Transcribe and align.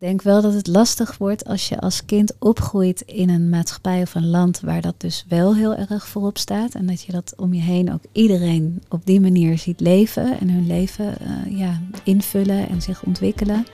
Denk 0.00 0.22
wel 0.22 0.42
dat 0.42 0.54
het 0.54 0.66
lastig 0.66 1.18
wordt 1.18 1.44
als 1.44 1.68
je 1.68 1.80
als 1.80 2.04
kind 2.04 2.32
opgroeit 2.38 3.00
in 3.00 3.28
een 3.28 3.48
maatschappij 3.48 4.02
of 4.02 4.14
een 4.14 4.26
land 4.26 4.60
waar 4.60 4.80
dat 4.80 4.94
dus 4.98 5.24
wel 5.28 5.54
heel 5.54 5.74
erg 5.74 6.06
voorop 6.06 6.38
staat. 6.38 6.74
En 6.74 6.86
dat 6.86 7.02
je 7.02 7.12
dat 7.12 7.34
om 7.36 7.54
je 7.54 7.60
heen 7.60 7.92
ook 7.92 8.02
iedereen 8.12 8.82
op 8.88 9.06
die 9.06 9.20
manier 9.20 9.58
ziet 9.58 9.80
leven 9.80 10.40
en 10.40 10.50
hun 10.50 10.66
leven 10.66 11.14
uh, 11.22 11.58
ja, 11.58 11.80
invullen 12.04 12.68
en 12.68 12.82
zich 12.82 13.02
ontwikkelen. 13.02 13.66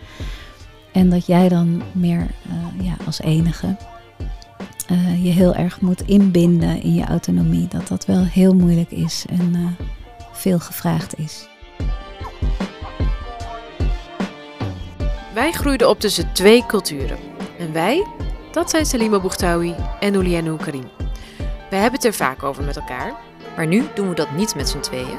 En 0.93 1.11
dat 1.11 1.26
jij 1.26 1.49
dan 1.49 1.83
meer 1.93 2.27
uh, 2.47 2.87
ja, 2.87 2.97
als 3.06 3.21
enige 3.21 3.77
uh, 4.90 5.24
je 5.24 5.31
heel 5.31 5.54
erg 5.54 5.81
moet 5.81 6.01
inbinden 6.01 6.83
in 6.83 6.95
je 6.95 7.04
autonomie. 7.04 7.69
Dat 7.69 7.88
dat 7.88 8.06
wel 8.06 8.24
heel 8.24 8.54
moeilijk 8.54 8.90
is 8.90 9.24
en 9.29 9.77
veel 10.33 10.58
gevraagd 10.58 11.19
is. 11.19 11.49
Wij 15.37 15.53
groeiden 15.53 15.89
op 15.89 16.01
tussen 16.01 16.33
twee 16.33 16.66
culturen. 16.66 17.19
En 17.59 17.73
wij, 17.73 18.07
dat 18.53 18.71
zijn 18.71 18.87
Salima 18.87 19.21
Bougtawi 19.21 19.75
en 20.01 20.15
Ouliane 20.15 20.57
Karim. 20.57 20.89
We 21.71 21.77
hebben 21.77 21.93
het 21.93 22.05
er 22.05 22.15
vaak 22.15 22.43
over 22.43 22.65
met 22.65 22.77
elkaar, 22.77 23.15
maar 23.57 23.67
nu 23.67 23.85
doen 23.95 24.09
we 24.09 24.15
dat 24.15 24.30
niet 24.30 24.55
met 24.55 24.69
z'n 24.69 24.80
tweeën. 24.80 25.19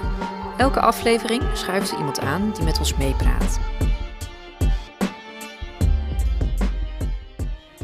Elke 0.58 0.80
aflevering 0.80 1.44
schuift 1.54 1.92
er 1.92 1.98
iemand 1.98 2.20
aan 2.20 2.52
die 2.54 2.64
met 2.64 2.80
ons 2.80 2.96
meepraat. 2.96 3.60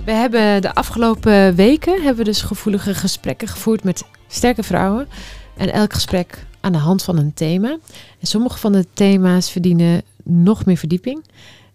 We 0.06 0.12
hebben 0.12 0.62
de 0.62 0.74
afgelopen 0.74 1.56
weken 1.56 1.94
hebben 1.94 2.16
we 2.16 2.24
dus 2.24 2.42
gevoelige 2.42 2.94
gesprekken 2.94 3.48
gevoerd 3.48 3.84
met 3.84 4.04
sterke 4.28 4.64
vrouwen. 4.64 5.08
En 5.58 5.74
elk 5.74 5.94
gesprek 5.94 6.46
aan 6.60 6.72
de 6.72 6.78
hand 6.78 7.04
van 7.04 7.18
een 7.18 7.34
thema. 7.34 7.70
En 8.20 8.28
sommige 8.28 8.58
van 8.58 8.72
de 8.72 8.86
thema's 8.94 9.52
verdienen 9.52 10.02
nog 10.24 10.66
meer 10.66 10.78
verdieping. 10.78 11.24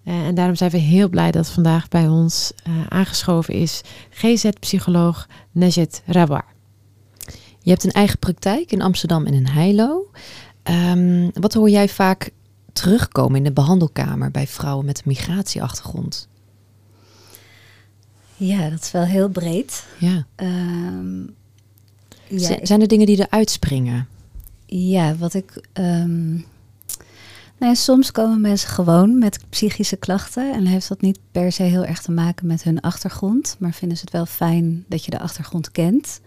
Uh, 0.09 0.27
en 0.27 0.35
daarom 0.35 0.55
zijn 0.55 0.71
we 0.71 0.79
heel 0.79 1.09
blij 1.09 1.31
dat 1.31 1.51
vandaag 1.51 1.89
bij 1.89 2.09
ons 2.09 2.53
uh, 2.69 2.87
aangeschoven 2.89 3.55
is 3.55 3.81
GZ-psycholoog 4.11 5.29
Najet 5.53 6.03
Rabar. 6.07 6.45
Je 7.61 7.71
hebt 7.71 7.85
een 7.85 7.91
eigen 7.91 8.19
praktijk 8.19 8.73
in 8.73 8.83
Amsterdam 8.83 9.27
en 9.27 9.35
in 9.35 9.47
Heilo. 9.47 10.11
Um, 10.63 11.31
wat 11.33 11.55
hoor 11.55 11.71
jij 11.71 11.89
vaak 11.89 12.31
terugkomen 12.73 13.37
in 13.37 13.45
de 13.45 13.53
behandelkamer 13.53 14.31
bij 14.31 14.47
vrouwen 14.47 14.85
met 14.85 14.99
een 14.99 15.05
migratieachtergrond? 15.07 16.29
Ja, 18.37 18.71
dat 18.71 18.83
is 18.83 18.91
wel 18.91 19.05
heel 19.05 19.29
breed. 19.29 19.87
Ja. 19.99 20.27
Um, 20.37 21.35
ja 22.27 22.59
zijn 22.63 22.81
er 22.81 22.89
dingen 22.89 23.07
die 23.07 23.27
eruit 23.27 23.51
springen? 23.51 24.09
Ja, 24.67 25.17
wat 25.17 25.35
ik. 25.35 25.69
Um, 25.73 26.45
nou 27.59 27.75
soms 27.75 28.13
komen 28.13 28.41
mensen 28.41 28.69
gewoon 28.69 29.19
met 29.19 29.45
psychische 29.49 29.97
klachten 29.97 30.53
en 30.53 30.67
heeft 30.67 30.89
dat 30.89 31.01
niet 31.01 31.19
per 31.33 31.53
se 31.53 31.63
heel 31.63 31.85
erg 31.85 32.03
te 32.03 32.13
maken 32.13 32.47
met 32.47 32.63
hun 32.63 32.81
achtergrond, 32.81 33.57
maar 33.59 33.73
vinden 33.73 33.97
ze 33.97 34.05
het 34.05 34.13
wel 34.13 34.27
fijn 34.27 34.85
dat 34.89 35.05
je 35.05 35.11
de 35.11 35.19
achtergrond 35.19 35.71
kent. 35.71 36.21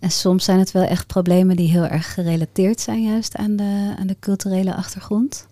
En 0.00 0.10
soms 0.10 0.44
zijn 0.44 0.58
het 0.58 0.72
wel 0.72 0.82
echt 0.82 1.06
problemen 1.06 1.56
die 1.56 1.68
heel 1.68 1.86
erg 1.86 2.14
gerelateerd 2.14 2.80
zijn 2.80 3.02
juist 3.02 3.36
aan 3.36 3.56
de, 3.56 3.94
aan 3.98 4.06
de 4.06 4.16
culturele 4.20 4.74
achtergrond. 4.74 5.46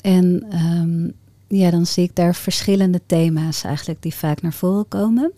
En 0.00 0.46
um, 0.52 1.12
ja, 1.48 1.70
dan 1.70 1.86
zie 1.86 2.04
ik 2.04 2.16
daar 2.16 2.34
verschillende 2.34 3.00
thema's 3.06 3.64
eigenlijk 3.64 4.02
die 4.02 4.14
vaak 4.14 4.42
naar 4.42 4.52
voren 4.52 4.88
komen. 4.88 5.32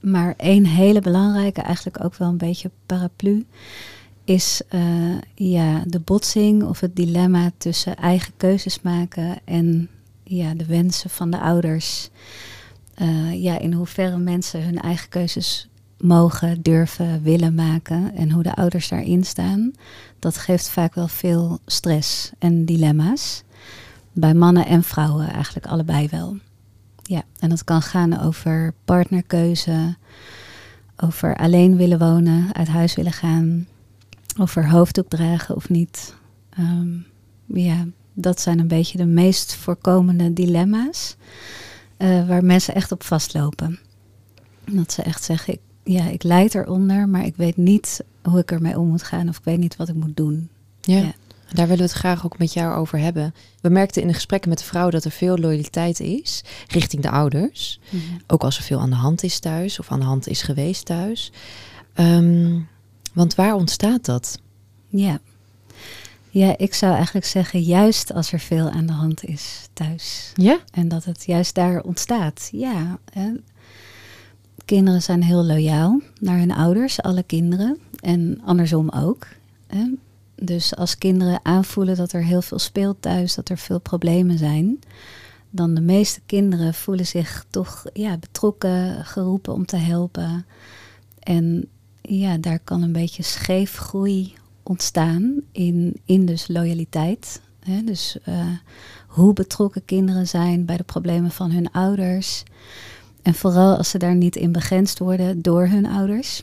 Maar 0.00 0.34
één 0.36 0.64
hele 0.66 1.00
belangrijke, 1.00 1.60
eigenlijk 1.60 2.04
ook 2.04 2.16
wel 2.16 2.28
een 2.28 2.36
beetje 2.36 2.70
paraplu, 2.86 3.46
is 4.28 4.62
uh, 4.70 5.16
ja, 5.34 5.82
de 5.86 6.00
botsing 6.00 6.62
of 6.62 6.80
het 6.80 6.96
dilemma 6.96 7.50
tussen 7.58 7.96
eigen 7.96 8.32
keuzes 8.36 8.80
maken 8.80 9.38
en 9.44 9.88
ja, 10.22 10.54
de 10.54 10.66
wensen 10.66 11.10
van 11.10 11.30
de 11.30 11.38
ouders. 11.38 12.10
Uh, 13.02 13.42
ja, 13.42 13.58
in 13.58 13.72
hoeverre 13.72 14.18
mensen 14.18 14.64
hun 14.64 14.80
eigen 14.80 15.08
keuzes 15.08 15.68
mogen, 15.98 16.62
durven, 16.62 17.22
willen 17.22 17.54
maken 17.54 18.14
en 18.14 18.30
hoe 18.30 18.42
de 18.42 18.54
ouders 18.54 18.88
daarin 18.88 19.24
staan, 19.24 19.72
dat 20.18 20.38
geeft 20.38 20.68
vaak 20.68 20.94
wel 20.94 21.08
veel 21.08 21.58
stress 21.66 22.30
en 22.38 22.64
dilemma's. 22.64 23.42
Bij 24.12 24.34
mannen 24.34 24.66
en 24.66 24.82
vrouwen 24.82 25.32
eigenlijk 25.32 25.66
allebei 25.66 26.08
wel. 26.10 26.36
Ja, 27.02 27.22
en 27.38 27.48
dat 27.48 27.64
kan 27.64 27.82
gaan 27.82 28.20
over 28.20 28.74
partnerkeuze, 28.84 29.96
over 30.96 31.36
alleen 31.36 31.76
willen 31.76 31.98
wonen, 31.98 32.48
uit 32.52 32.68
huis 32.68 32.94
willen 32.94 33.12
gaan, 33.12 33.66
over 34.40 34.70
hoofddoek 34.70 35.08
dragen 35.08 35.56
of 35.56 35.68
niet. 35.68 36.14
Um, 36.58 37.06
ja, 37.46 37.86
dat 38.12 38.40
zijn 38.40 38.58
een 38.58 38.68
beetje 38.68 38.98
de 38.98 39.06
meest 39.06 39.54
voorkomende 39.54 40.32
dilemma's 40.32 41.16
uh, 41.98 42.28
waar 42.28 42.44
mensen 42.44 42.74
echt 42.74 42.92
op 42.92 43.02
vastlopen. 43.02 43.78
Dat 44.64 44.92
ze 44.92 45.02
echt 45.02 45.24
zeggen, 45.24 45.54
ik, 45.54 45.60
ja, 45.84 46.08
ik 46.08 46.22
leid 46.22 46.54
eronder, 46.54 47.08
maar 47.08 47.24
ik 47.24 47.36
weet 47.36 47.56
niet 47.56 48.04
hoe 48.22 48.38
ik 48.38 48.50
ermee 48.50 48.78
om 48.78 48.88
moet 48.88 49.02
gaan 49.02 49.28
of 49.28 49.38
ik 49.38 49.44
weet 49.44 49.58
niet 49.58 49.76
wat 49.76 49.88
ik 49.88 49.94
moet 49.94 50.16
doen. 50.16 50.48
Ja. 50.80 50.96
ja. 50.96 51.12
Daar 51.52 51.66
willen 51.66 51.84
we 51.84 51.90
het 51.90 52.00
graag 52.00 52.24
ook 52.24 52.38
met 52.38 52.52
jou 52.52 52.74
over 52.74 52.98
hebben. 52.98 53.34
We 53.60 53.68
merkten 53.68 54.02
in 54.02 54.08
de 54.08 54.14
gesprekken 54.14 54.48
met 54.48 54.58
de 54.58 54.64
vrouw 54.64 54.90
dat 54.90 55.04
er 55.04 55.10
veel 55.10 55.38
loyaliteit 55.38 56.00
is 56.00 56.44
richting 56.66 57.02
de 57.02 57.10
ouders. 57.10 57.80
Mm 57.90 58.00
-hmm. 58.00 58.20
Ook 58.26 58.42
als 58.42 58.56
er 58.56 58.62
veel 58.62 58.80
aan 58.80 58.90
de 58.90 58.96
hand 58.96 59.22
is 59.22 59.38
thuis 59.38 59.78
of 59.78 59.90
aan 59.90 60.00
de 60.00 60.04
hand 60.04 60.28
is 60.28 60.42
geweest 60.42 60.84
thuis. 60.84 61.32
Um, 61.94 62.68
want 63.18 63.34
waar 63.34 63.54
ontstaat 63.54 64.04
dat? 64.04 64.38
Ja. 64.86 65.20
Ja, 66.30 66.58
ik 66.58 66.74
zou 66.74 66.94
eigenlijk 66.94 67.26
zeggen, 67.26 67.60
juist 67.60 68.12
als 68.12 68.32
er 68.32 68.40
veel 68.40 68.70
aan 68.70 68.86
de 68.86 68.92
hand 68.92 69.24
is 69.24 69.68
thuis. 69.72 70.32
Ja? 70.34 70.58
En 70.70 70.88
dat 70.88 71.04
het 71.04 71.24
juist 71.24 71.54
daar 71.54 71.82
ontstaat. 71.82 72.48
Ja. 72.52 72.98
Hè. 73.12 73.30
Kinderen 74.64 75.02
zijn 75.02 75.22
heel 75.22 75.44
loyaal 75.44 76.00
naar 76.20 76.38
hun 76.38 76.52
ouders, 76.52 77.02
alle 77.02 77.22
kinderen. 77.22 77.78
En 78.00 78.40
andersom 78.44 78.90
ook. 78.90 79.26
Hè. 79.66 79.84
Dus 80.34 80.76
als 80.76 80.98
kinderen 80.98 81.40
aanvoelen 81.42 81.96
dat 81.96 82.12
er 82.12 82.24
heel 82.24 82.42
veel 82.42 82.58
speelt 82.58 83.02
thuis, 83.02 83.34
dat 83.34 83.48
er 83.48 83.58
veel 83.58 83.80
problemen 83.80 84.38
zijn, 84.38 84.78
dan 85.50 85.74
de 85.74 85.80
meeste 85.80 86.20
kinderen 86.26 86.74
voelen 86.74 87.06
zich 87.06 87.44
toch 87.50 87.84
ja, 87.92 88.16
betrokken, 88.16 89.04
geroepen 89.04 89.52
om 89.52 89.66
te 89.66 89.76
helpen. 89.76 90.46
En 91.18 91.68
ja, 92.02 92.36
daar 92.36 92.58
kan 92.58 92.82
een 92.82 92.92
beetje 92.92 93.22
scheefgroei 93.22 94.34
ontstaan 94.62 95.40
in, 95.52 96.00
in 96.04 96.26
dus 96.26 96.48
loyaliteit. 96.48 97.40
Hè? 97.60 97.84
Dus 97.84 98.16
uh, 98.28 98.46
hoe 99.06 99.32
betrokken 99.32 99.84
kinderen 99.84 100.28
zijn 100.28 100.64
bij 100.64 100.76
de 100.76 100.82
problemen 100.82 101.30
van 101.30 101.50
hun 101.50 101.72
ouders. 101.72 102.42
En 103.22 103.34
vooral 103.34 103.76
als 103.76 103.90
ze 103.90 103.98
daar 103.98 104.14
niet 104.14 104.36
in 104.36 104.52
begrensd 104.52 104.98
worden 104.98 105.42
door 105.42 105.66
hun 105.66 105.86
ouders, 105.86 106.42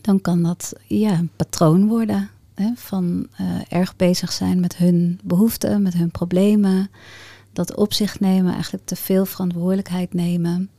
dan 0.00 0.20
kan 0.20 0.42
dat 0.42 0.72
ja, 0.86 1.18
een 1.18 1.30
patroon 1.36 1.86
worden. 1.88 2.30
Hè? 2.54 2.70
Van 2.74 3.26
uh, 3.40 3.46
erg 3.68 3.96
bezig 3.96 4.32
zijn 4.32 4.60
met 4.60 4.76
hun 4.76 5.20
behoeften, 5.24 5.82
met 5.82 5.94
hun 5.94 6.10
problemen. 6.10 6.90
Dat 7.52 7.74
op 7.74 7.92
zich 7.92 8.20
nemen, 8.20 8.52
eigenlijk 8.52 8.84
te 8.86 8.96
veel 8.96 9.26
verantwoordelijkheid 9.26 10.14
nemen. 10.14 10.70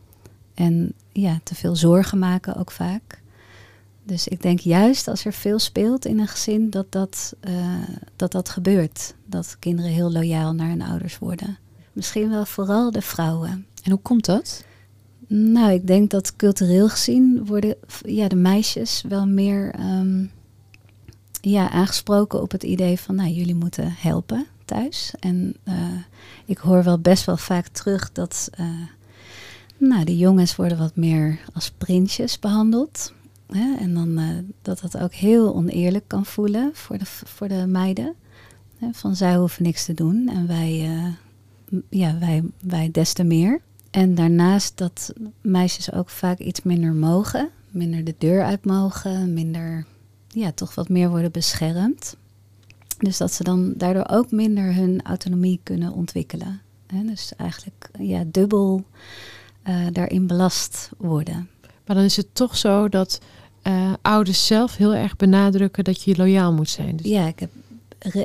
En 0.54 0.94
ja, 1.12 1.40
te 1.44 1.56
veel 1.56 1.76
zorgen 1.76 2.20
maken 2.20 2.56
ook 2.56 2.72
vaak. 2.72 3.22
Dus 4.08 4.28
ik 4.28 4.42
denk 4.42 4.60
juist 4.60 5.08
als 5.08 5.26
er 5.26 5.34
veel 5.34 5.60
speelt 5.60 6.06
in 6.06 6.20
een 6.20 6.28
gezin, 6.28 6.70
dat 6.70 6.92
dat, 6.92 7.34
uh, 7.48 7.74
dat, 8.16 8.32
dat 8.32 8.50
gebeurt. 8.50 9.14
Dat 9.26 9.56
kinderen 9.60 9.92
heel 9.92 10.12
loyaal 10.12 10.54
naar 10.54 10.70
hun 10.70 10.82
ouders 10.82 11.18
worden. 11.18 11.58
Misschien 11.94 12.30
wel 12.30 12.46
vooral 12.46 12.92
de 12.92 13.02
vrouwen. 13.02 13.66
En 13.84 13.92
hoe 13.92 14.00
komt 14.00 14.26
dat? 14.26 14.66
Nou, 15.28 15.72
ik 15.72 15.88
denk 15.88 16.10
dat 16.10 16.36
cultureel 16.36 16.90
gezien 16.90 17.46
worden 17.46 17.76
ja, 18.02 18.28
de 18.28 18.36
meisjes 18.36 19.04
wel 19.08 19.26
meer 19.26 19.80
um, 19.80 20.32
ja, 21.42 21.70
aangesproken 21.70 22.42
op 22.42 22.52
het 22.52 22.64
idee 22.64 23.00
van, 23.00 23.16
nou, 23.16 23.30
jullie 23.30 23.56
moeten 23.56 23.94
helpen 23.98 24.46
thuis. 24.66 25.14
En 25.20 25.56
uh, 25.64 25.74
ik 26.46 26.58
hoor 26.58 26.84
wel 26.84 27.00
best 27.00 27.26
wel 27.26 27.38
vaak 27.38 27.68
terug 27.68 28.12
dat, 28.12 28.50
uh, 28.60 28.68
nou, 29.78 30.04
de 30.04 30.18
jongens 30.18 30.56
worden 30.56 30.78
wat 30.78 30.96
meer 30.96 31.40
als 31.54 31.72
prinsjes 31.78 32.40
behandeld. 32.40 33.14
Hè? 33.48 33.76
En 33.80 33.94
dan 33.94 34.20
uh, 34.20 34.30
dat 34.62 34.80
dat 34.80 34.98
ook 34.98 35.14
heel 35.14 35.56
oneerlijk 35.56 36.08
kan 36.08 36.26
voelen 36.26 36.70
voor 36.74 36.98
de, 36.98 37.06
voor 37.06 37.48
de 37.48 37.66
meiden. 37.68 38.14
Hè? 38.78 38.88
Van 38.94 39.16
zij 39.16 39.36
hoeven 39.36 39.64
niks 39.64 39.86
te 39.86 39.94
doen 39.94 40.30
en 40.30 40.48
wij, 40.48 40.98
uh, 41.70 41.82
ja, 41.90 42.18
wij, 42.20 42.44
wij 42.62 42.92
des 42.92 43.14
te 43.14 43.24
meer. 43.24 43.62
En 43.92 44.16
daarnaast 44.16 44.78
dat 44.78 45.14
meisjes 45.42 45.92
ook 45.92 46.10
vaak 46.10 46.40
iets 46.40 46.62
minder 46.62 46.94
mogen. 46.94 47.50
Minder 47.72 48.04
de 48.04 48.16
deur 48.18 48.44
uit 48.44 48.66
mogen. 48.66 49.34
Minder, 49.34 49.86
ja, 50.28 50.52
toch 50.52 50.76
wat 50.76 50.90
meer 50.90 51.10
worden 51.10 51.32
beschermd. 51.32 52.18
Dus 52.98 53.18
dat 53.18 53.34
ze 53.34 53.44
dan 53.44 53.74
daardoor 53.78 54.08
ook 54.10 54.32
minder 54.32 54.74
hun 54.74 55.02
autonomie 55.04 55.60
kunnen 55.64 55.94
ontwikkelen. 55.94 56.62
Dus 57.06 57.36
eigenlijk 57.36 57.90
ja, 58.00 58.24
dubbel 58.28 58.86
uh, 59.68 59.88
daarin 59.92 60.28
belast 60.28 60.90
worden. 60.98 61.50
Maar 61.88 61.96
dan 61.96 62.06
is 62.06 62.18
het 62.18 62.36
toch 62.36 62.58
zo 62.58 62.90
dat 62.90 63.20
uh, 63.64 63.94
ouders 64.02 64.46
zelf 64.46 64.76
heel 64.76 64.94
erg 64.94 65.16
benadrukken 65.16 65.84
dat 65.84 66.04
je 66.04 66.18
loyaal 66.18 66.54
moet 66.54 66.70
zijn. 66.70 66.96
Dus 66.96 67.06
ja, 67.06 67.28
ik 67.28 67.40
heb 67.40 67.50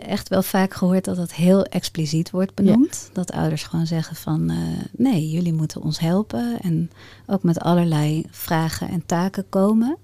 echt 0.03 0.29
wel 0.29 0.43
vaak 0.43 0.75
gehoord 0.75 1.05
dat 1.05 1.17
het 1.17 1.35
heel 1.35 1.65
expliciet 1.65 2.31
wordt 2.31 2.55
benoemd. 2.55 3.11
Dat 3.13 3.33
ouders 3.33 3.63
gewoon 3.63 3.87
zeggen 3.87 4.17
van 4.17 4.51
eh, 4.51 4.57
nee, 4.97 5.31
jullie 5.31 5.53
moeten 5.53 5.83
ons 5.83 5.99
helpen. 5.99 6.61
En 6.61 6.91
ook 7.27 7.43
met 7.43 7.61
allerlei 7.61 8.27
vragen 8.31 8.89
en 8.89 9.07
taken 9.07 9.49
komen. 9.49 9.97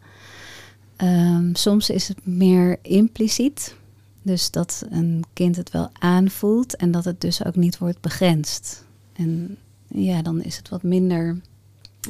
Ehm, 0.97 1.55
soms 1.55 1.91
is 1.91 2.09
het 2.09 2.27
meer 2.27 2.79
impliciet. 2.83 3.75
Dus 4.23 4.51
dat 4.51 4.87
een 4.91 5.25
kind 5.33 5.57
het 5.57 5.71
wel 5.71 5.91
aanvoelt 5.99 6.77
en 6.77 6.91
dat 6.91 7.05
het 7.05 7.21
dus 7.21 7.45
ook 7.45 7.57
niet 7.57 7.79
wordt 7.79 8.01
begrensd. 8.01 8.85
En 9.13 9.57
ja, 9.87 10.23
dan 10.23 10.43
is 10.43 10.57
het 10.57 10.69
wat 10.69 10.83
minder 10.83 11.41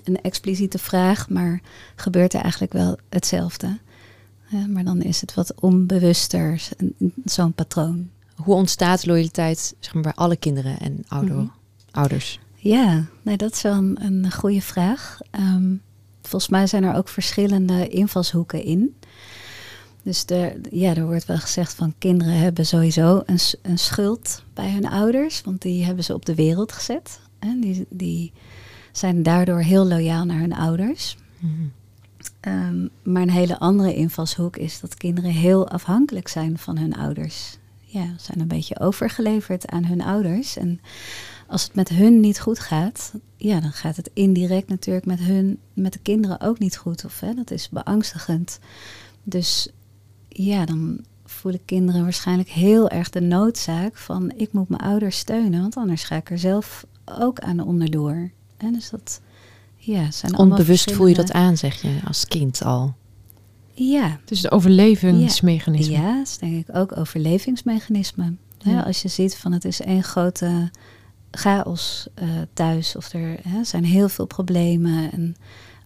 een 0.04 0.20
expliciete 0.20 0.78
vraag, 0.78 1.28
maar 1.28 1.60
gebeurt 1.96 2.34
er 2.34 2.40
eigenlijk 2.40 2.72
wel 2.72 2.98
hetzelfde. 3.08 3.78
Ja, 4.46 4.66
maar 4.66 4.84
dan 4.84 5.02
is 5.02 5.20
het 5.20 5.34
wat 5.34 5.60
onbewuster, 5.60 6.68
zo'n 7.24 7.52
patroon. 7.52 8.10
Hoe 8.34 8.54
ontstaat 8.54 9.06
loyaliteit 9.06 9.74
zeg 9.80 9.94
maar, 9.94 10.02
bij 10.02 10.14
alle 10.14 10.36
kinderen 10.36 10.78
en 10.78 11.04
ouder, 11.08 11.34
Mhm. 11.34 11.46
ouders? 11.90 12.40
Ja, 12.54 13.04
nee, 13.22 13.36
dat 13.36 13.52
is 13.52 13.62
wel 13.62 13.74
een, 13.74 14.04
een 14.04 14.32
goede 14.32 14.60
vraag. 14.62 15.18
Ehm, 15.30 15.74
volgens 16.22 16.50
mij 16.50 16.66
zijn 16.66 16.84
er 16.84 16.94
ook 16.94 17.08
verschillende 17.08 17.88
invalshoeken 17.88 18.62
in. 18.64 18.96
Dus 20.02 20.24
er, 20.26 20.56
ja, 20.70 20.94
er 20.94 21.06
wordt 21.06 21.24
wel 21.26 21.38
gezegd 21.38 21.74
van 21.74 21.94
kinderen 21.98 22.34
hebben 22.38 22.66
sowieso 22.66 23.22
een, 23.26 23.38
een 23.62 23.78
schuld 23.78 24.42
bij 24.54 24.70
hun 24.70 24.88
ouders, 24.88 25.42
want 25.42 25.62
die 25.62 25.84
hebben 25.84 26.04
ze 26.04 26.14
op 26.14 26.24
de 26.26 26.34
wereld 26.34 26.72
gezet. 26.72 27.20
En 27.38 27.60
die, 27.60 27.86
die 27.90 28.32
zijn 28.98 29.22
daardoor 29.22 29.60
heel 29.60 29.86
loyaal 29.86 30.24
naar 30.24 30.38
hun 30.38 30.54
ouders. 30.54 31.16
Mhm. 31.38 31.52
Ehm, 32.40 32.86
maar 33.02 33.22
een 33.22 33.30
hele 33.30 33.58
andere 33.58 33.94
invalshoek 33.94 34.56
is 34.56 34.80
dat 34.80 34.94
kinderen 34.94 35.30
heel 35.30 35.68
afhankelijk 35.68 36.28
zijn 36.28 36.58
van 36.58 36.78
hun 36.78 36.94
ouders. 36.94 37.58
Ja, 37.80 38.06
zijn 38.16 38.40
een 38.40 38.48
beetje 38.48 38.80
overgeleverd 38.80 39.66
aan 39.66 39.84
hun 39.84 40.02
ouders. 40.02 40.56
En 40.56 40.80
als 41.46 41.62
het 41.62 41.74
met 41.74 41.88
hun 41.88 42.20
niet 42.20 42.40
goed 42.40 42.58
gaat, 42.58 43.12
ja, 43.36 43.60
dan 43.60 43.72
gaat 43.72 43.96
het 43.96 44.10
indirect 44.12 44.68
natuurlijk 44.68 45.06
met 45.06 45.20
hun, 45.20 45.58
met 45.72 45.92
de 45.92 45.98
kinderen 45.98 46.40
ook 46.40 46.58
niet 46.58 46.76
goed. 46.76 47.04
Of 47.04 47.20
hè, 47.20 47.34
dat 47.34 47.50
is 47.50 47.68
beangstigend. 47.68 48.58
Dus 49.22 49.68
ja, 50.28 50.64
dan 50.64 51.04
voelen 51.24 51.64
kinderen 51.64 52.02
waarschijnlijk 52.02 52.48
heel 52.48 52.88
erg 52.88 53.10
de 53.10 53.20
noodzaak 53.20 53.96
van 53.96 54.32
ik 54.36 54.52
moet 54.52 54.68
mijn 54.68 54.82
ouders 54.82 55.18
steunen, 55.18 55.60
want 55.60 55.76
anders 55.76 56.04
ga 56.04 56.16
ik 56.16 56.30
er 56.30 56.38
zelf 56.38 56.86
ook 57.04 57.40
aan 57.40 57.60
onderdoor. 57.60 58.30
En 58.58 58.72
dus 58.72 58.90
dat, 58.90 59.20
ja, 59.76 60.10
zijn 60.10 60.38
Onbewust 60.38 60.93
voel 60.93 61.06
je 61.06 61.14
dat 61.14 61.32
aan, 61.32 61.56
zeg 61.56 61.82
je, 61.82 62.00
als 62.05 62.26
kind 62.26 62.62
al. 62.62 62.94
Ja, 63.72 64.20
Dus 64.25 64.40
de 64.40 64.50
overlevingsmechanisme. 64.50 65.93
ja, 65.93 66.16
dat 66.16 66.26
is 66.26 66.38
denk 66.38 66.69
ik 66.69 66.76
ook 66.76 66.96
overlevingsmechanisme. 66.96 68.34
Als 68.84 69.02
je 69.02 69.08
ziet 69.08 69.37
van 69.37 69.52
het 69.52 69.64
is 69.64 69.81
één 69.81 70.02
grote 70.02 70.70
chaos 71.31 72.08
eh, 72.14 72.28
thuis 72.52 72.96
of 72.96 73.12
er 73.12 73.38
hè, 73.49 73.64
zijn 73.64 73.84
heel 73.84 74.08
veel 74.08 74.26
problemen 74.26 75.12
en 75.12 75.37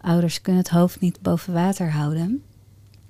ouders 0.01 0.41
kunnen 0.41 0.63
het 0.63 0.71
hoofd 0.71 1.01
niet 1.01 1.21
boven 1.21 1.53
water 1.53 1.93
houden, 1.93 2.43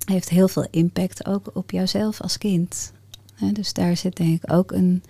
heeft 0.04 0.28
heel 0.28 0.48
veel 0.48 0.66
impact 0.70 1.26
ook 1.26 1.50
op 1.54 1.70
jouzelf 1.70 2.20
als 2.20 2.38
kind. 2.38 2.92
Hè, 3.34 3.52
dus 3.52 3.72
daar 3.72 3.96
zit 3.96 4.16
denk 4.16 4.42
ik 4.42 4.52
ook 4.52 4.72
een, 4.72 5.02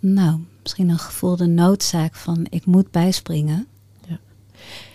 nou, 0.00 0.40
misschien 0.66 0.88
een 0.88 0.98
gevoelde 0.98 1.46
noodzaak 1.46 2.14
van 2.14 2.46
ik 2.48 2.66
moet 2.66 2.90
bijspringen. 2.90 3.66
Ja. 4.08 4.18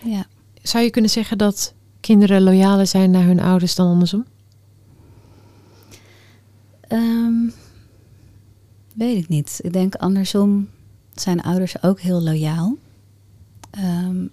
Ja. 0.04 0.26
Zou 0.62 0.84
je 0.84 0.90
kunnen 0.90 1.10
zeggen 1.10 1.38
dat 1.38 1.74
kinderen 2.00 2.42
loyaler 2.42 2.86
zijn 2.86 3.10
naar 3.10 3.24
hun 3.24 3.40
ouders 3.40 3.74
dan 3.74 3.86
andersom? 3.86 4.24
Ehm, 6.80 7.48
weet 8.94 9.16
ik 9.16 9.28
niet. 9.28 9.60
Ik 9.62 9.72
denk 9.72 9.94
andersom 9.94 10.68
zijn 11.14 11.42
ouders 11.42 11.82
ook 11.82 12.00
heel 12.00 12.22
loyaal. 12.22 12.76
Ehm, 13.70 14.26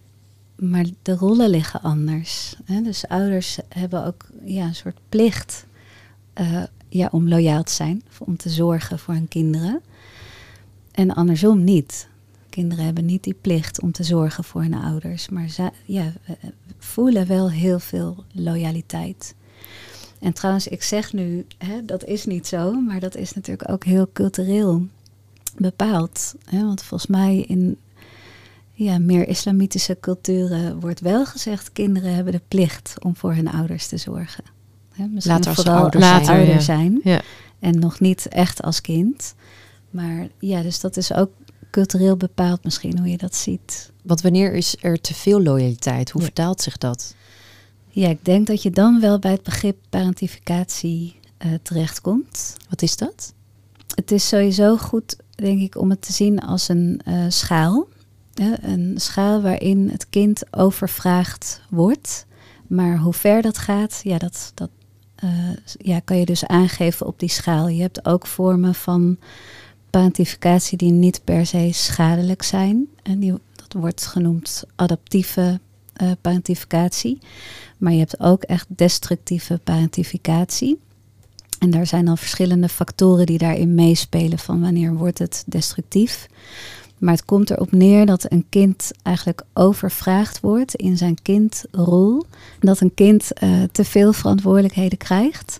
maar 0.55 0.85
de 1.01 1.15
rollen 1.15 1.49
liggen 1.49 1.81
anders. 1.81 2.55
Hè? 2.65 2.81
Dus 2.81 3.07
ouders 3.07 3.59
hebben 3.69 4.05
ook 4.05 4.25
ja, 4.43 4.65
een 4.65 4.75
soort 4.75 4.99
plicht 5.09 5.65
eh, 6.33 6.63
ja, 6.89 7.07
om 7.11 7.27
loyaal 7.27 7.63
te 7.63 7.73
zijn. 7.73 8.03
Of 8.09 8.21
om 8.21 8.37
te 8.37 8.49
zorgen 8.49 8.99
voor 8.99 9.13
hun 9.13 9.27
kinderen. 9.27 9.81
En 10.99 11.13
andersom 11.13 11.63
niet. 11.63 12.07
Kinderen 12.49 12.85
hebben 12.85 13.05
niet 13.05 13.23
die 13.23 13.35
plicht 13.41 13.81
om 13.81 13.91
te 13.91 14.03
zorgen 14.03 14.43
voor 14.43 14.61
hun 14.61 14.73
ouders. 14.73 15.29
Maar 15.29 15.49
zij 15.49 15.71
ja, 15.85 16.13
eh, 16.25 16.33
voelen 16.77 17.27
wel 17.27 17.51
heel 17.51 17.79
veel 17.79 18.23
loyaliteit. 18.31 19.35
En 20.19 20.33
trouwens, 20.33 20.67
ik 20.67 20.83
zeg 20.83 21.13
nu, 21.13 21.45
hè, 21.57 21.85
dat 21.85 22.03
is 22.03 22.25
niet 22.25 22.47
zo, 22.47 22.81
maar 22.81 22.99
dat 22.99 23.15
is 23.15 23.33
natuurlijk 23.33 23.71
ook 23.71 23.83
heel 23.83 24.09
cultureel 24.13 24.87
bepaald. 25.57 26.35
Hè? 26.45 26.65
Want 26.65 26.83
volgens 26.83 27.09
mij 27.09 27.37
in 27.37 27.77
ja, 28.73 28.99
meer 28.99 29.27
islamitische 29.27 29.97
culturen 29.99 30.79
wordt 30.79 30.99
wel 30.99 31.25
gezegd, 31.25 31.71
kinderen 31.71 32.13
hebben 32.13 32.33
de 32.33 32.41
plicht 32.47 32.95
om 33.03 33.15
voor 33.15 33.33
hun 33.33 33.49
ouders 33.49 33.87
te 33.87 33.97
zorgen. 33.97 34.43
Hè? 34.93 35.07
Misschien 35.07 35.35
Later 35.35 35.49
als 35.49 35.57
ze 35.57 35.63
vooral 35.63 35.81
ouder 35.81 36.01
als 36.01 36.17
ze 36.17 36.23
zijn. 36.25 36.37
ouder 36.37 36.61
zijn 36.61 36.99
Ja. 37.03 37.21
en 37.59 37.79
nog 37.79 37.99
niet 37.99 38.27
echt 38.27 38.61
als 38.61 38.81
kind. 38.81 39.35
Maar 39.89 40.27
ja, 40.39 40.61
dus 40.61 40.79
dat 40.79 40.97
is 40.97 41.13
ook 41.13 41.31
cultureel 41.71 42.17
bepaald 42.17 42.63
misschien 42.63 42.97
hoe 42.97 43.09
je 43.09 43.17
dat 43.17 43.35
ziet. 43.35 43.91
Want 44.03 44.21
wanneer 44.21 44.53
is 44.53 44.75
er 44.81 45.01
te 45.01 45.13
veel 45.13 45.41
loyaliteit? 45.41 46.09
Hoe 46.09 46.21
Ja. 46.21 46.27
vertaalt 46.27 46.61
zich 46.61 46.77
dat? 46.77 47.15
Ja, 47.87 48.09
ik 48.09 48.25
denk 48.25 48.47
dat 48.47 48.61
je 48.61 48.69
dan 48.71 48.99
wel 48.99 49.19
bij 49.19 49.31
het 49.31 49.43
begrip 49.43 49.77
parentificatie 49.89 51.19
eh, 51.37 51.51
terechtkomt. 51.61 52.55
Wat 52.69 52.81
is 52.81 52.95
dat? 52.97 53.33
Het 53.95 54.11
is 54.11 54.27
sowieso 54.27 54.77
goed, 54.77 55.15
denk 55.35 55.61
ik, 55.61 55.75
om 55.77 55.89
het 55.89 56.01
te 56.01 56.13
zien 56.13 56.39
als 56.39 56.67
een 56.67 57.01
eh, 57.05 57.25
schaal. 57.29 57.87
Een 58.61 58.93
schaal 58.95 59.41
waarin 59.41 59.89
het 59.91 60.09
kind 60.09 60.43
overvraagd 60.53 61.61
wordt. 61.69 62.25
Maar 62.67 62.97
hoe 62.97 63.13
ver 63.13 63.41
dat 63.41 63.57
gaat, 63.57 63.99
ja, 64.03 64.17
dat, 64.17 64.51
dat 64.53 64.69
eh, 65.15 65.29
ja, 65.77 65.99
kan 65.99 66.17
je 66.17 66.25
dus 66.25 66.45
aangeven 66.45 67.05
op 67.07 67.19
die 67.19 67.29
schaal. 67.29 67.67
Je 67.67 67.81
hebt 67.81 68.05
ook 68.05 68.27
vormen 68.27 68.75
van 68.75 69.17
parentificatie 69.89 70.77
die 70.77 70.91
niet 70.91 71.21
per 71.23 71.45
se 71.45 71.69
schadelijk 71.73 72.43
zijn. 72.43 72.87
En 73.03 73.19
die, 73.19 73.33
dat 73.55 73.73
wordt 73.81 74.05
genoemd 74.05 74.63
adaptieve 74.75 75.59
eh 75.93 76.11
parentificatie. 76.21 77.17
Maar 77.77 77.91
je 77.91 77.99
hebt 77.99 78.19
ook 78.19 78.43
echt 78.43 78.67
destructieve 78.67 79.59
parentificatie. 79.63 80.79
En 81.59 81.69
daar 81.69 81.87
zijn 81.87 82.05
dan 82.05 82.17
verschillende 82.17 82.69
factoren 82.69 83.25
die 83.25 83.37
daarin 83.37 83.75
meespelen 83.75 84.39
van 84.39 84.61
wanneer 84.61 84.93
wordt 84.93 85.17
het 85.17 85.43
destructief. 85.47 86.27
Maar 86.97 87.13
het 87.13 87.25
komt 87.25 87.49
erop 87.49 87.71
neer 87.71 88.05
dat 88.05 88.31
een 88.31 88.45
kind 88.49 88.91
eigenlijk 89.03 89.41
overvraagd 89.53 90.39
wordt 90.39 90.75
in 90.75 90.97
zijn 90.97 91.21
kindrol. 91.21 92.25
Dat 92.59 92.79
een 92.79 92.93
kind 92.93 93.33
eh, 93.33 93.63
te 93.71 93.85
veel 93.85 94.13
verantwoordelijkheden 94.13 94.97
krijgt, 94.97 95.59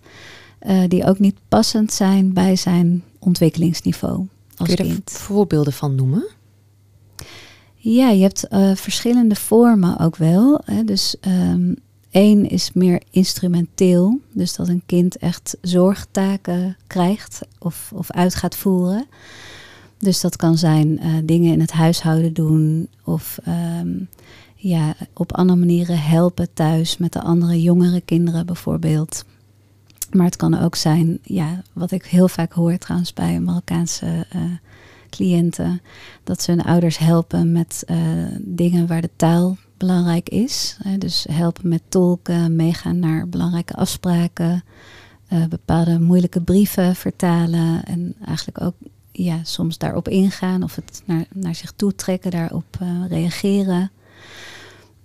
eh, 0.59 0.83
die 0.87 1.05
ook 1.05 1.19
niet 1.19 1.37
passend 1.47 1.93
zijn 1.93 2.33
bij 2.33 2.55
zijn 2.55 3.03
ontwikkelingsniveau 3.19 4.27
als 4.57 4.75
Kun 4.75 4.85
je 4.85 4.91
kind. 4.91 5.11
voorbeelden 5.11 5.73
van 5.73 5.95
noemen? 5.95 6.27
Ja, 7.75 8.09
je 8.09 8.21
hebt 8.21 8.47
eh, 8.47 8.75
verschillende 8.75 9.35
vormen 9.35 9.99
ook 9.99 10.15
wel. 10.15 10.61
Hè. 10.65 10.83
Dus 10.83 11.15
ehm 11.19 11.71
één 12.11 12.49
is 12.49 12.71
meer 12.73 13.01
instrumenteel. 13.09 14.19
Dus 14.31 14.55
dat 14.55 14.67
een 14.67 14.83
kind 14.85 15.17
echt 15.17 15.57
zorgtaken 15.61 16.77
krijgt 16.87 17.41
of, 17.59 17.91
of 17.93 18.11
uit 18.11 18.35
gaat 18.35 18.55
voeren. 18.55 19.05
Dus 19.97 20.21
dat 20.21 20.35
kan 20.35 20.57
zijn 20.57 20.99
eh, 20.99 21.13
dingen 21.23 21.53
in 21.53 21.59
het 21.59 21.71
huishouden 21.71 22.33
doen 22.33 22.87
of 23.03 23.39
ehm, 23.43 23.97
ja, 24.55 24.95
op 25.13 25.35
andere 25.35 25.59
manieren 25.59 25.99
helpen 25.99 26.53
thuis 26.53 26.97
met 26.97 27.13
de 27.13 27.21
andere 27.21 27.61
jongere 27.61 28.01
kinderen 28.01 28.45
bijvoorbeeld. 28.45 29.25
Maar 30.11 30.25
het 30.25 30.35
kan 30.35 30.59
ook 30.59 30.75
zijn, 30.75 31.19
ja, 31.23 31.61
wat 31.73 31.91
ik 31.91 32.05
heel 32.05 32.27
vaak 32.27 32.53
hoor 32.53 32.77
trouwens 32.77 33.13
bij 33.13 33.39
Marokkaanse 33.39 34.25
eh, 34.29 34.41
cliënten, 35.09 35.81
dat 36.23 36.41
ze 36.41 36.51
hun 36.51 36.63
ouders 36.63 36.97
helpen 36.97 37.51
met 37.51 37.83
eh, 37.85 37.97
dingen 38.39 38.87
waar 38.87 39.01
de 39.01 39.09
taal 39.15 39.57
belangrijk 39.77 40.29
is. 40.29 40.77
Hè, 40.83 40.97
dus 40.97 41.25
helpen 41.31 41.69
met 41.69 41.81
tolken, 41.89 42.55
meegaan 42.55 42.99
naar 42.99 43.29
belangrijke 43.29 43.75
afspraken, 43.75 44.63
eh, 45.27 45.45
bepaalde 45.45 45.99
moeilijke 45.99 46.41
brieven 46.41 46.95
vertalen 46.95 47.83
en 47.85 48.15
eigenlijk 48.25 48.61
ook 48.61 48.73
ja, 49.11 49.39
soms 49.43 49.77
daarop 49.77 50.07
ingaan 50.07 50.63
of 50.63 50.75
het 50.75 51.01
naar, 51.05 51.25
naar 51.33 51.55
zich 51.55 51.71
toe 51.71 51.95
trekken, 51.95 52.31
daarop 52.31 52.77
eh, 52.79 52.87
reageren. 53.09 53.91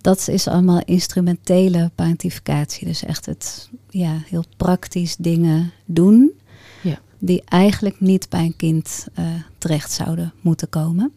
Dat 0.01 0.27
is 0.27 0.47
allemaal 0.47 0.81
instrumentele 0.85 1.91
parentificatie. 1.95 2.87
Dus 2.87 3.03
echt 3.03 3.25
het 3.25 3.69
ja, 3.97 4.21
heel 4.25 4.43
praktisch 4.57 5.15
dingen 5.15 5.71
doen. 5.85 6.31
Ja. 6.83 6.99
Die 7.19 7.43
eigenlijk 7.45 7.99
niet 7.99 8.29
bij 8.29 8.45
een 8.45 8.55
kind 8.55 9.07
eh, 9.13 9.25
terecht 9.57 9.91
zouden 9.91 10.33
moeten 10.41 10.69
komen. 10.69 11.11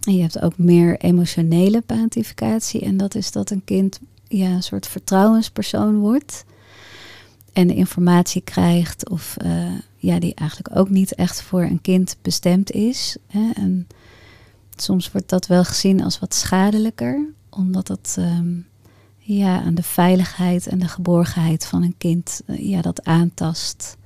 En 0.00 0.14
je 0.14 0.22
hebt 0.22 0.40
ook 0.40 0.58
meer 0.58 0.98
emotionele 0.98 1.80
parentificatie. 1.80 2.80
En 2.80 2.96
dat 2.96 3.14
is 3.14 3.32
dat 3.32 3.50
een 3.50 3.64
kind 3.64 4.00
ja, 4.28 4.48
een 4.48 4.62
soort 4.62 4.86
vertrouwenspersoon 4.86 5.98
wordt. 5.98 6.44
En 7.52 7.70
informatie 7.70 8.42
krijgt 8.42 9.08
of 9.08 9.36
eh, 9.36 9.72
ja, 9.96 10.18
die 10.18 10.34
eigenlijk 10.34 10.76
ook 10.76 10.88
niet 10.88 11.14
echt 11.14 11.42
voor 11.42 11.62
een 11.62 11.80
kind 11.80 12.16
bestemd 12.22 12.70
is. 12.70 13.16
Hè? 13.26 13.50
En 13.54 13.86
soms 14.76 15.12
wordt 15.12 15.28
dat 15.28 15.46
wel 15.46 15.64
gezien 15.64 16.02
als 16.02 16.18
wat 16.18 16.34
schadelijker, 16.34 17.26
omdat 17.50 17.88
het 17.88 18.14
ehm, 18.18 18.58
ja, 19.36 19.62
aan 19.62 19.74
de 19.74 19.82
veiligheid 19.82 20.66
en 20.66 20.78
de 20.78 20.88
geborgenheid 20.88 21.66
van 21.66 21.82
een 21.82 21.94
kind 21.98 22.40
eh, 22.46 22.68
ja, 22.68 22.80
dat 22.80 23.04
aantast. 23.04 23.96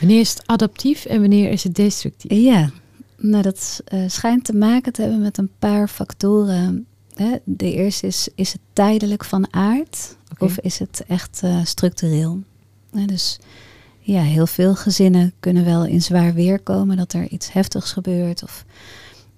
Wanneer 0.00 0.20
is 0.20 0.30
het 0.30 0.46
adaptief 0.46 1.04
en 1.04 1.20
wanneer 1.20 1.50
is 1.50 1.64
het 1.64 1.74
destructief? 1.74 2.30
Ja, 2.30 2.70
nou, 3.16 3.42
dat 3.42 3.82
uh, 3.92 4.04
schijnt 4.06 4.44
te 4.44 4.52
maken 4.52 4.92
te 4.92 5.00
hebben 5.02 5.20
met 5.20 5.38
een 5.38 5.50
paar 5.58 5.88
factoren. 5.88 6.86
Hè? 7.14 7.36
De 7.44 7.72
eerste 7.72 8.06
is, 8.06 8.28
is 8.34 8.52
het 8.52 8.60
tijdelijk 8.72 9.24
van 9.24 9.52
aard 9.52 10.16
of 10.38 10.58
is 10.58 10.78
het 10.78 11.04
echt 11.06 11.40
eh, 11.42 11.64
structureel? 11.64 12.42
Dus 12.90 13.38
ja, 14.00 14.22
heel 14.22 14.46
veel 14.46 14.74
gezinnen 14.74 15.32
kunnen 15.40 15.64
wel 15.64 15.84
in 15.86 16.02
zwaar 16.02 16.34
weer 16.34 16.60
komen 16.60 16.96
dat 16.96 17.12
er 17.12 17.28
iets 17.28 17.52
heftigs 17.52 17.92
gebeurt. 17.92 18.42
Of, 18.42 18.64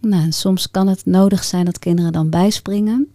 nou, 0.00 0.32
soms 0.32 0.70
kan 0.70 0.86
het 0.86 1.06
nodig 1.06 1.44
zijn 1.44 1.64
dat 1.64 1.78
kinderen 1.78 2.12
dan 2.12 2.30
bijspringen. 2.30 3.08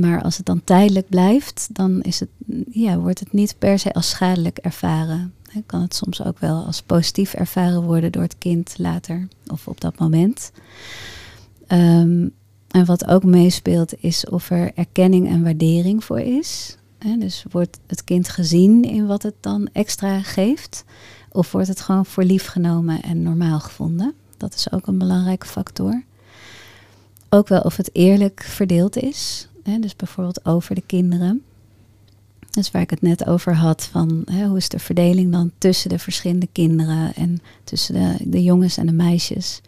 Maar 0.00 0.22
als 0.22 0.36
het 0.36 0.46
dan 0.46 0.64
tijdelijk 0.64 1.08
blijft, 1.08 1.68
dan 1.72 2.02
is 2.02 2.20
het, 2.20 2.28
ja, 2.70 2.98
wordt 2.98 3.20
het 3.20 3.32
niet 3.32 3.54
per 3.58 3.78
se 3.78 3.92
als 3.92 4.08
schadelijk 4.08 4.58
ervaren. 4.58 5.32
Hè, 5.50 5.60
kan 5.66 5.80
het 5.80 5.94
soms 5.94 6.24
ook 6.24 6.38
wel 6.38 6.64
als 6.64 6.82
positief 6.82 7.34
ervaren 7.34 7.82
worden 7.82 8.12
door 8.12 8.22
het 8.22 8.38
kind 8.38 8.74
later 8.78 9.28
of 9.46 9.68
op 9.68 9.80
dat 9.80 9.98
moment. 9.98 10.52
Ehm, 11.66 12.28
en 12.68 12.84
wat 12.84 13.06
ook 13.06 13.24
meespeelt 13.24 13.94
is 14.00 14.28
of 14.28 14.50
er 14.50 14.72
erkenning 14.74 15.28
en 15.28 15.42
waardering 15.42 16.04
voor 16.04 16.20
is. 16.20 16.76
Dus 17.18 17.44
wordt 17.50 17.78
het 17.86 18.04
kind 18.04 18.28
gezien 18.28 18.82
in 18.82 19.06
wat 19.06 19.22
het 19.22 19.34
dan 19.40 19.68
extra 19.72 20.22
geeft? 20.22 20.84
Of 21.30 21.52
wordt 21.52 21.68
het 21.68 21.80
gewoon 21.80 22.06
voor 22.06 22.24
lief 22.24 22.46
genomen 22.46 23.02
en 23.02 23.22
normaal 23.22 23.60
gevonden? 23.60 24.14
Dat 24.36 24.54
is 24.54 24.72
ook 24.72 24.86
een 24.86 24.98
belangrijke 24.98 25.46
factor. 25.46 26.02
Ook 27.28 27.48
wel 27.48 27.60
of 27.60 27.76
het 27.76 27.90
eerlijk 27.92 28.42
verdeeld 28.42 28.96
is. 28.96 29.47
Hè, 29.70 29.78
dus 29.78 29.96
bijvoorbeeld 29.96 30.44
over 30.44 30.74
de 30.74 30.82
kinderen. 30.86 31.42
Dus 32.50 32.70
waar 32.70 32.82
ik 32.82 32.90
het 32.90 33.02
net 33.02 33.26
over 33.26 33.54
had, 33.54 33.84
van 33.84 34.22
hè, 34.24 34.46
hoe 34.46 34.56
is 34.56 34.68
de 34.68 34.78
verdeling 34.78 35.32
dan 35.32 35.52
tussen 35.58 35.88
de 35.88 35.98
verschillende 35.98 36.48
kinderen 36.52 37.14
en 37.14 37.40
tussen 37.64 38.16
de, 38.30 38.42
jongens 38.42 38.76
en 38.76 38.86
de 38.86 38.92
meisjes. 38.92 39.60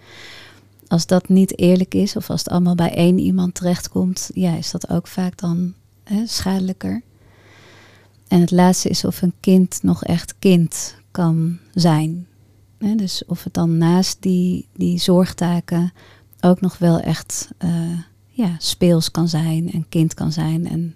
Als 0.88 1.06
dat 1.06 1.28
niet 1.28 1.58
eerlijk 1.58 1.94
is, 1.94 2.16
of 2.16 2.30
als 2.30 2.40
het 2.40 2.48
allemaal 2.48 2.74
bij 2.74 2.94
één 2.94 3.18
iemand 3.18 3.54
terechtkomt, 3.54 4.30
ja, 4.34 4.54
is 4.54 4.70
dat 4.70 4.90
ook 4.90 5.06
vaak 5.06 5.38
dan 5.38 5.74
hè, 6.04 6.26
schadelijker. 6.26 7.02
En 8.28 8.40
het 8.40 8.50
laatste 8.50 8.88
is 8.88 9.04
of 9.04 9.22
een 9.22 9.34
kind 9.40 9.82
nog 9.82 10.04
echt 10.04 10.34
kind 10.38 10.96
kan 11.10 11.58
zijn. 11.74 12.26
Dus 12.78 13.24
of 13.26 13.44
het 13.44 13.54
dan 13.54 13.78
naast 13.78 14.16
die, 14.20 14.68
die 14.72 14.98
zorgtaken 14.98 15.92
ook 16.40 16.60
nog 16.60 16.78
wel 16.78 17.00
echt 17.00 17.50
eh, 17.58 17.98
ja, 18.30 18.56
speels 18.58 19.10
kan 19.10 19.28
zijn 19.28 19.72
en 19.72 19.86
kind 19.88 20.14
kan 20.14 20.32
zijn 20.32 20.68
en 20.68 20.94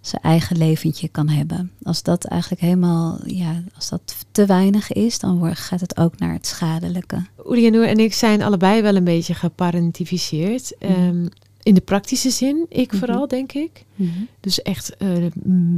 zijn 0.00 0.22
eigen 0.22 0.56
leventje 0.56 1.08
kan 1.08 1.28
hebben. 1.28 1.70
Als 1.82 2.02
dat 2.02 2.24
eigenlijk 2.24 2.60
helemaal, 2.62 3.18
ja, 3.26 3.62
als 3.74 3.88
dat 3.88 4.14
te 4.30 4.46
weinig 4.46 4.92
is, 4.92 5.18
dan 5.18 5.56
gaat 5.56 5.80
het 5.80 5.96
ook 5.96 6.18
naar 6.18 6.32
het 6.32 6.46
schadelijke. 6.46 7.24
Uli 7.46 7.66
en 7.82 7.98
ik 7.98 8.12
zijn 8.14 8.42
allebei 8.42 8.82
wel 8.82 8.96
een 8.96 9.04
beetje 9.04 9.34
geparentificeerd. 9.34 10.74
Mhm. 10.80 10.92
Ehm, 10.92 11.26
in 11.62 11.74
de 11.74 11.80
praktische 11.80 12.30
zin, 12.30 12.66
ik 12.68 12.90
Mhm. 12.92 12.96
vooral, 13.00 13.28
denk 13.28 13.52
ik. 13.52 13.84
Dus 14.40 14.62
echt 14.62 14.96
eh, 14.96 15.08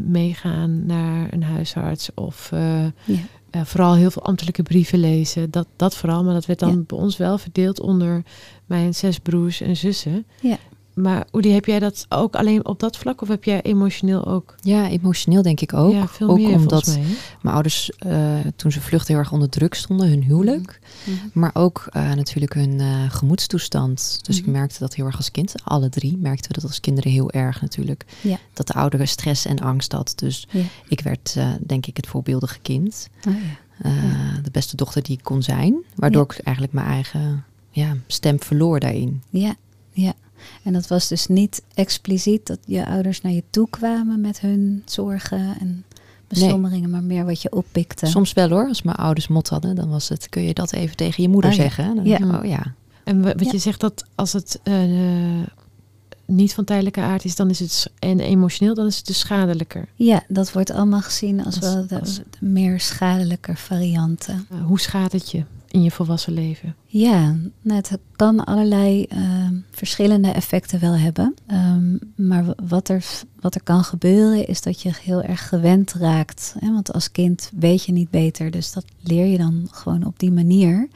meegaan 0.07 0.87
naar 0.87 1.33
een 1.33 1.43
huisarts 1.43 2.11
of 2.15 2.53
eh, 2.53 2.85
Ja. 2.85 3.19
eh, 3.51 3.65
vooral 3.65 3.95
heel 3.95 4.11
veel 4.11 4.23
ambtelijke 4.23 4.63
brieven 4.63 4.99
lezen. 4.99 5.51
Dat, 5.51 5.67
dat 5.77 5.97
vooral, 5.97 6.25
maar 6.25 6.35
dat 6.35 6.47
werd 6.47 6.59
dan 6.59 6.71
Ja. 6.71 6.77
bij 6.87 6.99
ons 6.99 7.17
wel 7.17 7.39
verdeeld 7.39 7.81
onder 7.81 8.23
mijn 8.67 8.95
zes 8.95 9.19
broers 9.19 9.61
en 9.61 9.77
zussen. 9.77 10.27
Ja. 10.41 10.59
Maar 10.97 11.27
Uli, 11.33 11.51
heb 11.53 11.65
jij 11.65 11.79
dat 11.79 12.07
ook 12.09 12.35
alleen 12.37 12.67
op 12.67 12.81
dat 12.81 12.97
vlak 12.97 13.23
of 13.23 13.29
heb 13.29 13.45
jij 13.45 13.63
emotioneel 13.63 14.27
ook? 14.27 14.55
Ja, 14.61 14.89
emotioneel 14.89 15.43
denk 15.43 15.61
ik 15.61 15.73
ook. 15.75 15.93
ja, 15.93 16.07
veel 16.09 16.29
ook 16.29 16.37
meer 16.37 16.55
omdat 16.55 16.87
mij. 16.87 17.03
mijn 17.43 17.55
ouders 17.55 17.91
eh, 17.99 18.39
toen 18.57 18.73
ze 18.73 18.81
vluchtten 18.81 19.15
heel 19.15 19.23
erg 19.23 19.33
onder 19.33 19.49
druk 19.49 19.75
stonden, 19.75 20.09
hun 20.09 20.23
huwelijk. 20.23 20.81
Mhm. 21.05 21.17
Maar 21.33 21.51
ook 21.55 21.87
eh, 21.93 22.13
natuurlijk 22.13 22.55
hun 22.55 22.81
eh, 22.81 23.11
gemoedstoestand. 23.11 24.19
Dus 24.23 24.37
ik 24.39 24.43
Mhm. 24.43 24.53
merkte 24.53 24.79
dat 24.79 24.95
heel 24.95 25.07
erg 25.07 25.17
als 25.17 25.31
kind. 25.31 25.55
Alle 25.65 25.89
drie 25.89 26.17
merkten 26.17 26.49
we 26.49 26.55
dat 26.61 26.71
als 26.71 26.81
kinderen 26.81 27.11
heel 27.13 27.31
erg 27.31 27.61
natuurlijk. 27.61 28.05
Ja. 28.21 28.39
Dat 28.53 28.67
de 28.67 28.73
oudere 28.75 29.07
stress 29.07 29.47
en 29.47 29.59
angst 29.61 29.93
had. 29.93 30.13
Dus 30.17 30.47
Ja. 30.51 30.61
ik 30.89 31.01
werd 31.01 31.37
denk 31.67 31.87
ik 31.87 31.97
het 31.97 32.07
voorbeeldige 32.07 32.59
kind. 32.59 33.09
Oh, 33.29 33.35
ja. 33.35 33.41
Eh, 33.91 33.93
De 34.43 34.51
beste 34.51 34.77
dochter 34.77 35.03
die 35.03 35.17
ik 35.17 35.25
kon 35.25 35.43
zijn. 35.43 35.75
Waardoor 35.95 36.23
ik 36.23 36.39
eigenlijk 36.39 36.75
mijn 36.75 36.87
eigen 36.87 37.45
ja, 37.71 37.97
stem 38.07 38.43
verloor 38.43 38.81
daarin. 38.81 39.23
Ja, 39.31 39.55
ja. 39.93 40.13
En 40.63 40.73
dat 40.73 40.87
was 40.87 41.09
dus 41.09 41.27
niet 41.27 41.63
expliciet 41.75 42.47
dat 42.47 42.59
je 42.65 42.87
ouders 42.87 43.21
naar 43.21 43.33
je 43.33 43.43
toe 43.51 43.69
kwamen 43.71 44.21
met 44.21 44.41
hun 44.41 44.83
zorgen 44.85 45.57
en 45.61 45.85
beslommeringen, 46.29 46.91
maar 46.91 47.03
meer 47.03 47.25
wat 47.25 47.43
je 47.43 47.53
oppikte. 47.53 48.07
Soms 48.07 48.33
wel 48.33 48.49
hoor, 48.49 48.69
als 48.69 48.83
mijn 48.83 48.97
ouders 48.97 49.29
mot 49.29 49.49
hadden, 49.49 49.75
dan 49.75 49.89
was 49.89 50.09
het, 50.09 50.29
kun 50.29 50.43
je 50.43 50.55
dat 50.55 50.73
even 50.73 50.97
tegen 50.97 51.23
je 51.23 51.29
moeder 51.29 51.51
Oh 51.51 51.57
ja. 51.57 51.63
zeggen? 51.63 51.95
Dan 51.97 52.05
Ja. 52.05 52.19
oh 52.39 52.45
ja. 52.45 52.75
En 53.05 53.23
wa- 53.23 53.33
wat 53.35 53.45
Ja. 53.45 53.53
je 53.53 53.59
zegt 53.59 53.81
dat 53.81 54.05
als 54.15 54.33
het 54.33 54.61
eh, 54.63 54.83
niet 56.27 56.55
van 56.55 56.65
tijdelijke 56.65 57.01
aard 57.01 57.25
is, 57.25 57.37
dan 57.37 57.51
is 57.51 57.59
het 57.59 57.91
en 57.99 58.21
emotioneel, 58.21 58.75
dan 58.75 58.87
is 58.87 58.97
het 58.97 59.07
dus 59.07 59.19
schadelijker. 59.19 59.89
Ja, 59.95 60.23
dat 60.29 60.53
wordt 60.53 60.71
allemaal 60.71 61.01
gezien 61.01 61.45
als, 61.45 61.55
Als- 61.61 61.75
wel 61.75 61.87
de, 61.87 62.01
als- 62.01 62.17
de 62.17 62.47
meer 62.47 62.81
schadelijke 62.81 63.57
varianten. 63.57 64.47
Uh, 64.53 64.65
hoe 64.65 64.81
schaadt 64.81 65.13
het 65.13 65.31
je 65.31 65.45
in 65.77 65.83
je 65.83 65.91
volwassen 65.91 66.33
leven? 66.33 66.75
Ja, 66.87 67.37
nou, 67.61 67.77
het 67.77 67.99
kan 68.17 68.45
allerlei 68.45 69.05
ehm, 69.05 69.55
verschillende 69.71 70.31
effecten 70.31 70.81
wel 70.81 70.97
hebben. 70.97 71.35
Ehm, 71.47 71.97
maar 72.15 72.45
wat 72.69 72.89
er, 72.89 73.05
wat 73.41 73.55
er 73.55 73.63
kan 73.63 73.85
gebeuren 73.85 74.47
is 74.47 74.63
dat 74.63 74.83
je 74.83 74.91
heel 75.03 75.23
erg 75.23 75.49
gewend 75.49 75.93
raakt. 75.93 76.55
Hè? 76.59 76.73
Want 76.73 76.93
als 76.93 77.11
kind 77.11 77.51
weet 77.57 77.85
je 77.85 77.93
niet 77.93 78.11
beter. 78.11 78.51
Dus 78.51 78.73
dat 78.73 78.85
leer 79.01 79.27
je 79.27 79.39
dan 79.39 79.69
gewoon 79.71 80.05
op 80.05 80.19
die 80.19 80.33
manier. 80.33 80.89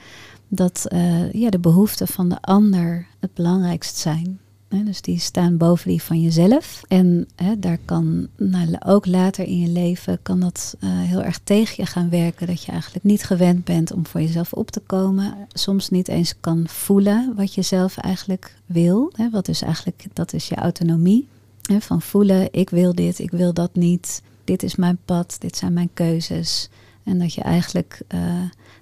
Dat 0.48 0.86
eh, 0.88 1.32
ja, 1.32 1.50
de 1.50 1.58
behoeften 1.58 2.08
van 2.08 2.28
de 2.28 2.40
ander 2.40 3.06
het 3.18 3.34
belangrijkst 3.34 3.96
zijn. 3.96 4.40
Dus 4.70 5.02
die 5.02 5.18
staan 5.18 5.56
boven 5.56 5.88
die 5.88 6.02
van 6.02 6.20
jezelf. 6.20 6.82
En 6.88 7.28
hè, 7.36 7.58
daar 7.58 7.78
kan 7.84 8.28
nou, 8.36 8.76
ook 8.86 9.06
later 9.06 9.44
in 9.46 9.58
je 9.58 9.68
leven 9.68 10.18
kan 10.22 10.40
dat 10.40 10.76
eh, 10.80 10.88
heel 10.90 11.22
erg 11.22 11.40
tegen 11.44 11.74
je 11.76 11.86
gaan 11.86 12.10
werken. 12.10 12.46
Dat 12.46 12.64
je 12.64 12.72
eigenlijk 12.72 13.04
niet 13.04 13.24
gewend 13.24 13.64
bent 13.64 13.92
om 13.92 14.06
voor 14.06 14.20
jezelf 14.20 14.52
op 14.52 14.70
te 14.70 14.80
komen. 14.80 15.34
Soms 15.52 15.88
niet 15.88 16.08
eens 16.08 16.34
kan 16.40 16.64
voelen 16.68 17.32
wat 17.36 17.54
je 17.54 17.62
zelf 17.62 17.96
eigenlijk 17.96 18.54
wil. 18.66 19.12
Hè? 19.16 19.30
Wat 19.30 19.46
dus 19.46 19.62
eigenlijk, 19.62 20.04
dat 20.12 20.32
is 20.32 20.48
je 20.48 20.54
autonomie. 20.54 21.28
Hè? 21.62 21.80
Van 21.80 22.02
voelen, 22.02 22.48
ik 22.50 22.70
wil 22.70 22.94
dit, 22.94 23.18
ik 23.18 23.30
wil 23.30 23.52
dat 23.52 23.74
niet. 23.74 24.22
Dit 24.44 24.62
is 24.62 24.76
mijn 24.76 24.98
pad, 25.04 25.36
dit 25.38 25.56
zijn 25.56 25.72
mijn 25.72 25.90
keuzes. 25.94 26.68
En 27.04 27.18
dat 27.18 27.34
je 27.34 27.42
eigenlijk 27.42 28.02
eh, 28.06 28.20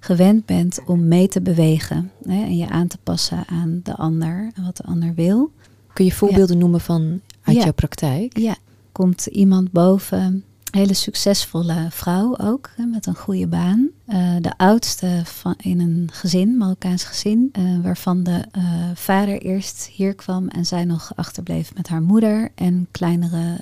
gewend 0.00 0.47
bent 0.47 0.80
om 0.87 1.09
mee 1.09 1.28
te 1.28 1.40
bewegen. 1.40 2.11
Hè? 2.23 2.42
En 2.42 2.57
je 2.57 2.68
aan 2.68 2.87
te 2.87 2.99
passen 3.02 3.45
aan 3.47 3.80
de 3.83 3.97
ander 3.97 4.50
en 4.54 4.64
wat 4.64 4.76
de 4.76 4.85
ander 4.85 5.14
wil. 5.14 5.50
Kun 5.99 6.07
je 6.07 6.12
voorbeelden 6.12 6.59
noemen 6.59 6.81
van 6.81 7.21
uit 7.43 7.57
Ja. 7.57 7.62
jouw 7.62 7.73
praktijk? 7.73 8.38
Ja, 8.38 8.57
komt 8.93 9.26
iemand 9.26 9.73
boven, 9.73 10.19
een 10.19 10.45
hele 10.71 10.95
succesvolle 10.95 11.87
vrouw 11.90 12.37
ook, 12.37 12.71
met 12.93 13.07
een 13.07 13.14
goede 13.17 13.47
baan. 13.47 13.88
Eh, 14.07 14.35
de 14.40 14.52
oudste 14.57 15.21
van, 15.25 15.55
in 15.57 15.81
een 15.81 16.09
gezin, 16.12 16.57
Marokkaans 16.57 17.05
gezin, 17.05 17.49
eh, 17.52 17.62
waarvan 17.83 18.23
de 18.23 18.45
eh, 18.52 18.62
vader 18.95 19.40
eerst 19.43 19.90
hier 19.93 20.14
kwam 20.14 20.49
en 20.49 20.67
zij 20.67 20.85
nog 20.85 21.12
achterbleef 21.14 21.75
met 21.75 21.88
haar 21.88 22.02
moeder 22.02 22.49
en 22.55 22.87
kleinere 22.90 23.57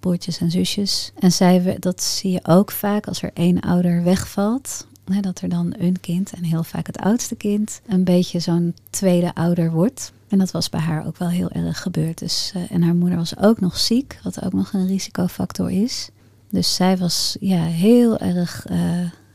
broertjes 0.00 0.38
en 0.38 0.50
zusjes. 0.50 1.12
En 1.18 1.32
zij, 1.32 1.62
we- 1.62 1.76
dat 1.78 2.02
zie 2.02 2.30
je 2.30 2.40
ook 2.46 2.70
vaak 2.70 3.06
als 3.06 3.22
er 3.22 3.30
één 3.34 3.60
ouder 3.60 4.02
wegvalt. 4.02 4.86
Hè, 5.04 5.20
dat 5.20 5.40
er 5.40 5.48
dan 5.48 5.74
een 5.78 6.00
kind, 6.00 6.32
en 6.32 6.44
heel 6.44 6.64
vaak 6.64 6.86
het 6.86 6.98
oudste 6.98 7.34
kind, 7.34 7.80
een 7.86 8.04
beetje 8.04 8.38
zo'n 8.40 8.74
tweede 8.90 9.34
ouder 9.34 9.70
wordt. 9.70 10.12
En 10.32 10.38
dat 10.38 10.50
was 10.50 10.68
bij 10.68 10.80
haar 10.80 11.06
ook 11.06 11.16
wel 11.16 11.28
heel 11.28 11.50
erg 11.50 11.82
gebeurd. 11.82 12.18
Dus, 12.18 12.52
eh, 12.54 12.62
en 12.70 12.82
haar 12.82 12.94
moeder 12.94 13.18
was 13.18 13.38
ook 13.38 13.60
nog 13.60 13.78
ziek, 13.78 14.20
wat 14.22 14.44
ook 14.44 14.52
nog 14.52 14.72
een 14.72 14.86
risicofactor 14.86 15.70
is. 15.70 16.08
Dus 16.50 16.74
zij 16.74 16.96
was 16.96 17.36
ja, 17.40 17.62
heel 17.62 18.18
erg 18.18 18.66
eh, 18.66 18.78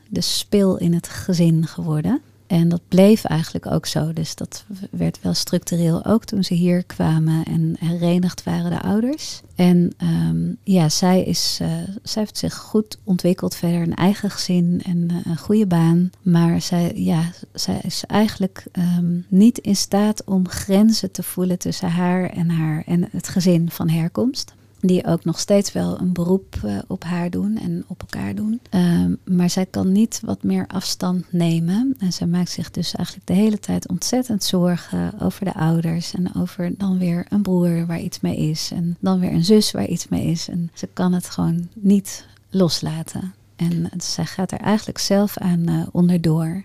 de 0.09 0.21
spil 0.21 0.77
in 0.77 0.93
het 0.93 1.07
gezin 1.07 1.67
geworden. 1.67 2.21
En 2.47 2.69
dat 2.69 2.81
bleef 2.87 3.23
eigenlijk 3.23 3.65
ook 3.65 3.85
zo. 3.85 4.13
Dus 4.13 4.35
dat 4.35 4.65
werd 4.91 5.19
wel 5.21 5.33
structureel 5.33 6.05
ook 6.05 6.23
toen 6.23 6.43
ze 6.43 6.53
hier 6.53 6.83
kwamen 6.83 7.43
en 7.43 7.75
herenigd 7.79 8.43
waren 8.43 8.71
de 8.71 8.81
ouders. 8.81 9.41
En 9.55 9.93
ehm, 9.97 10.53
ja, 10.63 10.89
zij, 10.89 11.23
is, 11.23 11.57
eh, 11.61 11.69
zij 12.03 12.21
heeft 12.21 12.37
zich 12.37 12.55
goed 12.55 12.97
ontwikkeld 13.03 13.55
verder, 13.55 13.81
een 13.81 13.95
eigen 13.95 14.29
gezin 14.29 14.81
en 14.85 15.09
eh, 15.09 15.15
een 15.23 15.37
goede 15.37 15.67
baan. 15.67 16.09
Maar 16.21 16.61
zij, 16.61 16.91
ja, 16.95 17.31
zij 17.53 17.79
is 17.83 18.03
eigenlijk 18.05 18.65
ehm, 18.71 19.19
niet 19.27 19.57
in 19.57 19.75
staat 19.75 20.23
om 20.23 20.47
grenzen 20.47 21.11
te 21.11 21.23
voelen 21.23 21.59
tussen 21.59 21.89
haar 21.89 22.29
en, 22.29 22.49
haar 22.49 22.83
en 22.85 23.07
het 23.11 23.27
gezin 23.27 23.69
van 23.69 23.89
herkomst. 23.89 24.55
Die 24.79 25.05
ook 25.05 25.25
nog 25.25 25.39
steeds 25.39 25.71
wel 25.71 25.99
een 25.99 26.13
beroep 26.13 26.59
eh, 26.63 26.77
op 26.87 27.03
haar 27.03 27.29
doen 27.29 27.57
en 27.57 27.83
op 27.87 28.01
elkaar 28.01 28.35
doen. 28.35 28.59
Ehm, 28.69 29.13
maar 29.25 29.49
zij 29.49 29.65
kan 29.65 29.91
niet 29.91 30.21
wat 30.23 30.43
meer 30.43 30.67
afstand 30.67 31.25
nemen. 31.29 31.95
En 31.99 32.13
zij 32.13 32.27
maakt 32.27 32.49
zich 32.49 32.71
dus 32.71 32.95
eigenlijk 32.95 33.27
de 33.27 33.33
hele 33.33 33.59
tijd 33.59 33.87
ontzettend 33.87 34.43
zorgen 34.43 35.13
over 35.19 35.45
de 35.45 35.53
ouders. 35.53 36.13
En 36.13 36.35
over 36.35 36.71
dan 36.77 36.97
weer 36.97 37.25
een 37.29 37.41
broer 37.41 37.85
waar 37.85 37.99
iets 37.99 38.19
mee 38.19 38.37
is. 38.37 38.71
En 38.73 38.97
dan 38.99 39.19
weer 39.19 39.33
een 39.33 39.45
zus 39.45 39.71
waar 39.71 39.87
iets 39.87 40.07
mee 40.07 40.25
is. 40.25 40.47
En 40.47 40.71
ze 40.73 40.87
kan 40.93 41.13
het 41.13 41.29
gewoon 41.29 41.67
niet 41.73 42.25
loslaten. 42.49 43.33
En 43.55 43.89
zij 43.97 44.25
gaat 44.25 44.51
er 44.51 44.59
eigenlijk 44.59 44.97
zelf 44.97 45.37
aan 45.37 45.69
uh, 45.69 45.87
onderdoor. 45.91 46.63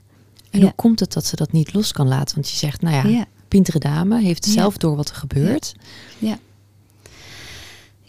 En 0.51 0.61
hoe 0.61 0.73
komt 0.77 1.01
het 1.01 1.13
dat 1.13 1.27
ze 1.27 1.37
dat 1.37 1.53
niet 1.53 1.75
los 1.75 1.93
kan 1.93 2.09
laten? 2.09 2.35
Want 2.35 2.51
je 2.51 2.57
zegt, 2.57 2.83
nou 2.83 2.95
ja, 2.95 3.17
ja. 3.19 3.25
pintere 3.49 3.79
dame 3.79 4.21
heeft 4.21 4.45
zelf 4.45 4.77
door 4.77 4.97
wat 4.97 5.09
er 5.09 5.15
gebeurt. 5.15 5.75
ja. 6.19 6.39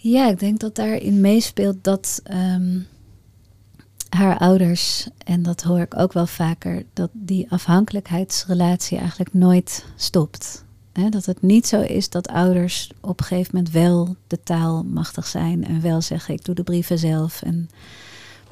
Ja, 0.04 0.30
ik 0.30 0.40
denk 0.40 0.60
dat 0.60 0.76
daarin 0.76 1.22
meespeelt 1.22 1.84
dat 1.84 2.22
ehm, 2.24 2.80
haar 4.10 4.38
ouders, 4.38 5.08
en 5.18 5.44
dat 5.44 5.62
hoor 5.62 5.80
ik 5.80 5.98
ook 5.98 6.14
wel 6.14 6.28
vaker, 6.28 6.86
dat 6.94 7.10
die 7.14 7.52
afhankelijkheidsrelatie 7.52 8.98
eigenlijk 8.98 9.34
nooit 9.34 9.86
stopt. 9.96 10.66
dat 11.10 11.26
het 11.26 11.42
niet 11.42 11.68
zo 11.68 11.82
is 11.82 12.10
dat 12.10 12.28
ouders 12.28 12.92
op 13.02 13.20
een 13.20 13.26
gegeven 13.26 13.56
moment 13.56 13.74
wel 13.74 14.16
de 14.28 14.44
taal 14.44 14.84
machtig 14.84 15.28
zijn 15.28 15.66
en 15.66 15.82
wel 15.82 16.02
zeggen: 16.02 16.34
ik 16.34 16.46
doe 16.46 16.56
de 16.56 16.64
brieven 16.64 17.00
zelf. 17.00 17.42
En 17.42 17.70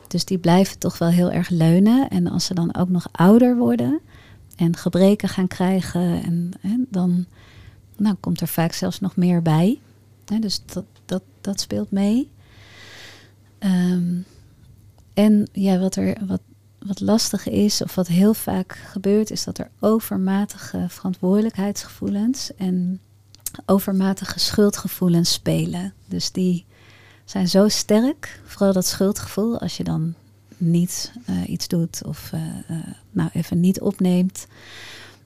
dus 0.07 0.25
die 0.25 0.37
blijven 0.37 0.79
toch 0.79 0.97
wel 0.97 1.09
heel 1.09 1.31
erg 1.31 1.49
leunen. 1.49 2.09
En 2.09 2.27
als 2.27 2.45
ze 2.45 2.53
dan 2.53 2.75
ook 2.75 2.89
nog 2.89 3.07
ouder 3.11 3.57
worden 3.57 3.99
en 4.55 4.75
gebreken 4.75 5.29
gaan 5.29 5.47
krijgen, 5.47 6.23
en, 6.61 6.87
dan 6.89 7.25
nou, 7.97 8.15
komt 8.19 8.41
er 8.41 8.47
vaak 8.47 8.73
zelfs 8.73 8.99
nog 8.99 9.15
meer 9.15 9.41
bij. 9.41 9.79
dus 10.39 10.61
dat, 10.65 10.85
dat, 11.05 11.21
dat 11.41 11.59
speelt 11.59 11.91
mee. 11.91 12.29
Ehm, 13.59 14.19
en 15.13 15.47
ja, 15.51 15.79
wat 15.79 15.95
er 15.95 16.17
wat, 16.25 16.41
wat 16.79 16.99
lastig 16.99 17.47
is, 17.47 17.81
of 17.81 17.95
wat 17.95 18.07
heel 18.07 18.33
vaak 18.33 18.73
gebeurt, 18.73 19.31
is 19.31 19.43
dat 19.43 19.57
er 19.57 19.69
overmatige 19.79 20.85
verantwoordelijkheidsgevoelens 20.89 22.55
en 22.55 22.99
overmatige 23.65 24.39
schuldgevoelens 24.39 25.33
spelen. 25.33 25.93
Dus 26.05 26.31
die 26.31 26.65
zijn 27.25 27.47
zo 27.47 27.67
sterk, 27.67 28.41
vooral 28.45 28.73
dat 28.73 28.85
schuldgevoel, 28.85 29.59
als 29.59 29.77
je 29.77 29.83
dan 29.83 30.13
niet 30.57 31.11
uh, 31.29 31.49
iets 31.49 31.67
doet 31.67 32.01
of 32.05 32.31
uh, 32.33 32.41
uh, 32.69 32.77
nou 33.11 33.29
even 33.33 33.59
niet 33.59 33.81
opneemt. 33.81 34.47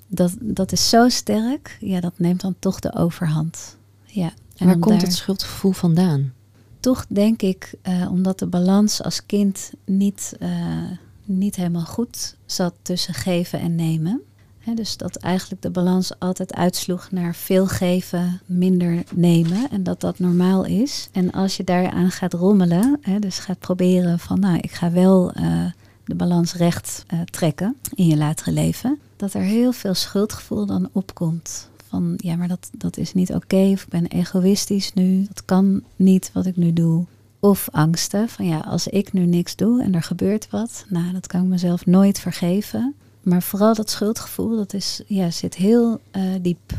Dat, 0.07 0.33
dat 0.39 0.71
is 0.71 0.89
zo 0.89 1.09
sterk, 1.09 1.77
ja, 1.79 1.99
dat 1.99 2.19
neemt 2.19 2.41
dan 2.41 2.55
toch 2.59 2.79
de 2.79 2.93
overhand. 2.93 3.77
Ja, 4.05 4.33
en 4.57 4.67
Waar 4.67 4.79
komt 4.79 5.01
het 5.01 5.13
schuldgevoel 5.13 5.71
vandaan? 5.71 6.33
Toch 6.79 7.05
denk 7.09 7.41
ik, 7.41 7.73
uh, 7.83 8.11
omdat 8.11 8.39
de 8.39 8.47
balans 8.47 9.03
als 9.03 9.25
kind 9.25 9.71
niet, 9.85 10.35
uh, 10.39 10.49
niet 11.23 11.55
helemaal 11.55 11.85
goed 11.85 12.35
zat 12.45 12.73
tussen 12.81 13.13
geven 13.13 13.59
en 13.59 13.75
nemen. 13.75 14.21
dus 14.75 14.97
dat 14.97 15.15
eigenlijk 15.15 15.61
de 15.61 15.69
balans 15.69 16.19
altijd 16.19 16.53
uitsloeg 16.53 17.11
naar 17.11 17.35
veel 17.35 17.67
geven, 17.67 18.41
minder 18.45 19.03
nemen. 19.13 19.69
En 19.71 19.83
dat 19.83 20.01
dat 20.01 20.19
normaal 20.19 20.65
is. 20.65 21.09
En 21.11 21.31
als 21.31 21.57
je 21.57 21.63
daaraan 21.63 22.11
gaat 22.11 22.33
rommelen, 22.33 22.99
dus 23.19 23.39
gaat 23.39 23.59
proberen 23.59 24.19
van 24.19 24.39
nou, 24.39 24.57
ik 24.57 24.71
ga 24.71 24.91
wel 24.91 25.37
uh, 25.37 25.65
de 26.05 26.15
balans 26.15 26.53
recht 26.53 27.05
trekken 27.25 27.75
in 27.93 28.07
je 28.07 28.17
latere 28.17 28.51
leven. 28.51 28.99
Dat 29.15 29.33
er 29.33 29.41
heel 29.41 29.71
veel 29.71 29.93
schuldgevoel 29.93 30.65
dan 30.65 30.89
opkomt 30.91 31.69
van 31.87 32.13
ja, 32.17 32.35
maar 32.35 32.47
dat, 32.47 32.69
dat 32.77 32.97
is 32.97 33.13
niet 33.13 33.33
oké. 33.33 33.69
of 33.71 33.83
ik 33.83 33.89
ben 33.89 34.07
egoïstisch 34.07 34.93
nu. 34.93 35.25
Dat 35.27 35.45
kan 35.45 35.83
niet 35.95 36.29
wat 36.33 36.45
ik 36.45 36.55
nu 36.55 36.73
doe. 36.73 37.05
Of 37.39 37.67
angsten 37.71 38.29
van 38.29 38.45
ja, 38.45 38.59
als 38.59 38.87
ik 38.87 39.13
nu 39.13 39.25
niks 39.25 39.55
doe 39.55 39.83
en 39.83 39.95
er 39.95 40.03
gebeurt 40.03 40.47
wat, 40.49 40.85
nou, 40.89 41.13
dat 41.13 41.27
kan 41.27 41.41
ik 41.41 41.47
mezelf 41.47 41.85
nooit 41.85 42.19
vergeven. 42.19 42.93
Maar 43.21 43.41
vooral 43.41 43.73
dat 43.73 43.89
schuldgevoel, 43.89 44.55
dat 44.55 44.73
is, 44.73 45.01
ja, 45.07 45.31
zit 45.31 45.55
heel 45.55 45.99
uh, 46.15 46.23
diep. 46.41 46.73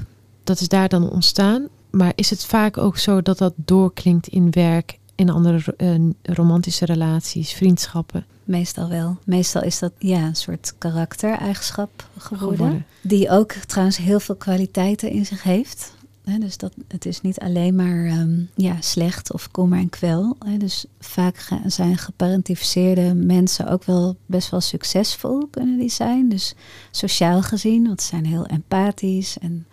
Dat 0.44 0.60
is 0.60 0.68
daar 0.68 0.88
dan 0.88 1.10
ontstaan. 1.10 1.68
Maar 1.90 2.12
is 2.14 2.30
het 2.30 2.44
vaak 2.44 2.78
ook 2.78 2.98
zo 2.98 3.22
dat 3.22 3.38
dat 3.38 3.52
doorklinkt 3.56 4.26
in 4.26 4.50
werk, 4.50 4.98
in 5.14 5.30
andere 5.30 5.74
uh, 5.78 6.10
romantische 6.22 6.84
relaties, 6.84 7.52
vriendschappen? 7.52 8.26
Meestal 8.46 8.88
wel. 8.88 9.16
Meestal 9.24 9.62
is 9.62 9.78
dat 9.78 9.92
ja, 9.98 10.26
een 10.26 10.36
soort 10.36 10.74
karaktereigenschap 10.78 12.08
geworden, 12.18 12.56
geworden. 12.56 12.86
Die 13.00 13.30
ook 13.30 13.52
trouwens 13.52 13.96
heel 13.96 14.20
veel 14.20 14.34
kwaliteiten 14.34 15.10
in 15.10 15.26
zich 15.26 15.42
heeft. 15.42 15.94
dus 16.38 16.56
dat, 16.56 16.72
het 16.88 17.06
is 17.06 17.20
niet 17.20 17.38
alleen 17.38 17.74
maar 17.74 18.04
ehm, 18.04 18.40
ja, 18.54 18.76
slecht 18.80 19.32
of 19.32 19.50
kommer 19.50 19.78
en 19.78 19.88
kwel. 19.88 20.36
dus 20.58 20.84
vaak 21.00 21.48
zijn 21.66 21.98
geparentificeerde 21.98 23.14
mensen 23.14 23.68
ook 23.68 23.84
wel 23.84 24.16
best 24.26 24.50
wel 24.50 24.60
succesvol 24.60 25.46
kunnen 25.50 25.78
die 25.78 25.90
zijn. 25.90 26.28
Dus 26.28 26.54
sociaal 26.90 27.42
gezien, 27.42 27.86
want 27.86 28.02
ze 28.02 28.08
zijn 28.08 28.26
heel 28.26 28.46
empathisch 28.46 29.38
en 29.38 29.66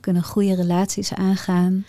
kunnen 0.00 0.22
goede 0.22 0.54
relaties 0.54 1.14
aangaan. 1.14 1.84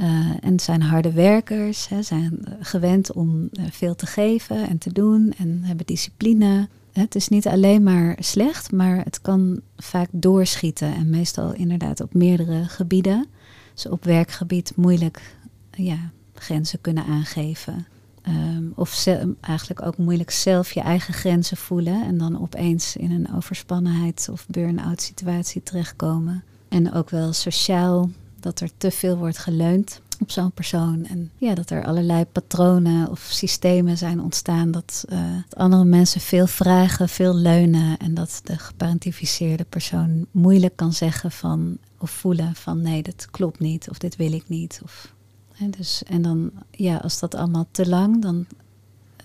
Uh, 0.00 0.30
en 0.40 0.60
zijn 0.60 0.82
harde 0.82 1.12
werkers, 1.12 1.88
hè, 1.88 2.02
zijn 2.02 2.44
gewend 2.60 3.12
om 3.12 3.48
uh, 3.52 3.64
veel 3.70 3.94
te 3.94 4.06
geven 4.06 4.68
en 4.68 4.78
te 4.78 4.92
doen 4.92 5.34
en 5.38 5.60
hebben 5.62 5.86
discipline. 5.86 6.68
Het 6.92 7.14
is 7.14 7.28
niet 7.28 7.46
alleen 7.46 7.82
maar 7.82 8.16
slecht, 8.18 8.72
maar 8.72 9.04
het 9.04 9.20
kan 9.20 9.60
vaak 9.76 10.08
doorschieten 10.12 10.94
en 10.94 11.10
meestal 11.10 11.52
inderdaad 11.52 12.00
op 12.00 12.14
meerdere 12.14 12.64
gebieden. 12.64 13.26
Dus 13.74 13.86
op 13.88 14.04
werkgebied 14.04 14.72
moeilijk 14.76 15.36
ja, 15.70 15.98
grenzen 16.34 16.80
kunnen 16.80 17.04
aangeven. 17.04 17.86
Um, 18.28 18.72
of 18.74 19.06
eigenlijk 19.40 19.86
ook 19.86 19.96
moeilijk 19.96 20.30
zelf 20.30 20.72
je 20.72 20.80
eigen 20.80 21.14
grenzen 21.14 21.56
voelen 21.56 22.04
en 22.04 22.18
dan 22.18 22.42
opeens 22.42 22.96
in 22.96 23.10
een 23.10 23.34
overspannenheid 23.34 24.28
of 24.32 24.46
burn-out 24.48 25.02
situatie 25.02 25.62
terechtkomen. 25.62 26.42
En 26.68 26.92
ook 26.92 27.10
wel 27.10 27.32
sociaal 27.32 28.10
dat 28.40 28.60
er 28.60 28.70
te 28.76 28.90
veel 28.90 29.16
wordt 29.16 29.38
geleund 29.38 30.00
op 30.20 30.30
zo'n 30.30 30.52
persoon. 30.52 31.06
En 31.06 31.30
ja, 31.36 31.54
dat 31.54 31.70
er 31.70 31.84
allerlei 31.84 32.24
patronen 32.24 33.10
of 33.10 33.20
systemen 33.30 33.98
zijn 33.98 34.20
ontstaan. 34.20 34.70
Dat, 34.70 35.04
uh, 35.08 35.36
andere 35.56 35.84
mensen 35.84 36.20
veel 36.20 36.46
vragen, 36.46 37.08
veel 37.08 37.34
leunen. 37.34 37.98
En 37.98 38.14
dat 38.14 38.40
de 38.44 38.58
geparentificeerde 38.58 39.64
persoon 39.64 40.26
moeilijk 40.30 40.76
kan 40.76 40.92
zeggen 40.92 41.30
van 41.30 41.78
of 41.98 42.10
voelen 42.10 42.54
van 42.54 42.82
nee, 42.82 43.02
dat 43.02 43.28
klopt 43.30 43.58
niet. 43.58 43.90
Of 43.90 43.98
dit 43.98 44.16
wil 44.16 44.32
ik 44.32 44.48
niet. 44.48 44.80
Of, 44.82 45.14
hè, 45.52 45.70
dus, 45.70 46.02
en 46.02 46.22
dan 46.22 46.50
ja, 46.70 46.96
als 46.96 47.18
dat 47.18 47.34
allemaal 47.34 47.66
te 47.70 47.88
lang 47.88 48.22
dan 48.22 48.46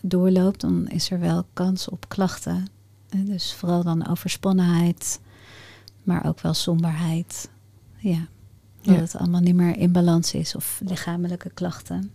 doorloopt, 0.02 0.62
dan 0.62 0.88
is 0.88 1.12
er 1.12 1.20
wel 1.20 1.46
kans 1.54 1.90
op 1.90 2.10
klachten. 2.10 2.68
dus 3.10 3.54
vooral 3.54 3.84
dan 3.84 4.08
overspannenheid, 4.08 5.20
maar 6.04 6.26
ook 6.26 6.40
wel 6.40 6.54
somberheid. 6.54 7.50
Ja. 7.98 8.28
Dat 8.86 9.00
het 9.00 9.18
allemaal 9.18 9.42
niet 9.42 9.56
meer 9.56 9.78
in 9.78 9.92
balans 9.92 10.34
is 10.34 10.56
of 10.56 10.82
lichamelijke 10.86 11.50
klachten. 11.54 12.12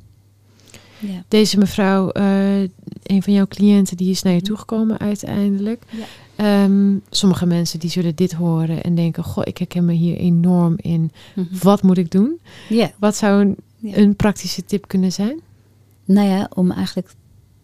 Ja. 0.99 1.25
Deze 1.29 1.59
mevrouw, 1.59 2.11
uh, 2.13 2.61
een 3.03 3.23
van 3.23 3.33
jouw 3.33 3.47
cliënten, 3.47 3.97
die 3.97 4.11
is 4.11 4.23
naar 4.23 4.33
je 4.33 4.39
mhm. 4.39 4.49
toegekomen 4.49 4.99
uiteindelijk. 4.99 5.83
Ja. 5.91 6.05
Ehm, 6.37 6.97
sommige 7.11 7.47
mensen 7.47 7.79
die 7.79 7.91
zullen 7.91 8.15
dit 8.15 8.33
horen 8.33 8.83
en 8.83 8.95
denken: 8.95 9.25
Goh, 9.25 9.45
ik 9.47 9.59
herken 9.59 9.85
me 9.85 9.93
hier 9.93 10.17
enorm 10.17 10.75
in. 10.77 11.13
Mhm. 11.35 11.47
Wat 11.63 11.83
moet 11.83 11.99
ik 11.99 12.11
doen? 12.11 12.41
Ja. 12.69 12.91
Wat 12.99 13.17
zou 13.17 13.41
een, 13.41 13.57
een 13.83 14.17
praktische 14.17 14.65
tip 14.65 14.89
kunnen 14.89 15.13
zijn? 15.13 15.41
Nou 16.05 16.29
ja, 16.29 16.51
om 16.55 16.71
eigenlijk 16.71 17.15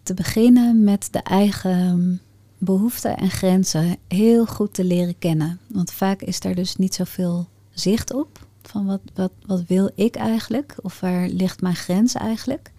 te 0.02 0.14
beginnen 0.14 0.84
met 0.84 1.08
de 1.10 1.22
eigen 1.22 2.20
behoeften 2.58 3.16
en 3.16 3.30
grenzen 3.30 3.96
heel 4.08 4.46
goed 4.46 4.74
te 4.74 4.84
leren 4.84 5.18
kennen. 5.18 5.58
Want 5.66 5.92
vaak 5.92 6.22
is 6.22 6.40
daar 6.40 6.54
dus 6.54 6.76
niet 6.76 6.94
zoveel 6.94 7.48
zicht 7.70 8.14
op. 8.14 8.45
Van 8.68 8.86
wat, 8.86 9.00
wat, 9.14 9.32
wat 9.46 9.62
wil 9.66 9.90
ik 9.94 10.16
eigenlijk? 10.16 10.76
Of 10.82 11.00
waar 11.00 11.28
ligt 11.28 11.60
mijn 11.60 11.76
grens 11.76 12.14
eigenlijk? 12.14 12.72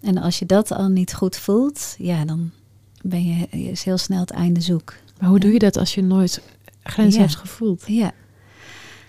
En 0.00 0.18
als 0.18 0.38
je 0.38 0.46
dat 0.46 0.72
al 0.72 0.88
niet 0.88 1.14
goed 1.14 1.36
voelt, 1.36 1.94
ja, 1.98 2.24
dan 2.24 2.50
ben 3.02 3.24
je 3.24 3.46
is 3.48 3.82
heel 3.82 3.98
snel 3.98 4.20
het 4.20 4.30
einde 4.30 4.60
zoek. 4.60 4.94
Maar 5.20 5.28
hoe 5.28 5.38
doe 5.38 5.52
je 5.52 5.58
dat 5.58 5.76
als 5.76 5.94
je 5.94 6.02
nooit 6.02 6.42
grenzen 6.82 7.20
hebt 7.20 7.36
gevoeld? 7.36 7.84
Ja. 7.86 8.12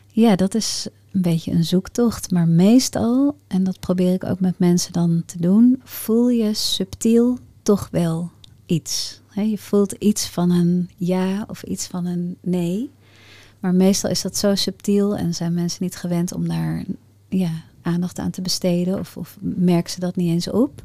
ja, 0.08 0.36
dat 0.36 0.56
is 0.56 0.88
een 1.12 1.22
beetje 1.22 1.52
een 1.52 1.64
zoektocht. 1.64 2.32
Maar 2.32 2.48
meestal, 2.48 3.38
en 3.48 3.64
dat 3.64 3.80
probeer 3.80 4.14
ik 4.14 4.24
ook 4.24 4.40
met 4.40 4.60
mensen 4.60 4.94
dan 4.94 5.24
te 5.26 5.42
doen, 5.42 5.82
voel 5.84 6.30
je 6.30 6.54
subtiel 6.54 7.38
toch 7.64 7.88
wel 7.92 8.32
iets. 8.66 9.22
je 9.34 9.58
voelt 9.58 9.92
iets 9.92 10.28
van 10.28 10.52
een 10.52 10.90
ja 10.96 11.46
of 11.48 11.64
iets 11.64 11.88
van 11.88 12.06
een 12.06 12.38
nee. 12.42 12.90
Maar 13.60 13.76
meestal 13.76 14.10
is 14.10 14.22
dat 14.22 14.38
zo 14.38 14.56
subtiel 14.56 15.18
en 15.18 15.36
zijn 15.36 15.54
mensen 15.54 15.84
niet 15.84 15.96
gewend 15.96 16.34
om 16.34 16.48
daar 16.48 16.84
ja, 17.30 17.52
aandacht 17.82 18.20
aan 18.20 18.32
te 18.32 18.42
besteden 18.42 19.00
of, 19.00 19.18
of 19.18 19.38
merken 19.40 19.92
ze 19.92 20.00
dat 20.00 20.16
niet 20.16 20.30
eens 20.30 20.50
op. 20.50 20.84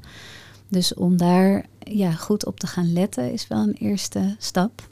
Dus 0.68 0.94
om 0.94 1.16
daar 1.16 1.66
ja, 1.78 2.12
goed 2.12 2.46
op 2.46 2.60
te 2.60 2.66
gaan 2.66 2.92
letten 2.92 3.32
is 3.32 3.48
wel 3.48 3.62
een 3.62 3.76
eerste 3.78 4.36
stap. 4.38 4.88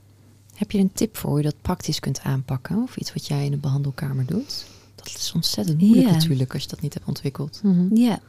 Heb 0.55 0.71
je 0.71 0.79
een 0.79 0.92
tip 0.92 1.16
voor 1.16 1.29
hoe 1.31 1.38
je 1.38 1.45
dat 1.45 1.62
praktisch 1.62 2.01
kunt 2.01 2.21
aanpakken? 2.21 2.83
Of 2.83 2.97
iets 2.97 3.12
wat 3.12 3.27
jij 3.27 3.45
in 3.45 3.51
de 3.51 3.57
behandelkamer 3.57 4.27
doet? 4.27 4.66
Dat 4.95 5.07
is 5.07 5.33
ontzettend 5.35 5.81
moeilijk 5.81 6.11
natuurlijk 6.11 6.53
als 6.53 6.62
je 6.62 6.68
dat 6.68 6.81
niet 6.81 6.95
hebt 6.95 7.07
ontwikkeld. 7.07 7.61
Mhm. 7.62 7.97
Ja. 7.97 8.21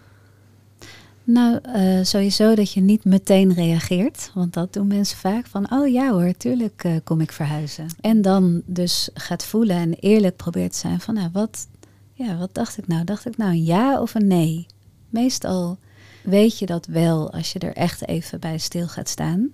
Nou, 1.24 1.60
uh, 1.76 2.04
sowieso 2.04 2.56
dat 2.56 2.72
je 2.72 2.82
niet 2.82 3.06
meteen 3.06 3.54
reageert. 3.54 4.32
Want 4.34 4.54
dat 4.54 4.74
doen 4.74 4.88
mensen 4.88 5.18
vaak 5.18 5.48
van, 5.48 5.72
oh 5.72 5.88
ja 5.88 6.12
hoor, 6.12 6.34
tuurlijk 6.38 6.84
uh, 6.84 6.96
kom 7.04 7.22
ik 7.22 7.32
verhuizen. 7.32 7.88
En 8.02 8.22
dan 8.22 8.62
dus 8.66 9.10
gaat 9.14 9.46
voelen 9.46 9.76
en 9.76 9.94
eerlijk 9.94 10.36
probeert 10.36 10.72
te 10.72 10.78
zijn 10.78 11.00
van, 11.00 11.14
nou, 11.14 11.30
wat, 11.34 11.68
ja, 12.14 12.38
wat 12.38 12.54
dacht 12.54 12.78
ik 12.78 12.88
nou? 12.88 13.04
Dacht 13.04 13.26
ik 13.26 13.38
nou 13.38 13.52
een 13.52 13.64
ja 13.64 14.02
of 14.02 14.16
een 14.16 14.28
nee? 14.28 14.66
Meestal 15.10 15.78
weet 16.24 16.60
je 16.60 16.66
dat 16.66 16.86
wel 16.86 17.32
als 17.32 17.54
je 17.54 17.60
er 17.60 17.76
echt 17.76 18.08
even 18.08 18.40
bij 18.40 18.58
stil 18.58 18.88
gaat 18.88 19.10
staan. 19.10 19.50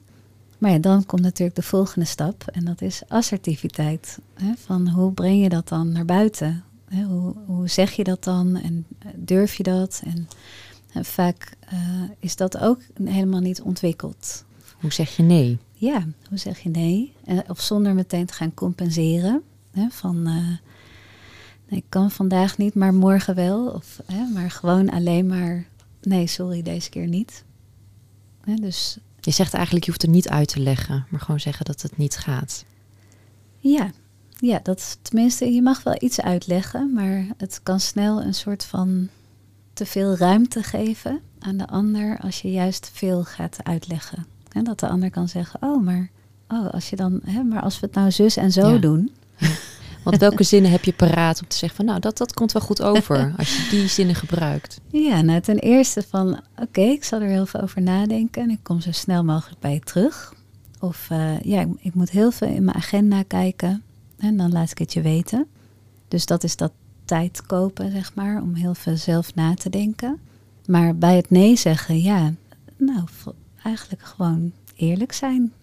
Maar 0.58 0.71
ja, 0.71 0.77
dan 0.77 1.05
komt 1.05 1.21
natuurlijk 1.21 1.55
de 1.55 1.63
volgende 1.63 2.05
stap 2.05 2.43
en 2.51 2.65
dat 2.65 2.82
is 2.82 3.01
assertiviteit. 3.08 4.19
Hè? 4.34 4.51
Van 4.58 4.88
hoe 4.88 5.12
breng 5.12 5.43
je 5.43 5.49
dat 5.49 5.67
dan 5.67 5.91
naar 5.91 6.05
buiten? 6.05 6.63
Hè? 6.89 7.03
Hoe, 7.03 7.34
hoe 7.45 7.67
zeg 7.67 7.91
je 7.91 8.03
dat 8.03 8.23
dan 8.23 8.55
en 8.55 8.86
eh, 8.99 9.08
durf 9.15 9.55
je 9.55 9.63
dat? 9.63 10.01
En, 10.05 10.27
en 10.93 11.06
vaak 11.06 11.54
uh, 11.73 12.04
is 12.19 12.36
dat 12.36 12.58
ook 12.58 12.82
helemaal 13.04 13.39
niet 13.39 13.62
ontwikkeld. 13.62 14.45
Hoe 14.80 14.93
zeg 14.93 15.15
je 15.15 15.23
nee? 15.23 15.58
Ja, 15.73 16.08
hoe 16.30 16.38
zeg 16.38 16.60
je 16.60 16.69
nee? 16.69 17.13
En, 17.25 17.49
of 17.49 17.62
zonder 17.62 17.93
meteen 17.93 18.25
te 18.25 18.34
gaan 18.34 18.54
compenseren. 18.54 19.41
Hè? 19.71 19.88
Van 19.89 20.15
uh, 20.15 20.36
nee, 21.67 21.80
ik 21.80 21.86
kan 21.89 22.12
vandaag 22.12 22.58
niet, 22.58 22.75
maar 22.75 22.93
morgen 22.93 23.36
wel. 23.36 23.67
Of, 23.67 24.02
hè? 24.06 24.25
Maar 24.34 24.52
gewoon 24.52 24.89
alleen 24.89 25.28
maar 25.28 25.65
nee, 26.02 26.28
sorry, 26.28 26.62
deze 26.62 26.89
keer 26.89 27.08
niet. 27.08 27.43
Hè? 28.43 28.56
Dus 28.56 28.97
je 29.19 29.32
zegt 29.32 29.54
eigenlijk, 29.54 29.86
je 29.86 29.91
hoeft 29.91 30.04
het 30.04 30.12
niet 30.12 30.30
uit 30.30 30.47
te 30.47 30.60
leggen, 30.60 31.06
maar 31.10 31.19
gewoon 31.19 31.39
zeggen 31.39 31.65
dat 31.65 31.82
het 31.82 31.97
niet 31.97 32.17
gaat. 32.17 32.65
Ja, 33.58 33.91
ja 34.39 34.60
dat, 34.63 34.97
tenminste, 35.02 35.54
je 35.54 35.62
mag 35.62 35.84
wel 35.84 35.95
iets 35.99 36.21
uitleggen, 36.21 36.93
maar 36.93 37.25
het 37.38 37.60
kan 37.63 37.80
snel 37.80 38.21
een 38.21 38.34
soort 38.34 38.65
van 38.65 39.10
te 39.79 39.85
veel 39.85 40.17
ruimte 40.17 40.63
geven 40.63 41.21
aan 41.39 41.57
de 41.57 41.67
ander 41.67 42.19
als 42.21 42.41
je 42.41 42.51
juist 42.51 42.91
veel 42.93 43.23
gaat 43.23 43.57
uitleggen. 43.63 44.25
En 44.51 44.63
dat 44.63 44.79
de 44.79 44.87
ander 44.87 45.09
kan 45.09 45.27
zeggen, 45.27 45.61
oh, 45.61 45.83
maar, 45.83 46.09
oh, 46.47 46.69
als 46.69 46.89
je 46.89 46.95
dan, 46.95 47.19
hè, 47.25 47.43
maar 47.43 47.61
als 47.61 47.79
we 47.79 47.85
het 47.85 47.95
nou 47.95 48.11
zus 48.11 48.37
en 48.37 48.51
zo 48.51 48.79
doen. 48.79 49.11
Want 50.03 50.17
welke 50.17 50.43
zinnen 50.43 50.71
heb 50.71 50.83
je 50.83 50.93
paraat 50.93 51.41
om 51.41 51.47
te 51.47 51.57
zeggen 51.57 51.77
van 51.77 51.85
nou, 51.85 51.99
dat, 51.99 52.17
dat 52.17 52.33
komt 52.33 52.51
wel 52.51 52.61
goed 52.61 52.81
over 52.81 53.33
als 53.37 53.57
je 53.57 53.69
die 53.69 53.87
zinnen 53.87 54.15
gebruikt? 54.15 54.79
Ja, 54.87 55.21
nou 55.21 55.41
ten 55.41 55.59
eerste 55.59 56.03
van 56.09 56.41
oké, 56.61 56.81
ik 56.81 57.03
zal 57.03 57.21
er 57.21 57.27
heel 57.27 57.45
veel 57.45 57.61
over 57.61 57.81
nadenken 57.81 58.41
en 58.41 58.49
ik 58.49 58.59
kom 58.63 58.81
zo 58.81 58.91
snel 58.91 59.23
mogelijk 59.23 59.59
bij 59.59 59.73
je 59.73 59.79
terug. 59.79 60.33
Of 60.79 61.07
uh, 61.11 61.41
ja, 61.41 61.61
ik, 61.61 61.67
ik, 61.79 61.93
moet 61.93 62.09
heel 62.09 62.31
veel 62.31 62.47
in 62.47 62.63
mijn 62.63 62.77
agenda 62.77 63.23
kijken 63.23 63.83
en 64.17 64.37
dan 64.37 64.51
laat 64.51 64.71
ik 64.71 64.77
het 64.77 64.93
je 64.93 65.01
weten. 65.01 65.47
Dus 66.07 66.25
dat 66.25 66.43
is 66.43 66.55
dat 66.55 66.71
tijd 67.09 67.45
kopen, 67.45 67.91
zeg 67.91 68.15
maar, 68.15 68.41
om 68.41 68.53
heel 68.53 68.75
veel 68.75 68.97
zelf 68.97 69.35
na 69.35 69.53
te 69.53 69.69
denken. 69.69 70.19
Maar 70.65 70.95
bij 70.95 71.15
het 71.15 71.29
nee 71.29 71.55
zeggen, 71.55 72.01
ja, 72.01 72.33
nou, 72.77 73.07
eigenlijk 73.63 74.03
gewoon 74.03 74.51
eerlijk 74.75 75.11
zijn. 75.11 75.53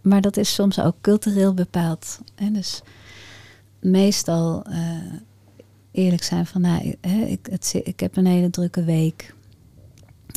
Maar 0.00 0.20
dat 0.20 0.36
is 0.36 0.54
soms 0.54 0.80
ook 0.80 0.94
cultureel 1.00 1.54
bepaald. 1.54 2.20
En 2.34 2.52
dus 2.52 2.82
meestal 3.80 4.64
uh, 4.68 4.76
eerlijk 5.90 6.22
zijn 6.22 6.46
van, 6.46 6.60
nou, 6.60 6.96
ik, 7.26 7.46
het, 7.50 7.80
ik 7.84 8.00
heb 8.00 8.16
een 8.16 8.26
hele 8.26 8.50
drukke 8.50 8.84
week. 8.84 9.34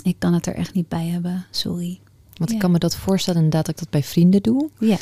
Ik 0.04 0.16
kan 0.20 0.34
het 0.34 0.46
er 0.46 0.56
echt 0.56 0.74
niet 0.74 0.88
bij 0.88 1.08
hebben, 1.08 1.46
sorry. 1.52 2.00
Want 2.34 2.52
ik 2.52 2.60
kan 2.60 2.72
me 2.72 2.78
dat 2.78 2.96
voorstellen 2.96 3.44
inderdaad 3.44 3.66
dat 3.66 3.76
ik 3.76 3.82
dat 3.82 4.02
bij 4.02 4.10
vrienden 4.10 4.42
doe. 4.42 4.70
Ja. 4.80 4.98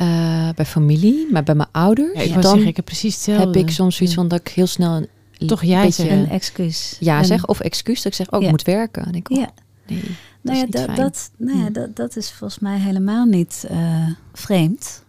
Uh, 0.00 0.48
bij 0.54 0.64
familie, 0.64 1.26
maar 1.30 1.42
bij 1.42 1.54
mijn 1.54 1.68
ouders. 1.72 2.12
Ja, 2.14 2.20
ik 2.20 2.32
dan 2.32 2.42
zeggen, 2.42 2.66
ik 2.66 2.76
heb 2.76 2.84
precies 2.84 3.14
hetzelfde. 3.14 3.58
Heb 3.58 3.68
ik 3.68 3.70
soms 3.70 3.96
zoiets 3.96 4.14
van 4.14 4.28
dat 4.28 4.40
ik 4.40 4.48
heel 4.48 4.66
snel 4.66 4.94
een 4.94 5.46
toch 5.46 5.64
jij 5.64 5.82
beetje, 5.82 6.10
een 6.10 6.28
excuus. 6.28 6.96
Ja, 7.00 7.22
zeg 7.22 7.46
of 7.46 7.60
excuus 7.60 7.96
dat 7.96 8.06
ik 8.06 8.14
zeg, 8.14 8.30
oh, 8.30 8.42
ik 8.42 8.50
moet 8.50 8.62
werken. 8.62 9.04
En 9.06 9.14
ik, 9.14 9.30
oh, 9.30 9.38
ja. 9.38 9.50
nee, 9.86 10.02
nou 10.40 10.58
ja, 10.58 10.66
dat, 10.66 10.96
dat, 10.96 11.30
nou 11.36 11.58
ja, 11.58 11.70
dat, 11.70 11.96
dat 11.96 12.16
is 12.16 12.30
volgens 12.30 12.58
mij 12.60 12.78
helemaal 12.78 13.24
niet 13.24 13.66
uh, 13.70 14.06
vreemd. 14.32 15.02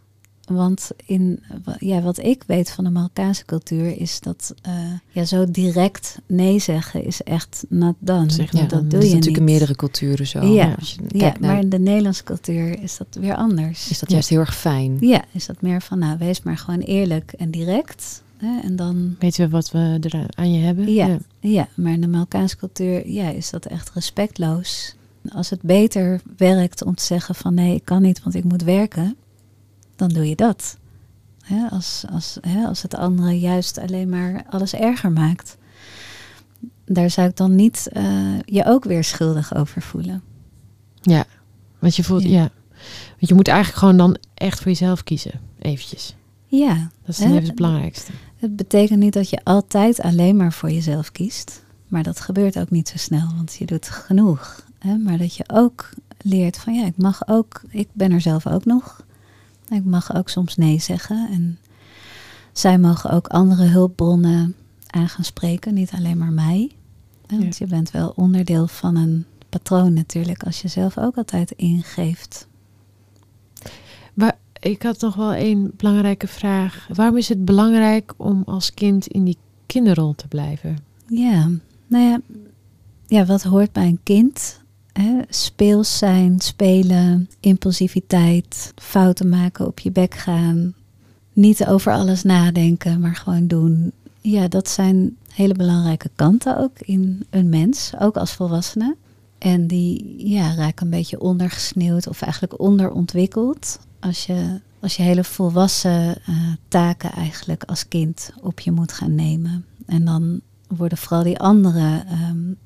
Want 0.49 0.91
in 1.05 1.43
ja, 1.79 2.01
wat 2.01 2.17
ik 2.17 2.43
weet 2.47 2.71
van 2.71 2.83
de 2.83 2.89
Marokkaanse 2.89 3.45
cultuur 3.45 3.97
is 3.97 4.19
dat 4.19 4.53
uh, 4.67 4.73
ja, 5.09 5.25
zo 5.25 5.51
direct 5.51 6.19
nee 6.25 6.59
zeggen 6.59 7.03
is 7.03 7.23
echt 7.23 7.65
not 7.69 7.95
done. 7.99 8.31
Zeg, 8.31 8.51
ja, 8.51 8.65
dat 8.65 8.89
doe 8.89 9.07
je 9.07 9.13
natuurlijk 9.13 9.37
in 9.37 9.43
meerdere 9.43 9.75
culturen 9.75 10.27
zo. 10.27 10.45
Ja, 10.45 10.75
ja 11.07 11.35
maar 11.39 11.59
in 11.59 11.69
de 11.69 11.79
Nederlandse 11.79 12.23
cultuur 12.23 12.81
is 12.81 12.97
dat 12.97 13.07
weer 13.19 13.35
anders. 13.35 13.89
Is 13.89 13.99
dat 13.99 14.11
juist 14.11 14.29
heel 14.29 14.39
erg 14.39 14.55
fijn? 14.55 14.97
Ja, 14.99 15.23
is 15.31 15.45
dat 15.45 15.61
meer 15.61 15.81
van 15.81 15.99
nou, 15.99 16.17
wees 16.17 16.41
maar 16.41 16.57
gewoon 16.57 16.79
eerlijk 16.79 17.31
en 17.31 17.51
direct. 17.51 18.23
Hè, 18.37 18.59
en 18.63 18.75
dan 18.75 19.15
weten 19.19 19.43
we 19.43 19.49
wat 19.49 19.71
we 19.71 19.97
er 20.01 20.25
aan 20.29 20.53
je 20.53 20.59
hebben. 20.59 20.93
Ja, 20.93 21.07
ja. 21.07 21.17
ja 21.39 21.67
maar 21.75 21.91
in 21.91 22.01
de 22.01 22.07
Marokkaanse 22.07 22.57
cultuur 22.57 23.09
ja, 23.09 23.29
is 23.29 23.49
dat 23.49 23.65
echt 23.65 23.91
respectloos. 23.93 24.95
Als 25.29 25.49
het 25.49 25.61
beter 25.61 26.21
werkt 26.37 26.83
om 26.83 26.95
te 26.95 27.03
zeggen 27.03 27.35
van 27.35 27.53
nee, 27.53 27.75
ik 27.75 27.85
kan 27.85 28.01
niet, 28.01 28.23
want 28.23 28.35
ik 28.35 28.43
moet 28.43 28.63
werken 28.63 29.15
dan 29.99 30.09
doe 30.09 30.29
je 30.29 30.35
dat. 30.35 30.77
als, 31.69 32.05
als, 32.11 32.37
als 32.65 32.81
het 32.81 32.95
andere 32.95 33.39
juist 33.39 33.77
alleen 33.77 34.09
maar 34.09 34.45
alles 34.49 34.73
erger 34.73 35.11
maakt. 35.11 35.57
Daar 36.85 37.09
zou 37.09 37.29
ik 37.29 37.35
dan 37.35 37.55
niet 37.55 37.89
uh, 37.93 38.39
je 38.45 38.65
ook 38.65 38.83
weer 38.83 39.03
schuldig 39.03 39.55
over 39.55 39.81
voelen. 39.81 40.21
Ja, 41.01 41.25
want 41.79 41.95
je 41.95 42.03
voelt, 42.03 42.23
ja. 42.23 42.49
Want 43.07 43.27
je 43.27 43.33
moet 43.33 43.47
eigenlijk 43.47 43.79
gewoon 43.79 43.97
dan 43.97 44.17
echt 44.33 44.57
voor 44.57 44.67
jezelf 44.67 45.03
kiezen, 45.03 45.39
eventjes. 45.59 46.15
Ja. 46.45 46.73
Dat 47.05 47.09
is 47.09 47.17
dan 47.17 47.31
even 47.31 47.43
het 47.43 47.55
belangrijkste. 47.55 48.11
Het 48.37 48.55
betekent 48.55 48.99
niet 48.99 49.13
dat 49.13 49.29
je 49.29 49.43
altijd 49.43 50.01
alleen 50.01 50.35
maar 50.35 50.53
voor 50.53 50.71
jezelf 50.71 51.11
kiest. 51.11 51.63
Maar 51.87 52.03
dat 52.03 52.19
gebeurt 52.19 52.59
ook 52.59 52.69
niet 52.69 52.89
zo 52.89 52.97
snel, 52.97 53.27
want 53.35 53.55
je 53.55 53.65
doet 53.65 53.89
genoeg. 53.89 54.65
Hè? 54.79 54.97
Maar 54.97 55.17
dat 55.17 55.35
je 55.35 55.43
ook 55.47 55.89
leert 56.21 56.57
van 56.57 56.73
ja, 56.73 56.85
ik 56.85 56.97
mag 56.97 57.27
ook, 57.27 57.61
ik 57.69 57.87
ben 57.93 58.11
er 58.11 58.21
zelf 58.21 58.47
ook 58.47 58.65
nog. 58.65 59.05
Ik 59.69 59.85
mag 59.85 60.15
ook 60.15 60.29
soms 60.29 60.55
nee 60.55 60.79
zeggen. 60.79 61.27
En 61.31 61.59
zij 62.51 62.77
mogen 62.77 63.09
ook 63.09 63.27
andere 63.27 63.63
hulpbronnen 63.63 64.55
aan 64.87 65.09
gaan 65.09 65.23
spreken, 65.23 65.73
niet 65.73 65.91
alleen 65.91 66.17
maar 66.17 66.31
mij. 66.31 66.71
Want 67.27 67.57
je 67.57 67.67
bent 67.67 67.91
wel 67.91 68.13
onderdeel 68.15 68.67
van 68.67 68.95
een 68.95 69.25
patroon 69.49 69.93
natuurlijk, 69.93 70.43
als 70.43 70.61
je 70.61 70.67
zelf 70.67 70.97
ook 70.97 71.17
altijd 71.17 71.51
ingeeft. 71.51 72.47
Maar 74.13 74.37
ik 74.59 74.83
had 74.83 75.01
nog 75.01 75.15
wel 75.15 75.35
een 75.35 75.71
belangrijke 75.77 76.27
vraag. 76.27 76.87
Waarom 76.93 77.17
is 77.17 77.29
het 77.29 77.45
belangrijk 77.45 78.13
om 78.17 78.43
als 78.45 78.73
kind 78.73 79.07
in 79.07 79.23
die 79.23 79.37
kinderrol 79.65 80.15
te 80.15 80.27
blijven? 80.27 80.77
Ja, 81.07 81.49
nou 81.87 82.03
ja, 82.03 82.19
ja 83.07 83.25
wat 83.25 83.43
hoort 83.43 83.71
bij 83.71 83.87
een 83.87 83.99
kind? 84.03 84.61
Speels 85.29 85.97
zijn, 85.97 86.39
spelen, 86.39 87.29
impulsiviteit, 87.39 88.73
fouten 88.75 89.29
maken, 89.29 89.67
op 89.67 89.79
je 89.79 89.91
bek 89.91 90.13
gaan. 90.13 90.73
Niet 91.33 91.65
over 91.65 91.93
alles 91.93 92.23
nadenken, 92.23 92.99
maar 92.99 93.15
gewoon 93.15 93.47
doen. 93.47 93.91
Ja, 94.21 94.47
dat 94.47 94.69
zijn 94.69 95.17
hele 95.33 95.53
belangrijke 95.53 96.09
kanten 96.15 96.57
ook 96.57 96.79
in 96.79 97.25
een 97.29 97.49
mens, 97.49 97.91
ook 97.99 98.17
als 98.17 98.31
volwassene. 98.31 98.95
En 99.37 99.67
die 99.67 100.27
ja, 100.29 100.55
raken 100.55 100.85
een 100.85 100.91
beetje 100.91 101.19
ondergesneeuwd 101.21 102.07
of 102.07 102.21
eigenlijk 102.21 102.59
onderontwikkeld 102.59 103.79
als 103.99 104.25
je, 104.25 104.59
als 104.79 104.95
je 104.95 105.03
hele 105.03 105.23
volwassen 105.23 106.17
uh, 106.29 106.35
taken 106.67 107.11
eigenlijk 107.11 107.63
als 107.63 107.87
kind 107.87 108.31
op 108.41 108.59
je 108.59 108.71
moet 108.71 108.91
gaan 108.91 109.15
nemen. 109.15 109.65
En 109.85 110.05
dan 110.05 110.41
worden 110.67 110.97
vooral 110.97 111.23
die 111.23 111.39
andere 111.39 112.03
um, 112.29 112.57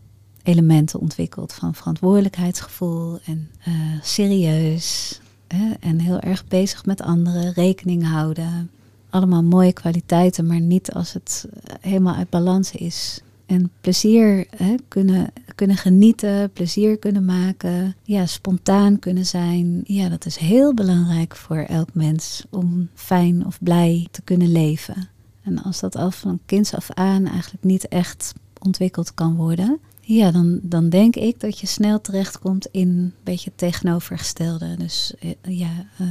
elementen 0.44 1.00
ontwikkeld 1.00 1.54
van 1.54 1.76
verantwoordelijkheidsgevoel 1.76 3.20
en 3.26 3.50
uh, 3.68 3.74
serieus 4.02 5.20
hè, 5.48 5.72
en 5.80 6.00
heel 6.00 6.20
erg 6.20 6.48
bezig 6.48 6.86
met 6.86 7.02
anderen, 7.02 7.54
rekening 7.54 8.08
houden. 8.08 8.72
Allemaal 9.10 9.44
mooie 9.44 9.74
kwaliteiten, 9.74 10.48
maar 10.48 10.60
niet 10.60 10.94
als 10.94 11.14
het 11.14 11.48
eh, 11.64 11.76
helemaal 11.82 12.16
uit 12.16 12.30
balans 12.30 12.72
is. 12.72 13.22
En 13.46 13.72
plezier 13.82 14.48
hè, 14.56 14.76
kunnen, 14.88 15.34
kunnen 15.56 15.78
genieten, 15.78 16.52
plezier 16.54 16.98
kunnen 16.98 17.26
maken, 17.26 17.96
ja, 18.04 18.26
spontaan 18.26 19.00
kunnen 19.00 19.26
zijn. 19.26 19.82
Ja, 19.86 20.10
dat 20.10 20.26
is 20.26 20.38
heel 20.38 20.74
belangrijk 20.74 21.36
voor 21.36 21.58
elk 21.58 21.90
mens 21.94 22.44
om 22.50 22.90
fijn 22.94 23.46
of 23.46 23.58
blij 23.60 24.08
te 24.12 24.22
kunnen 24.22 24.52
leven. 24.52 25.10
En 25.44 25.64
als 25.64 25.80
dat 25.80 25.96
al 25.96 26.12
van 26.12 26.40
kinds 26.46 26.74
af 26.76 26.92
aan 26.92 27.26
eigenlijk 27.26 27.64
niet 27.64 27.88
echt 27.88 28.34
ontwikkeld 28.60 29.14
kan 29.14 29.36
worden, 29.36 29.80
ja, 30.06 30.32
dan, 30.32 30.60
dan 30.64 30.90
denk 30.90 31.16
ik 31.16 31.40
dat 31.40 31.60
je 31.60 31.68
snel 31.68 32.02
terechtkomt 32.02 32.68
in 32.72 32.90
een 32.90 33.14
beetje 33.24 33.50
het 33.50 33.58
tegenovergestelde. 33.58 34.76
Dus 34.78 35.14
eh, 35.20 35.58
ja, 35.58 35.72
uh, 36.02 36.08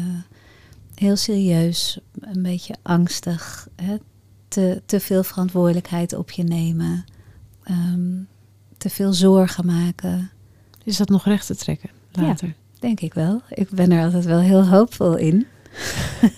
heel 0.94 1.16
serieus, 1.16 1.98
een 2.20 2.42
beetje 2.42 2.74
angstig, 2.82 3.68
hè? 3.82 3.96
Te, 4.48 4.82
te 4.86 5.00
veel 5.00 5.22
verantwoordelijkheid 5.22 6.12
op 6.12 6.30
je 6.30 6.42
nemen, 6.42 7.04
um, 7.70 8.28
te 8.76 8.90
veel 8.90 9.12
zorgen 9.12 9.66
maken. 9.66 10.30
Is 10.84 10.96
dat 10.96 11.08
nog 11.08 11.24
recht 11.24 11.46
te 11.46 11.56
trekken 11.56 11.90
later? 12.12 12.48
Ja, 12.48 12.54
denk 12.78 13.00
ik 13.00 13.14
wel. 13.14 13.40
Ik 13.48 13.70
ben 13.70 13.90
er 13.90 14.04
altijd 14.04 14.24
wel 14.24 14.40
heel 14.40 14.68
hoopvol 14.68 15.16
in. 15.16 15.46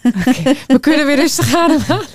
Oké, 0.05 0.55
We 0.67 0.79
kunnen 0.81 1.07
weer 1.07 1.17
rustig 1.17 1.55
ademhalen. 1.57 2.07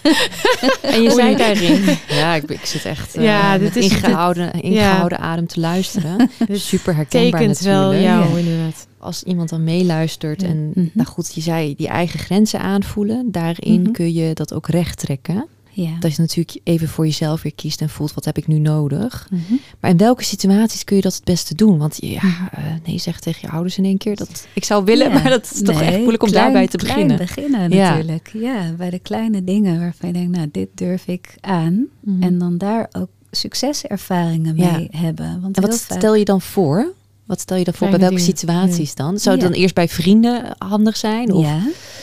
En 0.82 1.02
je 1.02 1.12
zei 1.12 1.36
daarin, 1.36 1.98
ja, 2.08 2.36
ik, 2.36 2.44
ik 2.50 2.66
zit 2.66 2.86
echt 2.86 3.16
eh, 3.16 3.24
Ja, 3.24 3.58
dit 3.58 3.76
is- 3.76 3.84
ingehouden, 3.92 4.52
ingehouden 4.62 5.20
adem 5.20 5.48
te 5.48 5.60
luisteren. 5.60 6.30
Super 6.52 6.96
herkenbaar 6.96 7.40
Tekent 7.40 7.60
wel 7.60 7.92
natuurlijk. 7.92 8.04
jou 8.18 8.32
Ja. 8.32 8.38
inderdaad. 8.50 8.88
Als 8.98 9.24
iemand 9.24 9.50
dan 9.50 9.64
meeluistert 9.64 10.44
en, 10.44 10.72
Mhm. 10.76 10.88
nou 10.94 11.08
goed, 11.08 11.34
je 11.34 11.42
zei 11.42 11.76
die 11.76 11.88
eigen 11.88 12.20
grenzen 12.20 12.60
aanvoelen, 12.60 13.32
daarin 13.32 13.82
Mhm. 13.82 13.92
kun 13.92 14.14
je 14.14 14.34
dat 14.34 14.54
ook 14.54 14.68
recht 14.68 14.98
trekken. 14.98 15.46
Ja. 15.82 16.00
Dat 16.00 16.16
je 16.16 16.22
natuurlijk 16.22 16.60
even 16.64 16.88
voor 16.88 17.06
jezelf 17.06 17.42
weer 17.42 17.54
kiest 17.56 17.82
en 17.82 17.90
voelt, 17.90 18.14
wat 18.14 18.26
heb 18.26 18.38
ik 18.38 18.48
nu 18.48 18.60
nodig? 18.60 19.28
Mhm. 19.32 19.54
Maar 19.80 19.92
in 19.92 19.98
welke 19.98 20.24
situaties 20.24 20.84
kun 20.84 20.96
je 20.96 21.02
dat 21.02 21.14
het 21.16 21.24
beste 21.24 21.56
doen? 21.56 21.78
Want 21.78 21.98
ja, 22.02 22.24
Mhm. 22.26 22.46
eh, 22.52 22.64
nee 22.86 22.98
zeg 23.00 23.20
tegen 23.20 23.40
je 23.42 23.50
ouders 23.54 23.78
in 23.78 23.86
één 23.86 23.98
keer. 23.98 24.16
Dat, 24.16 24.48
ik 24.54 24.64
zou 24.64 24.84
willen, 24.86 25.08
Ja. 25.08 25.14
maar 25.22 25.30
dat 25.30 25.52
is 25.54 25.62
toch 25.62 25.82
echt 25.82 25.98
moeilijk 25.98 26.24
om 26.24 26.30
klein- 26.30 26.44
daarbij 26.46 26.68
te 26.68 26.78
beginnen. 26.78 27.18
beginnen 27.18 27.70
Ja. 27.72 27.90
natuurlijk. 27.90 28.30
Ja, 28.34 28.72
bij 28.78 28.90
de 28.90 29.00
kleine 29.00 29.44
dingen 29.44 29.80
waarvan 29.80 30.10
je 30.10 30.14
denkt, 30.16 30.36
nou, 30.38 30.50
dit 30.52 30.70
durf 30.76 31.08
ik 31.08 31.36
aan. 31.42 31.86
Mhm. 32.00 32.24
En 32.24 32.38
dan 32.38 32.58
daar 32.58 32.90
ook 32.92 33.10
succeservaringen 33.32 34.56
mee 34.56 34.88
hebben. 34.92 35.42
Want 35.42 35.56
En 35.56 35.62
wat 35.62 35.80
vaak- 35.82 35.98
stel 35.98 36.16
je 36.16 36.26
dan 36.26 36.42
voor? 36.42 36.94
Wat 37.30 37.40
stel 37.40 37.58
je 37.58 37.64
dan 37.64 37.74
voor? 37.74 37.90
Bij 37.90 38.00
welke 38.00 38.16
dingen. 38.16 38.30
situaties 38.30 38.96
dan? 38.96 39.20
Zou 39.20 39.36
het 39.36 39.46
Ja. 39.46 39.52
dan 39.52 39.62
eerst 39.62 39.76
bij 39.76 39.88
vrienden 39.88 40.56
handig 40.58 40.98
zijn? 40.98 41.32
Of? 41.32 41.46
Ja, 41.46 41.62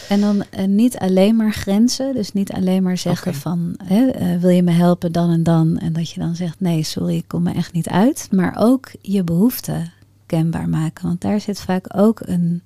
en 0.08 0.20
dan 0.20 0.44
eh, 0.50 0.64
niet 0.64 0.98
alleen 0.98 1.36
maar 1.36 1.52
grenzen. 1.52 2.14
Dus 2.14 2.32
niet 2.32 2.52
alleen 2.52 2.82
maar 2.82 2.98
zeggen 2.98 3.34
van, 3.34 3.74
hè, 3.84 4.06
eh, 4.06 4.36
wil 4.36 4.50
je 4.50 4.62
me 4.62 4.70
helpen 4.70 5.12
dan 5.12 5.30
en 5.30 5.42
dan? 5.42 5.78
En 5.78 5.92
dat 5.92 6.10
je 6.10 6.20
dan 6.20 6.34
zegt, 6.36 6.60
nee, 6.60 6.82
sorry, 6.82 7.16
ik 7.16 7.24
kom 7.26 7.42
me 7.42 7.52
echt 7.52 7.72
niet 7.72 7.88
uit. 7.88 8.28
Maar 8.30 8.54
ook 8.58 8.90
je 9.00 9.24
behoeften 9.24 9.92
kenbaar 10.26 10.68
maken. 10.68 11.06
Want 11.06 11.20
daar 11.20 11.40
zit 11.40 11.60
vaak 11.60 11.86
ook 11.96 12.20
een 12.24 12.62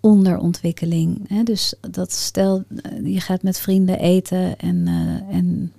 onderontwikkeling. 0.00 1.28
Hè? 1.28 1.42
Dus 1.42 1.74
dat 1.90 2.12
stel, 2.12 2.64
eh, 2.82 3.12
je 3.12 3.20
gaat 3.20 3.42
met 3.42 3.58
vrienden 3.58 3.98
eten 3.98 4.58
en, 4.58 4.86
en 5.30 5.72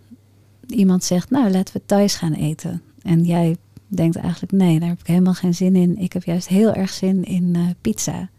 iemand 0.68 1.04
zegt, 1.04 1.30
nou, 1.30 1.52
laten 1.52 1.74
we 1.74 1.82
thuis 1.86 2.16
gaan 2.16 2.34
eten. 2.34 2.82
En 3.04 3.24
jij 3.24 3.56
denkt 3.96 4.16
eigenlijk, 4.16 4.52
nee, 4.52 4.80
daar 4.80 4.90
heb 4.90 5.00
ik 5.00 5.08
helemaal 5.08 5.34
geen 5.34 5.54
zin 5.56 5.76
in. 5.76 5.98
Ik 5.98 6.14
heb 6.14 6.24
juist 6.24 6.48
heel 6.48 6.74
erg 6.74 6.90
zin 6.90 7.24
in 7.24 7.52
eh, 7.56 7.62
pizza. 7.82 8.30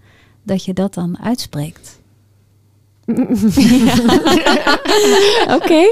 Dat 0.43 0.65
je 0.65 0.73
dat 0.73 0.95
dan 0.95 1.19
uitspreekt. 1.23 1.99
Oké. 5.57 5.83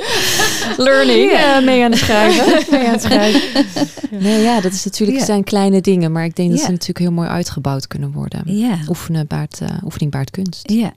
Learning. 0.77 1.31
Ja. 1.31 1.57
eh, 1.59 1.64
mee 1.64 1.85
aan 1.85 1.90
het 1.90 2.01
schrijven. 2.01 2.46
mee 2.79 2.87
aan 2.87 2.92
het 2.92 3.03
schrijven. 3.03 3.66
Nee, 4.11 4.42
ja, 4.42 4.61
dat 4.61 4.72
is 4.72 4.85
natuurlijk, 4.85 5.18
Ja. 5.18 5.25
zijn 5.25 5.44
kleine 5.44 5.81
dingen. 5.81 6.12
Maar 6.12 6.25
ik 6.25 6.37
denk 6.37 6.51
dat 6.51 6.59
Ja. 6.59 6.64
ze 6.64 6.70
natuurlijk 6.70 6.98
heel 6.98 7.12
mooi 7.12 7.29
uitgebouwd 7.29 7.87
kunnen 7.87 8.12
worden. 8.12 8.42
Ja. 8.59 8.79
Oefenen 8.88 9.27
baart, 9.27 9.61
eh, 9.61 9.68
oefening 9.85 10.11
baart 10.11 10.31
kunst. 10.31 10.70
Ja. 10.70 10.92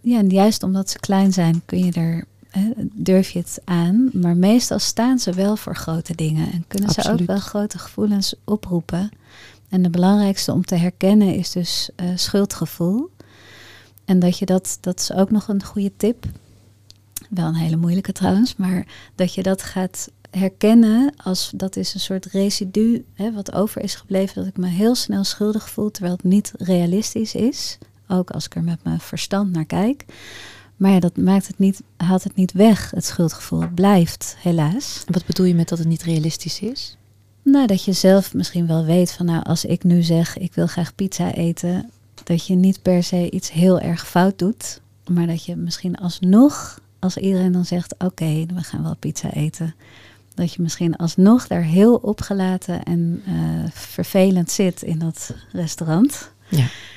ja, 0.00 0.18
en 0.18 0.28
juist 0.28 0.62
omdat 0.62 0.90
ze 0.90 0.98
klein 0.98 1.32
zijn, 1.32 1.62
kun 1.64 1.84
je 1.84 1.92
er, 1.92 2.24
durf 2.92 3.30
je 3.30 3.38
het 3.38 3.60
aan. 3.64 4.10
Maar 4.12 4.36
meestal 4.36 4.78
staan 4.78 5.18
ze 5.18 5.32
wel 5.32 5.56
voor 5.56 5.76
grote 5.76 6.14
dingen. 6.14 6.52
En 6.52 6.64
kunnen 6.68 6.90
ze 6.90 7.12
ook 7.12 7.20
wel 7.20 7.38
grote 7.38 7.78
gevoelens 7.78 8.34
oproepen. 8.44 9.10
En 9.68 9.82
de 9.82 9.90
belangrijkste 9.90 10.52
om 10.52 10.64
te 10.64 10.74
herkennen 10.74 11.34
is 11.34 11.50
dus 11.50 11.90
eh, 11.96 12.06
schuldgevoel. 12.14 13.10
En 14.04 14.18
dat 14.18 14.38
je 14.38 14.46
dat, 14.46 14.78
dat 14.80 15.00
is 15.00 15.12
ook 15.12 15.30
nog 15.30 15.48
een 15.48 15.64
goede 15.64 15.92
tip. 15.96 16.26
Wel 17.30 17.46
een 17.46 17.54
hele 17.54 17.76
moeilijke 17.76 18.12
trouwens, 18.12 18.56
maar 18.56 18.86
dat 19.14 19.34
je 19.34 19.42
dat 19.42 19.62
gaat 19.62 20.10
herkennen 20.30 21.14
als 21.16 21.52
dat 21.54 21.76
is 21.76 21.94
een 21.94 22.00
soort 22.00 22.26
residu 22.26 23.04
hè, 23.14 23.32
wat 23.32 23.52
over 23.52 23.82
is 23.82 23.94
gebleven. 23.94 24.34
Dat 24.34 24.46
ik 24.46 24.56
me 24.56 24.66
heel 24.66 24.94
snel 24.94 25.24
schuldig 25.24 25.70
voel, 25.70 25.90
terwijl 25.90 26.14
het 26.14 26.24
niet 26.24 26.52
realistisch 26.56 27.34
is. 27.34 27.78
Ook 28.08 28.30
als 28.30 28.44
ik 28.44 28.54
er 28.54 28.62
met 28.62 28.84
mijn 28.84 29.00
verstand 29.00 29.52
naar 29.52 29.64
kijk. 29.64 30.04
Maar 30.76 30.90
ja, 30.90 31.00
dat 31.00 31.16
maakt 31.16 31.46
het 31.46 31.58
niet, 31.58 31.82
haalt 31.96 32.24
het 32.24 32.34
niet 32.34 32.52
weg, 32.52 32.90
het 32.90 33.04
schuldgevoel. 33.04 33.60
Het 33.60 33.74
blijft, 33.74 34.36
helaas. 34.38 35.02
En 35.06 35.12
wat 35.12 35.26
bedoel 35.26 35.46
je 35.46 35.54
met 35.54 35.68
dat 35.68 35.78
het 35.78 35.88
niet 35.88 36.02
realistisch 36.02 36.60
is? 36.60 36.96
Nou, 37.42 37.66
dat 37.66 37.84
je 37.84 37.92
zelf 37.92 38.34
misschien 38.34 38.66
wel 38.66 38.84
weet 38.84 39.12
van 39.12 39.26
nou, 39.26 39.44
als 39.44 39.64
ik 39.64 39.84
nu 39.84 40.02
zeg 40.02 40.38
ik 40.38 40.54
wil 40.54 40.66
graag 40.66 40.94
pizza 40.94 41.32
eten, 41.32 41.90
dat 42.24 42.46
je 42.46 42.54
niet 42.54 42.82
per 42.82 43.02
se 43.02 43.30
iets 43.30 43.52
heel 43.52 43.80
erg 43.80 44.08
fout 44.08 44.38
doet, 44.38 44.80
maar 45.08 45.26
dat 45.26 45.44
je 45.44 45.56
misschien 45.56 45.96
alsnog, 45.96 46.80
als 46.98 47.16
iedereen 47.16 47.52
dan 47.52 47.64
zegt 47.64 47.94
oké, 47.98 48.46
we 48.54 48.62
gaan 48.62 48.82
wel 48.82 48.96
pizza 48.96 49.32
eten, 49.32 49.74
dat 50.34 50.52
je 50.52 50.62
misschien 50.62 50.96
alsnog 50.96 51.46
daar 51.46 51.62
heel 51.62 51.94
opgelaten 51.94 52.82
en 52.82 53.22
eh, 53.26 53.34
vervelend 53.72 54.50
zit 54.50 54.82
in 54.82 54.98
dat 54.98 55.34
restaurant. 55.52 56.30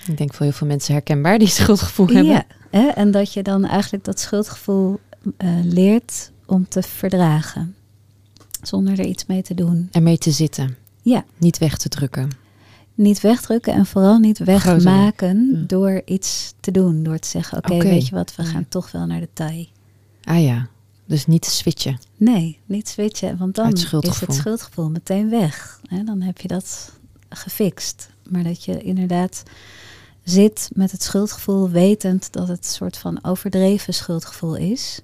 Ik 0.07 0.17
denk 0.17 0.33
voor 0.33 0.45
heel 0.45 0.55
veel 0.55 0.67
mensen 0.67 0.93
herkenbaar 0.93 1.39
die 1.39 1.47
schuldgevoel 1.47 2.07
hebben. 2.07 2.45
Hè, 2.69 2.87
en 2.87 3.11
dat 3.11 3.33
je 3.33 3.43
dan 3.43 3.65
eigenlijk 3.65 4.03
dat 4.03 4.19
schuldgevoel 4.19 4.99
eh, 5.37 5.49
leert 5.63 6.31
om 6.45 6.67
te 6.67 6.81
verdragen, 6.81 7.75
zonder 8.61 8.99
er 8.99 9.05
iets 9.05 9.25
mee 9.25 9.41
te 9.41 9.53
doen. 9.53 9.87
En 9.91 10.03
mee 10.03 10.17
te 10.17 10.31
zitten. 10.31 10.75
Ja. 11.01 11.25
Niet 11.37 11.57
weg 11.57 11.77
te 11.77 11.89
drukken. 11.89 12.29
Niet 12.95 13.21
wegdrukken 13.21 13.73
en 13.73 13.85
vooral 13.85 14.17
niet 14.17 14.37
wegmaken 14.37 15.49
Ja. 15.53 15.63
door 15.67 16.01
iets 16.05 16.53
te 16.59 16.71
doen. 16.71 17.03
Door 17.03 17.19
te 17.19 17.27
zeggen, 17.27 17.57
oké, 17.57 17.77
weet 17.77 18.07
je 18.07 18.15
wat, 18.15 18.35
we 18.35 18.43
Ja. 18.43 18.49
gaan 18.49 18.65
toch 18.69 18.91
wel 18.91 19.05
naar 19.05 19.19
de 19.19 19.29
Thai. 19.33 19.69
Ah 20.23 20.43
ja, 20.43 20.67
dus 21.05 21.25
niet 21.25 21.45
switchen. 21.45 21.99
Nee, 22.17 22.59
niet 22.65 22.87
switchen, 22.87 23.37
want 23.37 23.55
dan 23.55 23.71
is 23.73 23.91
het 23.91 24.33
schuldgevoel 24.33 24.89
meteen 24.89 25.29
weg. 25.29 25.79
Hè, 25.87 26.03
dan 26.03 26.21
heb 26.21 26.41
je 26.41 26.47
dat 26.47 26.91
gefixt. 27.29 28.09
Maar 28.29 28.43
dat 28.43 28.63
je 28.63 28.81
inderdaad 28.81 29.43
zit 30.29 30.69
met 30.73 30.91
het 30.91 31.03
schuldgevoel, 31.03 31.69
wetend 31.69 32.31
dat 32.33 32.47
het 32.47 32.57
een 32.57 32.63
soort 32.73 32.97
van 32.97 33.19
overdreven 33.23 33.93
schuldgevoel 33.93 34.55
is. 34.55 35.01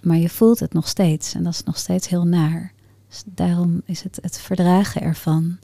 Maar 0.00 0.16
je 0.16 0.28
voelt 0.28 0.60
het 0.60 0.72
nog 0.72 0.88
steeds 0.88 1.34
en 1.34 1.42
dat 1.42 1.52
is 1.52 1.62
nog 1.62 1.78
steeds 1.78 2.08
heel 2.08 2.24
naar. 2.26 2.72
Dus 3.08 3.22
daarom 3.24 3.82
is 3.84 4.02
het 4.02 4.18
het 4.22 4.38
verdragen 4.38 5.02
ervan. 5.02 5.58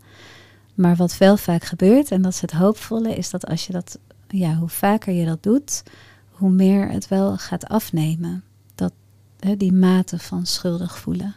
Maar 0.75 0.97
wat 0.97 1.19
wel 1.19 1.37
vaak 1.37 1.65
gebeurt, 1.65 2.11
en 2.11 2.23
dat 2.23 2.33
is 2.33 2.41
het 2.41 2.51
hoopvolle, 2.53 3.15
is 3.17 3.31
dat 3.31 3.47
als 3.47 3.67
je 3.67 3.73
dat, 3.73 3.99
ja, 4.29 4.55
hoe 4.55 4.69
vaker 4.69 5.15
je 5.15 5.25
dat 5.25 5.43
doet, 5.43 5.83
hoe 6.31 6.51
meer 6.51 6.89
het 6.91 7.09
wel 7.09 7.37
gaat 7.39 7.67
afnemen. 7.69 8.45
Dat, 8.75 8.93
hè, 9.41 9.57
die 9.57 9.73
mate 9.73 10.19
van 10.19 10.47
schuldig 10.47 10.99
voelen. 10.99 11.35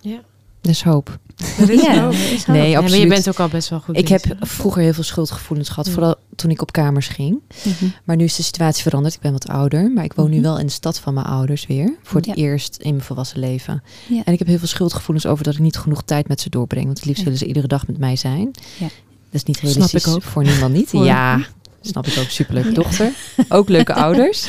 Ja. 0.00 0.20
Dus 0.60 0.82
hoop. 0.84 1.18
Er 1.58 1.70
is 1.70 1.82
Ja, 1.82 2.02
hoop. 2.02 2.12
er 2.12 2.32
is 2.32 2.46
Nee, 2.46 2.46
hoop. 2.46 2.46
Ja, 2.46 2.52
maar 2.58 2.68
je 2.68 2.78
absoluut. 2.78 3.08
bent 3.08 3.28
ook 3.28 3.40
al 3.40 3.48
best 3.48 3.68
wel 3.68 3.80
goed 3.80 3.96
Ik 3.96 4.08
heb 4.08 4.24
vroeger 4.40 4.82
heel 4.82 4.92
veel 4.92 5.02
schuldgevoelens 5.02 5.68
gehad, 5.68 5.86
Ja. 5.86 5.92
vooral 5.92 6.16
toen 6.36 6.50
ik 6.50 6.62
op 6.62 6.72
kamers 6.72 7.08
ging. 7.08 7.38
Mhm. 7.64 7.84
Maar 8.04 8.16
nu 8.16 8.24
is 8.24 8.36
de 8.36 8.42
situatie 8.42 8.82
veranderd. 8.82 9.14
Ik 9.14 9.20
ben 9.20 9.32
wat 9.32 9.48
ouder, 9.48 9.90
maar 9.90 10.04
ik 10.04 10.12
woon 10.12 10.30
nu 10.30 10.34
Mhm. 10.36 10.44
wel 10.44 10.58
in 10.58 10.66
de 10.66 10.72
stad 10.72 10.98
van 10.98 11.14
mijn 11.14 11.26
ouders 11.26 11.66
weer. 11.66 11.94
Voor 12.02 12.16
het 12.16 12.26
Ja. 12.26 12.34
eerst 12.34 12.76
in 12.76 12.90
mijn 12.90 13.04
volwassen 13.04 13.38
leven. 13.38 13.82
Ja. 14.08 14.22
En 14.24 14.32
ik 14.32 14.38
heb 14.38 14.48
heel 14.48 14.58
veel 14.58 14.68
schuldgevoelens 14.68 15.26
over 15.26 15.44
dat 15.44 15.54
ik 15.54 15.60
niet 15.60 15.76
genoeg 15.76 16.02
tijd 16.02 16.28
met 16.28 16.40
ze 16.40 16.50
doorbreng. 16.50 16.84
Want 16.84 16.96
het 16.98 17.06
liefst 17.06 17.22
willen 17.22 17.38
ze 17.38 17.46
iedere 17.46 17.66
dag 17.66 17.86
met 17.86 17.98
mij 17.98 18.16
zijn. 18.16 18.50
Ja. 18.78 18.86
Dat 18.86 18.90
is 19.30 19.42
niet 19.44 19.56
Snap 19.56 19.70
realistisch 19.72 20.06
ik 20.06 20.12
ook. 20.14 20.22
voor 20.22 20.42
niemand 20.44 20.72
niet. 20.72 20.88
Voor- 20.88 21.04
Ja, 21.04 21.40
snap 21.80 22.06
ik 22.06 22.18
ook. 22.18 22.28
Superleuke 22.28 22.72
dochter. 22.72 23.12
Ook 23.48 23.68
leuke 23.68 23.94
ouders. 23.94 24.46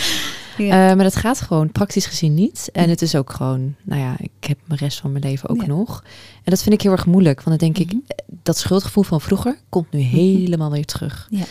Ja. 0.58 0.90
Eh, 0.90 0.96
maar 0.96 1.04
dat 1.04 1.16
gaat 1.16 1.42
gewoon 1.42 1.72
praktisch 1.72 2.06
gezien 2.06 2.34
niet. 2.34 2.70
En 2.74 2.90
het 2.90 3.02
is 3.02 3.16
ook 3.16 3.34
gewoon, 3.34 3.76
nou 3.84 4.02
ja, 4.02 4.16
ik 4.20 4.48
heb 4.48 4.58
mijn 4.66 4.80
rest 4.80 5.00
van 5.00 5.12
mijn 5.12 5.24
leven 5.24 5.50
ook 5.50 5.62
Ja. 5.62 5.68
nog. 5.68 6.04
En 6.36 6.52
dat 6.52 6.62
vind 6.62 6.76
ik 6.76 6.82
heel 6.82 6.92
erg 6.92 7.06
moeilijk. 7.06 7.44
Want 7.44 7.60
dan 7.60 7.72
denk 7.74 7.88
ik, 7.88 7.94
Mhm. 7.94 8.02
dat 8.44 8.58
schuldgevoel 8.58 9.04
van 9.04 9.22
vroeger 9.22 9.60
komt 9.70 9.92
nu 9.92 10.00
helemaal 10.00 10.72
weer 10.72 10.86
terug. 10.86 11.28
Ja. 11.30 11.44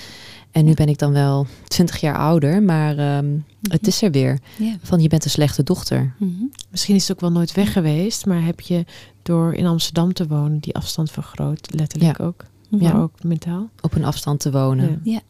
En 0.51 0.63
nu 0.63 0.69
Ja. 0.69 0.75
ben 0.75 0.89
ik 0.89 0.99
dan 0.99 1.13
wel 1.13 1.47
20 1.69 2.01
jaar 2.01 2.17
ouder, 2.19 2.63
maar 2.63 2.99
ehm, 2.99 3.27
het 3.63 3.87
is 3.87 4.03
er 4.03 4.11
weer. 4.11 4.39
Ja. 4.59 4.77
Van 4.83 5.01
je 5.01 5.09
bent 5.09 5.25
een 5.25 5.31
slechte 5.31 5.63
dochter. 5.63 6.15
Mhm. 6.19 6.31
Misschien 6.71 6.95
is 6.95 7.03
het 7.09 7.13
ook 7.17 7.21
wel 7.21 7.33
nooit 7.33 7.53
weg 7.53 7.73
geweest, 7.73 8.27
maar 8.27 8.45
heb 8.45 8.61
je 8.61 8.85
door 9.23 9.55
in 9.55 9.67
Amsterdam 9.67 10.13
te 10.13 10.27
wonen 10.27 10.59
die 10.59 10.75
afstand 10.75 11.11
vergroot, 11.11 11.69
letterlijk 11.75 12.21
ook, 12.21 12.45
maar 12.71 12.81
Ja. 12.81 12.93
ook 12.93 13.23
mentaal. 13.23 13.69
Op 13.81 13.95
een 13.95 14.05
afstand 14.05 14.41
te 14.41 14.51
wonen. 14.51 15.01
Ja. 15.05 15.21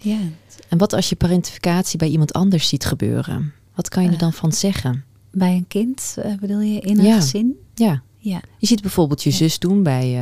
Ja. 0.00 0.18
En 0.68 0.78
wat 0.78 0.92
als 0.92 1.08
je 1.08 1.16
parentificatie 1.16 1.98
bij 1.98 2.08
iemand 2.08 2.32
anders 2.32 2.68
ziet 2.68 2.84
gebeuren? 2.84 3.52
Wat 3.74 3.88
kan 3.88 4.02
je 4.02 4.08
er 4.08 4.14
Eh. 4.14 4.20
dan 4.20 4.32
van 4.32 4.52
zeggen? 4.52 5.04
Bij 5.30 5.54
een 5.56 5.66
kind 5.68 6.14
eh, 6.22 6.34
bedoel 6.40 6.60
je 6.60 6.80
in 6.80 6.98
een 6.98 7.04
Ja. 7.04 7.14
gezin? 7.20 7.56
Ja. 7.74 8.02
Ja. 8.18 8.40
Je 8.58 8.66
ziet 8.66 8.80
bijvoorbeeld 8.82 9.22
je 9.22 9.30
Ja. 9.30 9.36
zus 9.36 9.58
doen 9.58 9.82
bij 9.82 10.02
eh, 10.04 10.12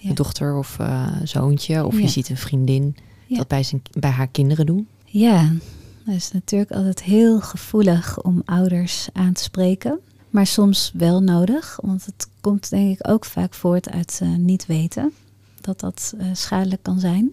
Ja. 0.00 0.08
een 0.08 0.14
dochter 0.14 0.56
of 0.56 0.76
zoontje. 1.24 1.84
Of 1.86 2.00
je 2.00 2.08
ziet 2.08 2.28
een 2.28 2.36
vriendin 2.36 2.96
dat 3.28 3.48
bij, 3.48 3.62
zijn, 3.62 3.82
bij 3.98 4.10
haar 4.10 4.28
kinderen 4.28 4.66
doen. 4.66 4.86
Ja, 5.04 5.52
dat 6.04 6.14
is 6.14 6.32
natuurlijk 6.32 6.70
altijd 6.70 7.02
heel 7.02 7.40
gevoelig 7.40 8.22
om 8.22 8.42
ouders 8.44 9.08
aan 9.12 9.32
te 9.32 9.42
spreken. 9.42 9.98
Maar 10.30 10.46
soms 10.46 10.90
wel 10.94 11.20
nodig, 11.22 11.78
want 11.82 12.06
het 12.06 12.28
komt 12.40 12.70
denk 12.70 12.98
ik 12.98 13.08
ook 13.08 13.24
vaak 13.24 13.54
voort 13.54 13.90
uit 13.90 14.20
niet 14.36 14.66
weten 14.66 15.12
dat 15.60 15.80
dat 15.80 16.14
schadelijk 16.32 16.82
kan 16.82 17.00
zijn. 17.00 17.30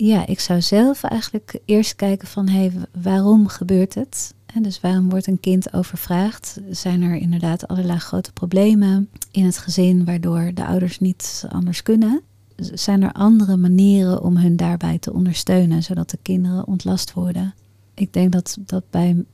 Ja, 0.00 0.26
ik 0.26 0.40
zou 0.40 0.62
zelf 0.62 1.02
eigenlijk 1.02 1.60
eerst 1.64 1.96
kijken 1.96 2.28
van 2.28 2.48
hé, 2.48 2.58
hey, 2.58 2.72
waarom 3.02 3.48
gebeurt 3.48 3.94
het? 3.94 4.34
En 4.46 4.62
dus 4.62 4.80
waarom 4.80 5.10
wordt 5.10 5.26
een 5.26 5.40
kind 5.40 5.72
overvraagd? 5.72 6.60
Zijn 6.70 7.02
er 7.02 7.14
inderdaad 7.14 7.68
allerlei 7.68 7.98
grote 7.98 8.32
problemen 8.32 9.08
in 9.30 9.44
het 9.44 9.58
gezin 9.58 10.04
waardoor 10.04 10.50
de 10.54 10.66
ouders 10.66 10.98
niet 10.98 11.46
anders 11.48 11.82
kunnen? 11.82 12.22
Zijn 12.56 13.02
er 13.02 13.12
andere 13.12 13.56
manieren 13.56 14.22
om 14.22 14.36
hun 14.36 14.56
daarbij 14.56 14.98
te 14.98 15.12
ondersteunen, 15.12 15.82
zodat 15.82 16.10
de 16.10 16.18
kinderen 16.22 16.66
ontlast 16.66 17.12
worden? 17.12 17.54
ik 17.98 18.12
denk 18.12 18.32
dat, 18.32 18.56
dat 18.60 18.84
bij 18.90 19.24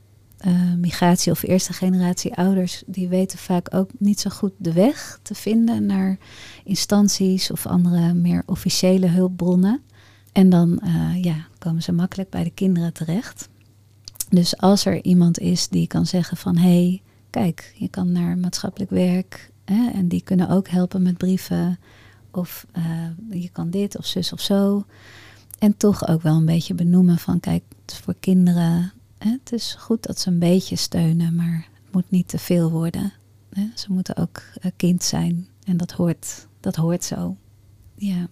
uh, 0.47 0.73
migratie 0.77 1.31
of 1.31 1.43
eerste 1.43 1.73
generatie 1.73 2.33
ouders, 2.33 2.83
die 2.85 3.07
weten 3.07 3.39
vaak 3.39 3.73
ook 3.73 3.89
niet 3.97 4.19
zo 4.19 4.29
goed 4.29 4.51
de 4.57 4.73
weg 4.73 5.19
te 5.21 5.35
vinden 5.35 5.85
naar 5.85 6.17
instanties 6.63 7.51
of 7.51 7.65
andere 7.65 8.13
meer 8.13 8.43
officiële 8.45 9.07
hulpbronnen. 9.07 9.81
En 10.35 10.49
dan 10.49 10.79
uh, 10.83 11.23
ja, 11.23 11.47
komen 11.57 11.83
ze 11.83 11.91
makkelijk 11.91 12.29
bij 12.29 12.43
de 12.43 12.49
kinderen 12.49 12.93
terecht. 12.93 13.49
Dus 14.29 14.57
als 14.57 14.85
er 14.85 15.03
iemand 15.03 15.39
is 15.39 15.67
die 15.67 15.87
kan 15.87 16.05
zeggen 16.05 16.37
van 16.37 16.57
hé, 16.57 16.61
hey, 16.63 17.01
kijk, 17.29 17.73
je 17.75 17.89
kan 17.89 18.11
naar 18.11 18.37
maatschappelijk 18.37 18.91
werk 18.91 19.51
hè, 19.65 19.89
en 19.93 20.07
die 20.07 20.21
kunnen 20.21 20.49
ook 20.49 20.67
helpen 20.67 21.01
met 21.01 21.17
brieven 21.17 21.79
of 22.31 22.65
uh, 22.77 23.41
je 23.41 23.49
kan 23.49 23.69
dit 23.69 23.97
of 23.97 24.05
zus 24.05 24.33
of 24.33 24.41
zo. 24.41 24.85
En 25.59 25.77
toch 25.77 26.07
ook 26.07 26.21
wel 26.21 26.35
een 26.35 26.45
beetje 26.45 26.73
benoemen 26.73 27.17
van 27.17 27.39
kijk, 27.39 27.63
het 27.81 27.91
is 27.91 27.97
voor 27.97 28.15
kinderen 28.19 28.93
het 29.17 29.51
is 29.51 29.75
goed 29.79 30.03
dat 30.03 30.19
ze 30.19 30.29
een 30.29 30.39
beetje 30.39 30.75
steunen, 30.75 31.35
maar 31.35 31.67
het 31.83 31.93
moet 31.93 32.11
niet 32.11 32.27
te 32.27 32.37
veel 32.37 32.71
worden. 32.71 33.13
Ze 33.75 33.91
moeten 33.91 34.17
ook 34.17 34.43
kind 34.75 35.03
zijn 35.03 35.47
en 35.63 35.77
dat 35.77 35.91
hoort, 35.91 36.47
dat 36.59 36.75
hoort 36.75 37.03
zo. 37.03 37.37
Ja. 37.95 38.27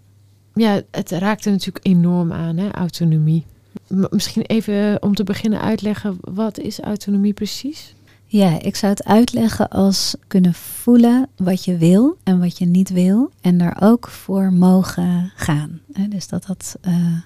Ja, 0.54 0.82
het 0.92 1.12
raakt 1.12 1.46
er 1.46 1.52
natuurlijk 1.52 1.86
enorm 1.86 2.32
aan, 2.32 2.58
hè? 2.58 2.72
autonomie. 2.72 3.46
misschien 3.88 4.42
even 4.42 5.04
om 5.04 5.16
te 5.16 5.24
beginnen 5.24 5.62
uitleggen, 5.62 6.18
wat 6.22 6.58
is 6.58 6.80
autonomie 6.80 7.34
precies? 7.34 7.96
Ja, 8.26 8.62
ik 8.62 8.76
zou 8.76 8.92
het 8.92 9.04
uitleggen 9.04 9.70
als 9.70 10.16
kunnen 10.28 10.54
voelen 10.54 11.30
wat 11.36 11.66
je 11.66 11.78
wil 11.78 12.18
en 12.24 12.39
wat 12.39 12.58
je 12.58 12.66
niet 12.66 12.89
wil. 12.89 13.32
En 13.42 13.58
daar 13.58 13.78
ook 13.80 14.08
voor 14.08 14.54
mogen 14.54 15.32
gaan. 15.36 15.82
Dus 16.10 16.28
dat 16.28 16.46
dat 16.46 16.78
uh, 16.88 17.18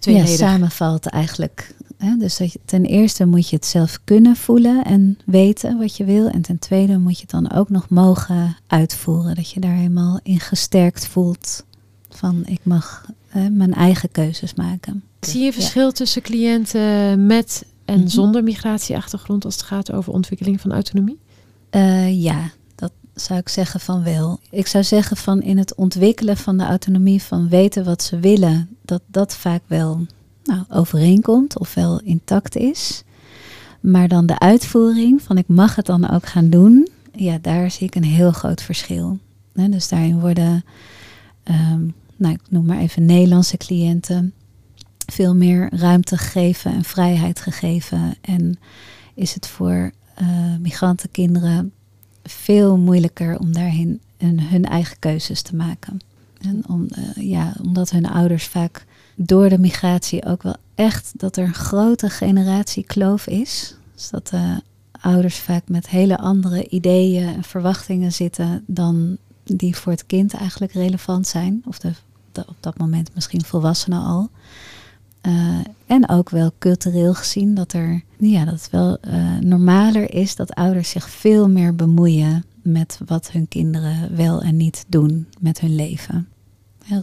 ja, 0.00 0.26
samenvalt 0.26 1.06
eigenlijk 1.06 1.74
dus 2.18 2.36
dat 2.36 2.52
je, 2.52 2.60
ten 2.64 2.84
eerste 2.84 3.26
moet 3.26 3.48
je 3.48 3.56
het 3.56 3.66
zelf 3.66 3.98
kunnen 4.04 4.36
voelen 4.36 4.84
en 4.84 5.18
weten 5.24 5.78
wat 5.78 5.96
je 5.96 6.04
wil. 6.04 6.28
En 6.28 6.42
ten 6.42 6.58
tweede 6.58 6.98
moet 6.98 7.14
je 7.14 7.20
het 7.20 7.30
dan 7.30 7.52
ook 7.52 7.70
nog 7.70 7.88
mogen 7.88 8.56
uitvoeren. 8.66 9.34
Dat 9.34 9.50
je 9.50 9.60
daar 9.60 9.74
helemaal 9.74 10.20
in 10.22 10.40
gesterkt 10.40 11.06
voelt 11.06 11.64
van 12.16 12.42
ik 12.46 12.60
mag 12.64 13.06
mijn 13.50 13.74
eigen 13.74 14.10
keuzes 14.10 14.54
maken. 14.54 15.02
Zie 15.20 15.42
je 15.42 15.52
verschil 15.52 15.92
tussen 15.92 16.22
cliënten 16.22 17.26
met 17.26 17.64
en 17.84 17.98
mhm. 17.98 18.08
zonder 18.08 18.42
migratieachtergrond 18.42 19.44
als 19.44 19.54
het 19.54 19.64
gaat 19.64 19.92
over 19.92 20.12
ontwikkeling 20.12 20.60
van 20.60 20.72
autonomie? 20.72 21.18
Uh, 21.70 22.22
ja, 22.22 22.50
dat 22.74 22.92
zou 23.14 23.38
ik 23.38 23.48
zeggen 23.48 23.80
van 23.80 24.02
wel. 24.02 24.40
Ik 24.50 24.66
zou 24.66 24.84
zeggen 24.84 25.16
van 25.16 25.42
in 25.42 25.58
het 25.58 25.74
ontwikkelen 25.74 26.36
van 26.36 26.56
de 26.56 26.64
autonomie, 26.64 27.22
van 27.22 27.48
weten 27.48 27.84
wat 27.84 28.02
ze 28.02 28.20
willen, 28.20 28.68
dat 28.82 29.02
dat 29.06 29.36
vaak 29.36 29.62
wel 29.66 30.06
nou, 30.44 30.64
overeenkomt, 30.68 31.58
ofwel 31.58 32.00
intact 32.00 32.56
is. 32.56 33.02
Maar 33.80 34.08
dan 34.08 34.26
de 34.26 34.38
uitvoering 34.38 35.22
van 35.22 35.38
ik 35.38 35.48
mag 35.48 35.74
het 35.74 35.86
dan 35.86 36.10
ook 36.10 36.26
gaan 36.26 36.50
doen, 36.50 36.88
ja, 37.12 37.38
daar 37.40 37.70
zie 37.70 37.86
ik 37.86 37.94
een 37.94 38.04
heel 38.04 38.32
groot 38.32 38.62
verschil. 38.62 39.18
dus 39.52 39.88
daarin 39.88 40.20
worden, 40.20 40.64
ehm, 41.42 41.88
nou, 42.16 42.34
ik 42.34 42.40
noem 42.48 42.66
maar 42.66 42.78
even 42.78 43.04
Nederlandse 43.04 43.56
cliënten, 43.56 44.32
veel 45.06 45.34
meer 45.34 45.68
ruimte 45.74 46.16
gegeven 46.16 46.72
en 46.72 46.84
vrijheid 46.84 47.40
gegeven. 47.40 48.14
En 48.20 48.58
is 49.14 49.34
het 49.34 49.46
voor 49.46 49.90
uh, 50.22 50.56
migrantenkinderen 50.60 51.72
veel 52.22 52.78
moeilijker 52.78 53.38
om 53.38 53.52
daarin 53.52 54.00
hun, 54.18 54.64
eigen 54.64 54.98
keuzes 54.98 55.42
te 55.42 55.56
maken. 55.56 55.98
En 56.40 56.68
om, 56.68 56.88
uh, 56.98 57.28
ja, 57.30 57.52
omdat 57.62 57.90
hun 57.90 58.06
ouders 58.06 58.46
vaak 58.46 58.84
door 59.14 59.48
de 59.48 59.58
migratie 59.58 60.24
ook 60.24 60.42
wel 60.42 60.56
echt 60.74 61.12
dat 61.16 61.36
er 61.36 61.44
een 61.46 61.54
grote 61.54 62.10
generatiekloof 62.10 63.26
is. 63.26 63.76
Dus 63.94 64.10
dat 64.10 64.28
de 64.28 64.62
ouders 65.00 65.38
vaak 65.38 65.68
met 65.68 65.88
hele 65.88 66.18
andere 66.18 66.68
ideeën 66.68 67.28
en 67.28 67.44
verwachtingen 67.44 68.12
zitten 68.12 68.64
dan 68.66 69.16
die 69.44 69.76
voor 69.76 69.92
het 69.92 70.06
kind 70.06 70.34
eigenlijk 70.34 70.72
relevant 70.72 71.26
zijn. 71.26 71.62
Of 71.64 71.78
de, 71.78 71.92
op 72.38 72.56
dat 72.60 72.78
moment 72.78 73.14
misschien 73.14 73.44
volwassenen 73.44 74.02
al. 74.02 74.28
Uh, 75.22 75.58
en 75.86 76.08
ook 76.08 76.30
wel 76.30 76.52
cultureel 76.58 77.14
gezien 77.14 77.54
dat, 77.54 77.72
er, 77.72 78.02
ja, 78.16 78.44
dat 78.44 78.54
het 78.54 78.70
wel 78.70 78.98
uh, 79.08 79.38
normaler 79.38 80.14
is 80.14 80.36
dat 80.36 80.54
ouders 80.54 80.90
zich 80.90 81.10
veel 81.10 81.48
meer 81.48 81.74
bemoeien 81.74 82.44
met 82.62 82.98
wat 83.06 83.30
hun 83.30 83.48
kinderen 83.48 84.16
wel 84.16 84.42
en 84.42 84.56
niet 84.56 84.84
doen 84.88 85.26
met 85.40 85.60
hun 85.60 85.74
leven 85.74 86.28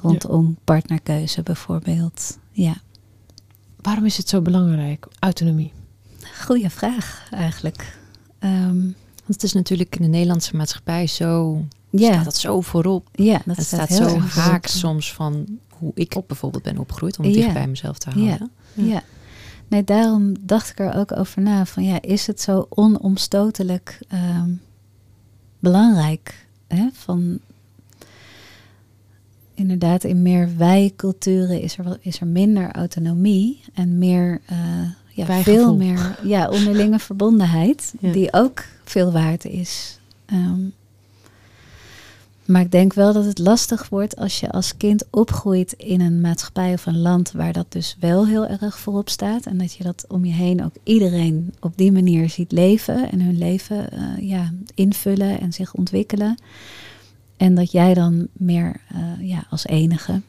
rondom 0.01 0.57
partnerkeuze 0.63 1.43
bijvoorbeeld. 1.43 2.37
Ja. 2.51 2.75
Waarom 3.81 4.05
is 4.05 4.17
het 4.17 4.29
zo 4.29 4.41
belangrijk, 4.41 5.07
autonomie? 5.19 5.71
Goeie 6.41 6.69
vraag 6.69 7.27
eigenlijk. 7.31 7.97
Um, 8.39 8.81
Want 9.25 9.33
het 9.33 9.43
is 9.43 9.53
natuurlijk 9.53 9.95
in 9.95 10.01
de 10.01 10.07
Nederlandse 10.07 10.55
maatschappij 10.55 11.07
zo. 11.07 11.61
Ja. 11.95 12.11
Staat 12.11 12.25
dat 12.25 12.37
zo 12.37 12.61
voorop? 12.61 13.07
Ja, 13.11 13.41
dat 13.45 13.55
het 13.55 13.65
staat, 13.65 13.91
zo 13.91 14.17
haak 14.17 14.65
soms 14.65 15.13
van 15.13 15.45
hoe 15.69 15.91
ik 15.95 16.15
bijvoorbeeld 16.27 16.63
ben 16.63 16.77
opgegroeid, 16.77 17.17
om 17.17 17.25
het 17.25 17.33
dicht 17.33 17.53
bij 17.53 17.67
mezelf 17.67 17.97
te 17.97 18.09
houden. 18.09 18.51
Ja. 18.73 18.83
ja. 18.83 19.03
Nee, 19.67 19.83
daarom 19.83 20.33
dacht 20.39 20.69
ik 20.69 20.79
er 20.79 20.95
ook 20.95 21.17
over 21.17 21.41
na. 21.41 21.65
Van 21.65 21.83
ja, 21.83 22.01
is 22.01 22.27
het 22.27 22.41
zo 22.41 22.65
onomstotelijk 22.69 23.99
ehm, 24.07 24.49
belangrijk? 25.59 26.47
Hè? 26.67 26.89
Van 26.93 27.39
inderdaad, 29.53 30.03
in 30.03 30.21
meer 30.21 30.49
wij-culturen 30.57 31.61
is 31.61 31.77
er, 31.77 31.97
is 31.99 32.19
er 32.19 32.27
minder 32.27 32.71
autonomie 32.71 33.61
en 33.73 33.97
meer, 33.97 34.41
uh, 34.51 34.57
ja, 35.09 35.41
veel 35.41 35.75
meer 35.75 36.19
ja, 36.23 36.49
onderlinge 36.49 36.99
verbondenheid, 36.99 37.93
die 38.13 38.33
ook 38.33 38.63
veel 38.83 39.11
waard 39.11 39.45
is. 39.45 39.99
Ehm, 40.25 40.61
maar 42.45 42.61
ik 42.61 42.71
denk 42.71 42.93
wel 42.93 43.13
dat 43.13 43.25
het 43.25 43.39
lastig 43.39 43.89
wordt 43.89 44.15
als 44.15 44.39
je 44.39 44.51
als 44.51 44.77
kind 44.77 45.05
opgroeit 45.09 45.73
in 45.73 46.01
een 46.01 46.21
maatschappij 46.21 46.73
of 46.73 46.85
een 46.85 47.01
land 47.01 47.31
waar 47.31 47.53
dat 47.53 47.71
dus 47.71 47.97
wel 47.99 48.27
heel 48.27 48.47
erg 48.47 48.79
voorop 48.79 49.09
staat. 49.09 49.45
En 49.45 49.57
dat 49.57 49.73
je 49.73 49.83
dat 49.83 50.05
om 50.07 50.25
je 50.25 50.33
heen 50.33 50.63
ook 50.63 50.73
iedereen 50.83 51.53
op 51.59 51.77
die 51.77 51.91
manier 51.91 52.29
ziet 52.29 52.51
leven 52.51 53.11
en 53.11 53.21
hun 53.21 53.37
leven 53.37 53.89
uh, 53.93 54.29
ja, 54.29 54.53
invullen 54.75 55.39
en 55.39 55.53
zich 55.53 55.73
ontwikkelen. 55.73 56.37
En 57.37 57.55
dat 57.55 57.71
jij 57.71 57.93
dan 57.93 58.27
meer 58.33 58.81
uh, 58.95 59.29
ja, 59.29 59.45
als 59.49 59.65
enige 59.65 60.21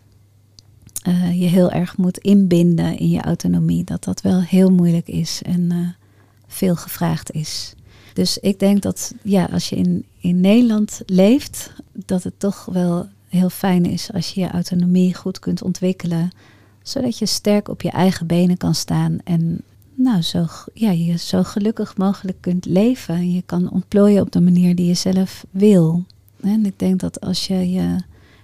uh, 1.09 1.41
je 1.41 1.47
heel 1.47 1.71
erg 1.71 1.97
moet 1.97 2.19
inbinden 2.19 2.99
in 2.99 3.11
je 3.11 3.21
autonomie. 3.21 3.85
Dat 3.85 4.05
dat 4.05 4.21
wel 4.21 4.41
heel 4.41 4.71
moeilijk 4.71 5.09
is 5.09 5.43
en 5.43 5.97
veel 6.47 6.77
gevraagd 6.77 7.31
is. 7.31 7.75
Dus 8.13 8.39
ik 8.39 8.59
denk 8.59 8.83
dat 8.83 9.15
ja, 9.23 9.49
als 9.53 9.69
je 9.69 9.77
in, 9.77 10.05
in 10.25 10.41
Nederland 10.41 11.03
leeft, 11.07 11.73
dat 11.93 12.23
het 12.23 12.39
toch 12.39 12.65
wel 12.65 13.09
heel 13.29 13.51
fijn 13.51 13.85
is 13.85 14.13
als 14.13 14.31
je 14.31 14.41
je 14.41 14.51
autonomie 14.51 15.15
goed 15.15 15.39
kunt 15.39 15.63
ontwikkelen. 15.63 16.31
Zodat 16.83 17.19
je 17.19 17.27
sterk 17.27 17.69
op 17.69 17.83
je 17.83 17.91
eigen 17.91 18.27
benen 18.27 18.57
kan 18.57 18.75
staan 18.75 19.19
en 19.25 19.63
nou, 19.95 20.23
zo, 20.23 20.47
ja, 20.75 20.91
je 20.91 21.19
zo 21.19 21.43
gelukkig 21.43 21.97
mogelijk 21.97 22.41
kunt 22.41 22.65
leven. 22.65 23.33
Je 23.33 23.43
kan 23.47 23.71
ontplooien 23.71 24.23
op 24.23 24.33
de 24.33 24.41
manier 24.41 24.75
die 24.75 24.87
je 24.87 24.95
zelf 24.95 25.45
wil. 25.51 26.05
En 26.41 26.67
ik 26.67 26.79
denk 26.79 27.01
dat 27.01 27.21
als 27.21 27.47
je 27.47 27.71
je 27.71 27.97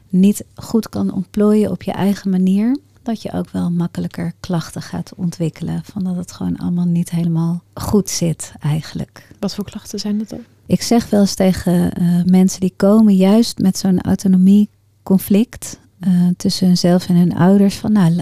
niet 0.08 0.44
goed 0.54 0.88
kan 0.88 1.12
ontplooien 1.12 1.70
op 1.70 1.82
je 1.82 1.92
eigen 1.92 2.30
manier, 2.30 2.78
dat 3.02 3.22
je 3.22 3.32
ook 3.32 3.50
wel 3.50 3.70
makkelijker 3.70 4.32
klachten 4.40 4.82
gaat 4.82 5.12
ontwikkelen. 5.16 5.82
Van 5.84 6.04
dat 6.04 6.16
het 6.16 6.32
gewoon 6.32 6.56
allemaal 6.56 6.84
niet 6.84 7.10
helemaal 7.10 7.62
goed 7.74 8.10
zit 8.10 8.52
eigenlijk. 8.60 9.28
Wat 9.38 9.54
voor 9.54 9.64
klachten 9.64 9.98
zijn 9.98 10.18
dat 10.18 10.28
dan? 10.28 10.44
Ik 10.70 10.82
zeg 10.82 11.10
wel 11.10 11.20
eens 11.20 11.34
tegen 11.34 12.02
uh, 12.02 12.24
mensen 12.24 12.60
die 12.60 12.72
komen 12.76 13.14
juist 13.14 13.58
met 13.58 13.78
zo'n 13.78 14.00
autonomieconflict 14.00 15.80
uh, 16.00 16.28
tussen 16.36 16.66
hunzelf 16.66 17.08
en 17.08 17.16
hun 17.16 17.36
ouders. 17.36 17.76
Van 17.76 17.92
nou, 17.92 18.20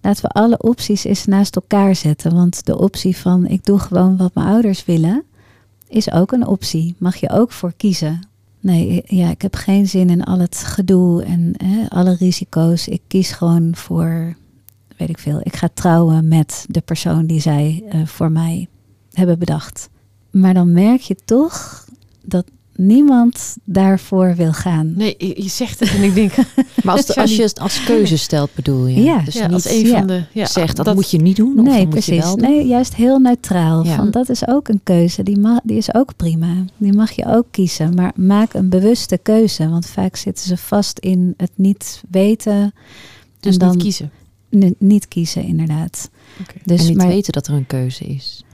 laten 0.00 0.22
we 0.22 0.28
alle 0.28 0.58
opties 0.58 1.04
eens 1.04 1.26
naast 1.26 1.56
elkaar 1.56 1.96
zetten. 1.96 2.34
Want 2.34 2.66
de 2.66 2.78
optie 2.78 3.16
van 3.16 3.46
ik 3.46 3.64
doe 3.64 3.78
gewoon 3.78 4.16
wat 4.16 4.34
mijn 4.34 4.46
ouders 4.46 4.84
willen, 4.84 5.24
is 5.88 6.12
ook 6.12 6.32
een 6.32 6.46
optie. 6.46 6.94
Mag 6.98 7.16
je 7.16 7.30
ook 7.30 7.52
voor 7.52 7.72
kiezen. 7.76 8.28
Nee, 8.60 9.02
ja, 9.06 9.30
ik 9.30 9.42
heb 9.42 9.54
geen 9.54 9.88
zin 9.88 10.10
in 10.10 10.24
al 10.24 10.38
het 10.38 10.56
gedoe 10.56 11.22
en 11.22 11.54
alle 11.88 12.14
risico's. 12.14 12.88
Ik 12.88 13.02
kies 13.06 13.30
gewoon 13.30 13.76
voor, 13.76 14.36
weet 14.96 15.08
ik 15.08 15.18
veel, 15.18 15.40
ik 15.42 15.56
ga 15.56 15.68
trouwen 15.74 16.28
met 16.28 16.64
de 16.68 16.80
persoon 16.80 17.26
die 17.26 17.40
zij 17.40 17.82
uh, 17.94 18.06
voor 18.06 18.32
mij 18.32 18.68
hebben 19.12 19.38
bedacht. 19.38 19.88
Maar 20.30 20.54
dan 20.54 20.72
merk 20.72 21.00
je 21.00 21.16
toch 21.24 21.88
dat 22.22 22.44
niemand 22.80 23.56
daarvoor 23.64 24.34
wil 24.36 24.52
gaan. 24.52 24.92
Nee, 24.96 25.14
je 25.18 25.48
zegt 25.48 25.80
het 25.80 25.90
en 25.90 26.02
ik 26.02 26.14
denk... 26.14 26.32
maar 26.84 26.96
als, 26.96 27.16
als 27.16 27.36
je 27.36 27.42
het 27.42 27.58
als 27.58 27.84
keuze 27.84 28.16
stelt, 28.16 28.54
bedoel 28.54 28.86
je? 28.86 29.02
Ja, 29.02 29.18
dus 29.18 29.34
ja, 29.34 29.44
niet 29.46 29.54
als 29.54 29.68
een 29.68 29.86
van 29.86 30.06
de... 30.06 30.24
Ja, 30.32 30.46
zegt, 30.46 30.76
dat, 30.76 30.94
moet 30.94 31.10
je 31.10 31.18
niet 31.18 31.36
doen? 31.36 31.58
Of 31.58 31.64
nee, 31.64 31.80
moet 31.80 31.88
precies. 31.88 32.14
Je 32.14 32.20
wel 32.20 32.36
doen? 32.36 32.50
Nee, 32.50 32.66
juist 32.66 32.94
heel 32.94 33.18
neutraal. 33.18 33.84
Van, 33.84 34.10
dat 34.10 34.28
is 34.28 34.48
ook 34.48 34.68
een 34.68 34.80
keuze. 34.82 35.22
Die, 35.22 35.38
mag, 35.38 35.60
die 35.62 35.76
is 35.76 35.94
ook 35.94 36.16
prima. 36.16 36.64
Die 36.76 36.92
mag 36.92 37.10
je 37.10 37.26
ook 37.26 37.46
kiezen. 37.50 37.94
Maar 37.94 38.12
maak 38.14 38.54
een 38.54 38.68
bewuste 38.68 39.18
keuze. 39.18 39.68
Want 39.68 39.86
vaak 39.86 40.16
zitten 40.16 40.46
ze 40.46 40.56
vast 40.56 40.98
in 40.98 41.34
het 41.36 41.52
niet 41.54 42.02
weten. 42.10 42.72
Dus 43.40 43.52
en 43.52 43.58
dan, 43.58 43.70
niet 43.70 43.82
kiezen? 43.82 44.10
N- 44.56 44.76
niet 44.78 45.08
kiezen, 45.08 45.42
inderdaad. 45.42 46.10
Oké. 46.40 46.54
Dus 46.64 46.80
en 46.80 46.86
niet 46.86 46.96
maar, 46.96 47.06
weten 47.06 47.32
dat 47.32 47.46
er 47.46 47.54
een 47.54 47.66
keuze 47.66 48.04
is. 48.04 48.44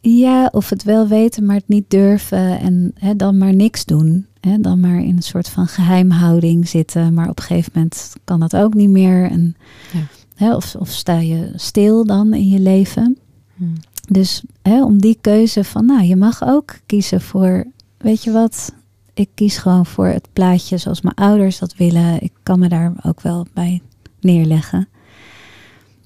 Ja, 0.00 0.48
of 0.52 0.68
het 0.70 0.82
wel 0.82 1.08
weten, 1.08 1.46
maar 1.46 1.56
het 1.56 1.68
niet 1.68 1.84
durven 1.90 2.58
en 2.60 2.92
hè, 2.94 3.16
dan 3.16 3.38
maar 3.38 3.54
niks 3.54 3.84
doen. 3.84 4.26
Hè, 4.40 4.58
dan 4.60 4.80
maar 4.80 5.02
in 5.02 5.16
een 5.16 5.22
soort 5.22 5.48
van 5.48 5.66
geheimhouding 5.66 6.68
zitten, 6.68 7.14
maar 7.14 7.28
op 7.28 7.38
een 7.38 7.44
gegeven 7.44 7.72
moment 7.74 8.12
kan 8.24 8.40
dat 8.40 8.56
ook 8.56 8.74
niet 8.74 8.88
meer. 8.90 9.30
En, 9.30 9.56
Ja. 9.92 10.00
hè, 10.34 10.54
of, 10.54 10.74
of 10.78 10.88
sta 10.88 11.18
je 11.18 11.52
stil 11.56 12.04
dan 12.04 12.34
in 12.34 12.48
je 12.48 12.60
leven. 12.60 13.18
Hmm. 13.56 13.74
Dus 14.08 14.42
hè, 14.62 14.84
om 14.84 15.00
die 15.00 15.18
keuze 15.20 15.64
van, 15.64 15.86
nou, 15.86 16.02
je 16.02 16.16
mag 16.16 16.42
ook 16.44 16.78
kiezen 16.86 17.20
voor, 17.20 17.64
weet 17.98 18.24
je 18.24 18.30
wat, 18.30 18.74
ik 19.14 19.28
kies 19.34 19.58
gewoon 19.58 19.86
voor 19.86 20.06
het 20.06 20.28
plaatje 20.32 20.76
zoals 20.78 21.00
mijn 21.00 21.14
ouders 21.14 21.58
dat 21.58 21.76
willen. 21.76 22.22
Ik 22.22 22.32
kan 22.42 22.58
me 22.58 22.68
daar 22.68 22.92
ook 23.02 23.20
wel 23.20 23.46
bij 23.54 23.80
neerleggen. 24.20 24.88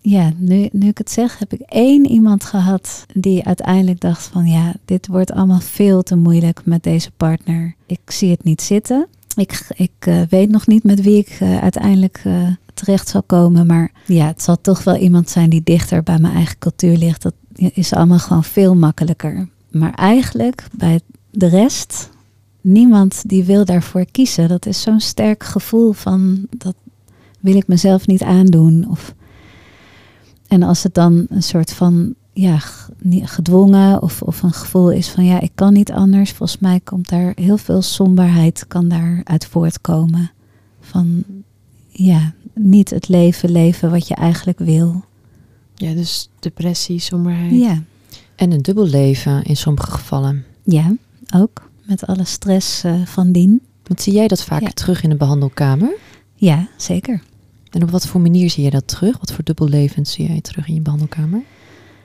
Ja, 0.06 0.32
nu, 0.36 0.68
nu 0.72 0.88
ik 0.88 0.98
het 0.98 1.10
zeg, 1.10 1.38
heb 1.38 1.52
ik 1.52 1.60
één 1.60 2.06
iemand 2.06 2.44
gehad 2.44 3.06
die 3.14 3.44
uiteindelijk 3.44 4.00
dacht 4.00 4.22
van, 4.22 4.46
ja, 4.46 4.74
dit 4.84 5.06
wordt 5.06 5.32
allemaal 5.32 5.60
veel 5.60 6.02
te 6.02 6.16
moeilijk 6.16 6.60
met 6.64 6.82
deze 6.82 7.10
partner. 7.10 7.74
Ik 7.86 8.00
zie 8.06 8.30
het 8.30 8.44
niet 8.44 8.62
zitten. 8.62 9.06
Ik, 9.36 9.66
ik 9.76 9.92
eh, 9.98 10.20
weet 10.28 10.50
nog 10.50 10.66
niet 10.66 10.84
met 10.84 11.02
wie 11.02 11.18
ik 11.18 11.28
eh, 11.28 11.58
uiteindelijk 11.58 12.20
eh, 12.24 12.46
terecht 12.74 13.08
zal 13.08 13.22
komen. 13.22 13.66
Maar 13.66 13.92
ja, 14.06 14.26
het 14.26 14.42
zal 14.42 14.60
toch 14.60 14.84
wel 14.84 14.96
iemand 14.96 15.30
zijn 15.30 15.50
die 15.50 15.62
dichter 15.64 16.02
bij 16.02 16.18
mijn 16.18 16.34
eigen 16.34 16.58
cultuur 16.58 16.96
ligt. 16.96 17.22
Dat 17.22 17.34
is 17.54 17.92
allemaal 17.92 18.18
gewoon 18.18 18.44
veel 18.44 18.74
makkelijker. 18.74 19.48
Maar 19.70 19.94
eigenlijk 19.94 20.66
bij 20.72 21.00
de 21.30 21.46
rest, 21.48 22.10
niemand 22.60 23.22
die 23.28 23.44
wil 23.44 23.64
daarvoor 23.64 24.04
kiezen. 24.10 24.48
Dat 24.48 24.66
is 24.66 24.80
zo'n 24.80 25.00
sterk 25.00 25.44
gevoel 25.44 25.92
van 25.92 26.46
dat 26.56 26.74
wil 27.40 27.56
ik 27.56 27.66
mezelf 27.66 28.06
niet 28.06 28.22
aandoen. 28.22 28.90
Of, 28.90 29.14
en 30.48 30.62
als 30.62 30.82
het 30.82 30.94
dan 30.94 31.26
een 31.28 31.42
soort 31.42 31.72
van 31.72 32.14
ja, 32.32 32.58
gedwongen 33.10 34.02
of, 34.02 34.22
of 34.22 34.42
een 34.42 34.52
gevoel 34.52 34.90
is 34.90 35.08
van 35.08 35.24
ja, 35.24 35.40
ik 35.40 35.50
kan 35.54 35.72
niet 35.72 35.92
anders. 35.92 36.32
Volgens 36.32 36.58
mij 36.60 36.80
komt 36.80 37.08
daar 37.08 37.32
heel 37.36 37.56
veel 37.56 37.82
somberheid 37.82 38.64
kan 38.68 38.88
daaruit 38.88 39.46
voortkomen. 39.46 40.30
Van 40.80 41.24
ja, 41.88 42.32
niet 42.54 42.90
het 42.90 43.08
leven 43.08 43.50
leven 43.50 43.90
wat 43.90 44.08
je 44.08 44.14
eigenlijk 44.14 44.58
wil. 44.58 45.04
Ja, 45.74 45.92
dus 45.94 46.28
depressie, 46.38 46.98
somberheid. 46.98 47.52
Ja, 47.60 47.82
En 48.36 48.52
een 48.52 48.62
dubbel 48.62 48.86
leven 48.86 49.42
in 49.44 49.56
sommige 49.56 49.90
gevallen. 49.90 50.44
ja, 50.64 50.92
ook 51.36 51.70
met 51.86 52.06
alle 52.06 52.24
stress 52.24 52.84
eh, 52.84 52.94
van 53.06 53.32
dien. 53.32 53.60
Want 53.86 54.00
zie 54.00 54.12
jij 54.12 54.28
dat 54.28 54.42
vaak 54.42 54.60
Ja. 54.62 54.68
terug 54.70 55.02
in 55.02 55.10
de 55.10 55.16
behandelkamer? 55.16 55.96
Ja, 56.34 56.68
zeker. 56.76 57.22
En 57.74 57.82
op 57.82 57.90
wat 57.90 58.06
voor 58.06 58.20
manier 58.20 58.50
zie 58.50 58.64
je 58.64 58.70
dat 58.70 58.88
terug? 58.88 59.18
Wat 59.18 59.32
voor 59.32 59.44
dubbellevens 59.44 60.12
zie 60.12 60.26
jij 60.26 60.40
terug 60.40 60.68
in 60.68 60.74
je 60.74 60.80
behandelkamer? 60.80 61.42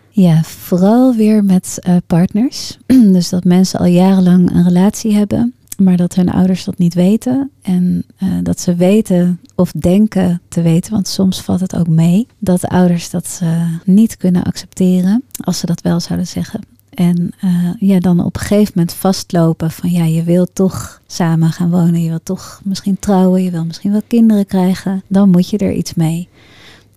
Ja, 0.09 0.43
vooral 0.43 1.15
weer 1.15 1.43
met 1.43 1.79
eh, 1.81 1.95
partners. 2.07 2.77
dus 3.15 3.29
dat 3.29 3.43
mensen 3.43 3.79
al 3.79 3.85
jarenlang 3.85 4.51
een 4.51 4.63
relatie 4.63 5.13
hebben, 5.13 5.53
maar 5.77 5.97
dat 5.97 6.15
hun 6.15 6.29
ouders 6.29 6.63
dat 6.63 6.77
niet 6.77 6.93
weten. 6.93 7.51
En 7.61 8.03
eh, 8.17 8.29
dat 8.43 8.59
ze 8.59 8.75
weten 8.75 9.39
of 9.55 9.71
denken 9.71 10.41
te 10.47 10.61
weten, 10.61 10.91
want 10.91 11.07
soms 11.07 11.41
valt 11.41 11.59
het 11.59 11.75
ook 11.75 11.87
mee, 11.87 12.27
dat 12.39 12.61
de 12.61 12.69
ouders 12.69 13.09
dat 13.09 13.39
eh, 13.43 13.65
niet 13.83 14.17
kunnen 14.17 14.43
accepteren 14.43 15.23
als 15.43 15.59
ze 15.59 15.65
dat 15.65 15.81
wel 15.81 15.99
zouden 15.99 16.27
zeggen. 16.27 16.61
En 16.99 17.31
eh, 17.41 17.49
ja, 17.79 17.99
dan 17.99 18.23
op 18.23 18.35
een 18.35 18.41
gegeven 18.41 18.71
moment 18.75 18.93
vastlopen 18.93 19.71
van 19.71 19.91
ja, 19.91 20.03
je 20.03 20.23
wil 20.23 20.47
toch 20.53 21.01
samen 21.07 21.51
gaan 21.51 21.69
wonen, 21.69 22.01
je 22.01 22.09
wil 22.09 22.23
toch 22.23 22.61
misschien 22.63 22.99
trouwen, 22.99 23.43
je 23.43 23.51
wil 23.51 23.65
misschien 23.65 23.91
wel 23.91 24.01
kinderen 24.07 24.45
krijgen, 24.45 25.03
dan 25.07 25.29
moet 25.29 25.49
je 25.49 25.57
er 25.57 25.73
iets 25.73 25.93
mee. 25.93 26.27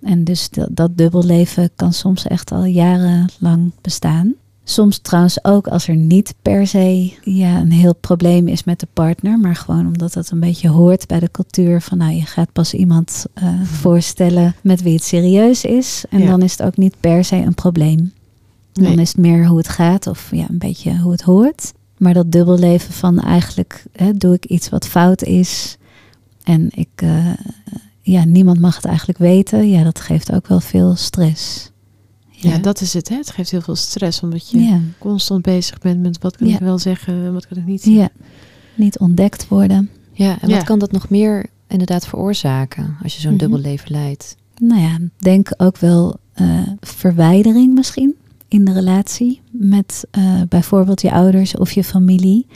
En 0.03 0.25
dus 0.25 0.51
dat, 0.51 0.69
dat 0.71 0.97
dubbelleven 0.97 1.71
kan 1.77 1.93
soms 1.93 2.27
echt 2.27 2.53
al 2.53 2.65
jarenlang 2.65 3.73
bestaan. 3.81 4.35
Soms 4.65 4.99
trouwens 4.99 5.45
ook 5.45 5.67
als 5.67 5.89
er 5.89 5.97
niet 5.97 6.35
per 6.43 6.67
se 6.67 7.13
ja, 7.23 7.61
een 7.61 7.73
heel 7.73 7.95
probleem 7.95 8.49
is 8.49 8.65
met 8.65 8.81
de 8.81 8.89
partner, 8.93 9.39
maar 9.39 9.57
gewoon 9.57 9.87
omdat 9.87 10.15
het 10.15 10.31
een 10.31 10.41
beetje 10.41 10.69
hoort 10.69 11.07
bij 11.07 11.21
de 11.21 11.31
cultuur 11.31 11.81
van 11.81 11.99
nou 11.99 12.13
je 12.13 12.25
gaat 12.27 12.53
pas 12.53 12.75
iemand 12.75 13.27
eh, 13.35 13.61
voorstellen 13.63 14.55
met 14.63 14.83
wie 14.83 14.95
het 14.95 15.05
serieus 15.05 15.65
is. 15.65 16.05
En 16.11 16.21
Ja. 16.21 16.27
dan 16.27 16.43
is 16.43 16.53
het 16.53 16.63
ook 16.63 16.77
niet 16.77 16.95
per 17.01 17.25
se 17.25 17.37
een 17.37 17.55
probleem. 17.55 18.13
Dan 18.73 18.85
Nee. 18.85 18.97
is 18.97 19.09
het 19.09 19.17
meer 19.19 19.47
hoe 19.47 19.59
het 19.59 19.69
gaat 19.69 20.07
of 20.07 20.29
ja, 20.31 20.47
een 20.49 20.59
beetje 20.59 20.99
hoe 20.99 21.13
het 21.13 21.23
hoort. 21.23 21.73
Maar 21.99 22.15
dat 22.15 22.33
dubbelleven 22.33 22.93
van 22.95 23.21
eigenlijk 23.21 23.85
hè, 23.93 24.13
doe 24.13 24.35
ik 24.35 24.45
iets 24.45 24.69
wat 24.69 24.87
fout 24.87 25.23
is 25.23 25.77
en 26.43 26.69
ik, 26.75 26.89
eh, 26.95 27.31
ja, 28.01 28.25
niemand 28.25 28.61
mag 28.61 28.77
het 28.77 28.85
eigenlijk 28.85 29.19
weten. 29.19 29.69
Ja, 29.71 29.83
dat 29.83 30.01
geeft 30.01 30.33
ook 30.33 30.47
wel 30.47 30.61
veel 30.61 30.95
stress. 30.97 31.71
Ja, 32.31 32.59
dat 32.59 32.81
is 32.81 32.93
het. 32.95 33.09
Hè? 33.09 33.17
Het 33.17 33.31
geeft 33.31 33.51
heel 33.51 33.61
veel 33.61 33.77
stress, 33.77 34.21
omdat 34.23 34.51
je 34.51 34.59
ja. 34.63 34.81
constant 34.99 35.43
bezig 35.43 35.79
bent 35.79 36.01
met 36.03 36.19
wat 36.19 36.37
kan 36.37 36.47
Ja. 36.49 36.55
ik 36.55 36.61
wel 36.61 36.79
zeggen 36.79 37.15
en 37.25 37.33
wat 37.33 37.47
kan 37.47 37.57
ik 37.57 37.67
niet 37.67 37.83
zeggen. 37.83 38.03
ja, 38.03 38.09
niet 38.75 38.99
ontdekt 38.99 39.49
worden. 39.49 39.91
Ja, 40.13 40.41
en 40.41 40.49
Ja. 40.49 40.55
wat 40.57 40.65
kan 40.65 40.79
dat 40.79 40.93
nog 40.93 41.09
meer 41.09 41.47
inderdaad 41.69 42.07
veroorzaken 42.07 42.97
als 43.03 43.15
je 43.15 43.21
zo'n 43.21 43.37
dubbel 43.37 43.59
leven 43.59 43.91
leidt? 43.93 44.37
Nou 44.61 44.81
ja, 44.81 44.99
denk 45.19 45.49
ook 45.57 45.79
wel 45.79 46.17
eh, 46.33 46.47
verwijdering 46.81 47.75
misschien 47.75 48.15
in 48.53 48.65
de 48.65 48.73
relatie 48.73 49.41
met 49.51 50.07
eh, 50.11 50.41
bijvoorbeeld 50.49 51.01
je 51.03 51.13
ouders 51.13 51.57
of 51.57 51.73
je 51.73 51.85
familie. 51.85 52.47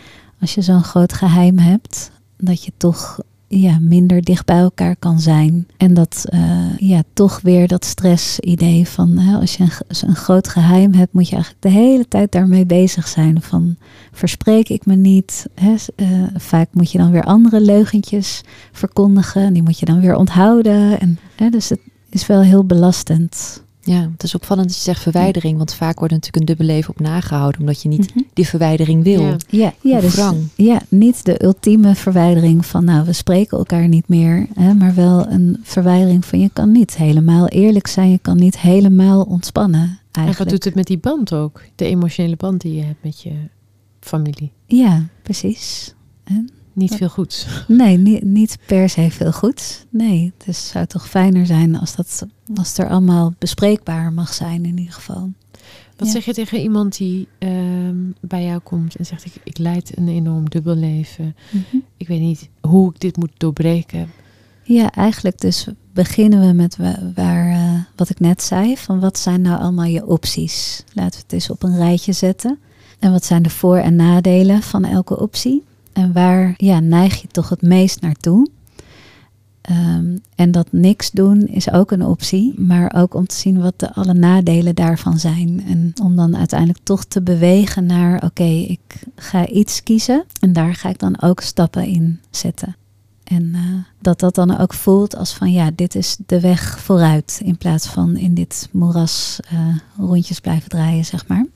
Als 0.40 0.54
je 0.54 0.62
zo'n 0.62 0.82
groot 0.82 1.12
geheim 1.12 1.58
hebt, 1.58 2.10
dat 2.36 2.64
je 2.64 2.72
toch 2.76 3.20
ja, 3.48 3.78
minder 3.80 4.22
dicht 4.22 4.46
bij 4.46 4.58
elkaar 4.58 4.96
kan 4.96 5.20
zijn. 5.20 5.66
En 5.76 5.94
dat 5.94 6.24
eh, 6.28 6.78
ja, 6.78 7.02
toch 7.12 7.40
weer 7.40 7.68
dat 7.68 7.84
stress-idee 7.84 8.88
van 8.88 9.18
hè, 9.18 9.36
als 9.38 9.56
je 9.56 9.62
een, 9.62 10.08
een 10.08 10.16
groot 10.16 10.48
geheim 10.48 10.92
hebt, 10.92 11.12
moet 11.12 11.28
je 11.28 11.34
eigenlijk 11.34 11.62
de 11.62 11.80
hele 11.80 12.08
tijd 12.08 12.32
daarmee 12.32 12.66
bezig 12.66 13.08
zijn. 13.08 13.42
Van 13.42 13.76
verspreek 14.12 14.68
ik 14.68 14.86
me 14.86 14.94
niet? 14.94 15.46
Hè? 15.54 15.74
Eh, 15.96 16.06
vaak 16.36 16.68
moet 16.72 16.90
je 16.90 16.98
dan 16.98 17.10
weer 17.10 17.24
andere 17.24 17.60
leugentjes 17.60 18.42
verkondigen. 18.72 19.42
En 19.42 19.52
die 19.52 19.62
moet 19.62 19.78
je 19.78 19.86
dan 19.86 20.00
weer 20.00 20.16
onthouden. 20.16 21.00
En, 21.00 21.18
hè, 21.36 21.50
dus 21.50 21.68
het 21.68 21.80
is 22.10 22.26
wel 22.26 22.40
heel 22.40 22.64
belastend. 22.64 23.64
Ja, 23.86 24.08
het 24.12 24.22
is 24.22 24.34
opvallend 24.34 24.66
dat 24.68 24.76
je 24.76 24.82
zegt 24.82 25.02
verwijdering, 25.02 25.56
want 25.56 25.74
vaak 25.74 25.98
wordt 25.98 26.12
er 26.14 26.18
natuurlijk 26.20 26.36
een 26.50 26.56
dubbel 26.56 26.74
leven 26.74 26.90
op 26.90 27.00
nagehouden, 27.00 27.60
omdat 27.60 27.82
je 27.82 27.88
niet 27.88 28.14
Mhm. 28.14 28.24
die 28.32 28.46
verwijdering 28.46 29.02
wil. 29.04 29.36
Ja. 29.48 29.72
Ja, 29.82 30.00
dus, 30.00 30.20
ja, 30.56 30.80
niet 30.88 31.24
de 31.24 31.44
ultieme 31.44 31.94
verwijdering 31.94 32.66
van 32.66 32.84
nou, 32.84 33.04
we 33.06 33.12
spreken 33.12 33.58
elkaar 33.58 33.88
niet 33.88 34.08
meer, 34.08 34.46
hè, 34.54 34.74
maar 34.74 34.94
wel 34.94 35.26
een 35.30 35.60
verwijdering 35.62 36.24
van 36.24 36.40
je 36.40 36.50
kan 36.52 36.72
niet 36.72 36.96
helemaal 36.96 37.46
eerlijk 37.48 37.86
zijn, 37.86 38.10
je 38.10 38.18
kan 38.18 38.36
niet 38.36 38.58
helemaal 38.58 39.22
ontspannen 39.22 39.80
En 39.82 39.88
wat 40.10 40.24
eigenlijk. 40.24 40.50
doet 40.50 40.64
het 40.64 40.74
met 40.74 40.86
die 40.86 40.98
band 40.98 41.32
ook? 41.32 41.62
De 41.74 41.84
emotionele 41.84 42.36
band 42.36 42.60
die 42.60 42.74
je 42.74 42.82
hebt 42.82 43.02
met 43.02 43.20
je 43.22 43.32
familie. 44.00 44.52
Ja, 44.66 45.06
precies. 45.22 45.94
Niet 46.76 46.94
veel 46.94 47.08
goeds. 47.08 47.46
Nee, 47.68 47.96
niet, 47.98 48.22
niet 48.24 48.58
per 48.66 48.88
se 48.88 49.10
veel 49.10 49.32
goeds. 49.32 49.84
Nee, 49.90 50.32
het 50.38 50.48
is, 50.48 50.68
zou 50.68 50.86
toch 50.86 51.08
fijner 51.08 51.46
zijn 51.46 51.78
als, 51.78 51.96
dat, 51.96 52.26
als 52.56 52.68
het 52.68 52.78
er 52.78 52.88
allemaal 52.88 53.32
bespreekbaar 53.38 54.12
mag 54.12 54.32
zijn 54.34 54.64
in 54.64 54.78
ieder 54.78 54.94
geval. 54.94 55.30
Wat 55.96 56.06
Ja. 56.06 56.12
zeg 56.12 56.24
je 56.24 56.34
tegen 56.34 56.60
iemand 56.60 56.96
die 56.96 57.28
ehm, 57.38 57.96
bij 58.20 58.44
jou 58.44 58.58
komt 58.60 58.96
en 58.96 59.06
zegt: 59.06 59.24
ik, 59.24 59.32
ik 59.44 59.58
leid 59.58 59.96
een 59.98 60.08
enorm 60.08 60.48
dubbelleven. 60.50 61.36
Ik 61.96 62.08
weet 62.08 62.20
niet 62.20 62.48
hoe 62.60 62.90
ik 62.90 63.00
dit 63.00 63.16
moet 63.16 63.32
doorbreken. 63.36 64.10
Ja, 64.62 64.90
eigenlijk 64.92 65.40
dus 65.40 65.66
beginnen 65.92 66.46
we 66.46 66.52
met 66.52 66.76
wa- 66.76 67.12
waar, 67.14 67.50
eh, 67.50 67.80
wat 67.96 68.08
ik 68.10 68.20
net 68.20 68.42
zei. 68.42 68.76
Van 68.76 69.00
wat 69.00 69.18
zijn 69.18 69.40
nou 69.40 69.60
allemaal 69.60 69.84
je 69.84 70.06
opties? 70.06 70.84
Laten 70.92 71.12
we 71.18 71.22
het 71.22 71.32
eens 71.32 71.50
op 71.50 71.62
een 71.62 71.76
rijtje 71.76 72.12
zetten. 72.12 72.58
En 72.98 73.12
wat 73.12 73.24
zijn 73.24 73.42
de 73.42 73.50
voor- 73.50 73.76
en 73.76 73.96
nadelen 73.96 74.62
van 74.62 74.84
elke 74.84 75.18
optie? 75.20 75.62
En 75.96 76.12
waar 76.12 76.54
ja, 76.56 76.80
neig 76.80 77.20
je 77.20 77.28
toch 77.28 77.48
het 77.48 77.62
meest 77.62 78.00
naartoe? 78.00 78.48
Ehm, 79.60 80.16
en 80.34 80.50
dat 80.50 80.72
niks 80.72 81.10
doen 81.10 81.46
is 81.46 81.70
ook 81.70 81.90
een 81.90 82.04
optie, 82.04 82.60
maar 82.60 82.94
ook 82.96 83.14
om 83.14 83.26
te 83.26 83.34
zien 83.34 83.60
wat 83.60 83.78
de 83.78 83.94
alle 83.94 84.14
nadelen 84.14 84.74
daarvan 84.74 85.18
zijn. 85.18 85.64
En 85.66 85.92
om 86.02 86.16
dan 86.16 86.36
uiteindelijk 86.36 86.78
toch 86.82 87.04
te 87.04 87.22
bewegen 87.22 87.86
naar, 87.86 88.24
oké, 88.24 88.42
ik 88.44 88.80
ga 89.14 89.48
iets 89.48 89.82
kiezen 89.82 90.24
en 90.40 90.52
daar 90.52 90.74
ga 90.74 90.88
ik 90.88 90.98
dan 90.98 91.20
ook 91.20 91.40
stappen 91.40 91.84
in 91.86 92.20
zetten. 92.30 92.76
En 93.24 93.54
eh, 93.54 93.60
dat 94.00 94.20
dat 94.20 94.34
dan 94.34 94.58
ook 94.58 94.74
voelt 94.74 95.16
als 95.16 95.32
van 95.32 95.52
ja, 95.52 95.70
dit 95.74 95.94
is 95.94 96.16
de 96.26 96.40
weg 96.40 96.80
vooruit. 96.80 97.40
In 97.44 97.58
plaats 97.58 97.86
van 97.86 98.16
in 98.16 98.34
dit 98.34 98.68
moeras 98.72 99.38
eh, 99.50 99.58
rondjes 99.98 100.40
blijven 100.40 100.68
draaien, 100.68 101.04
zeg 101.04 101.26
maar. 101.26 101.46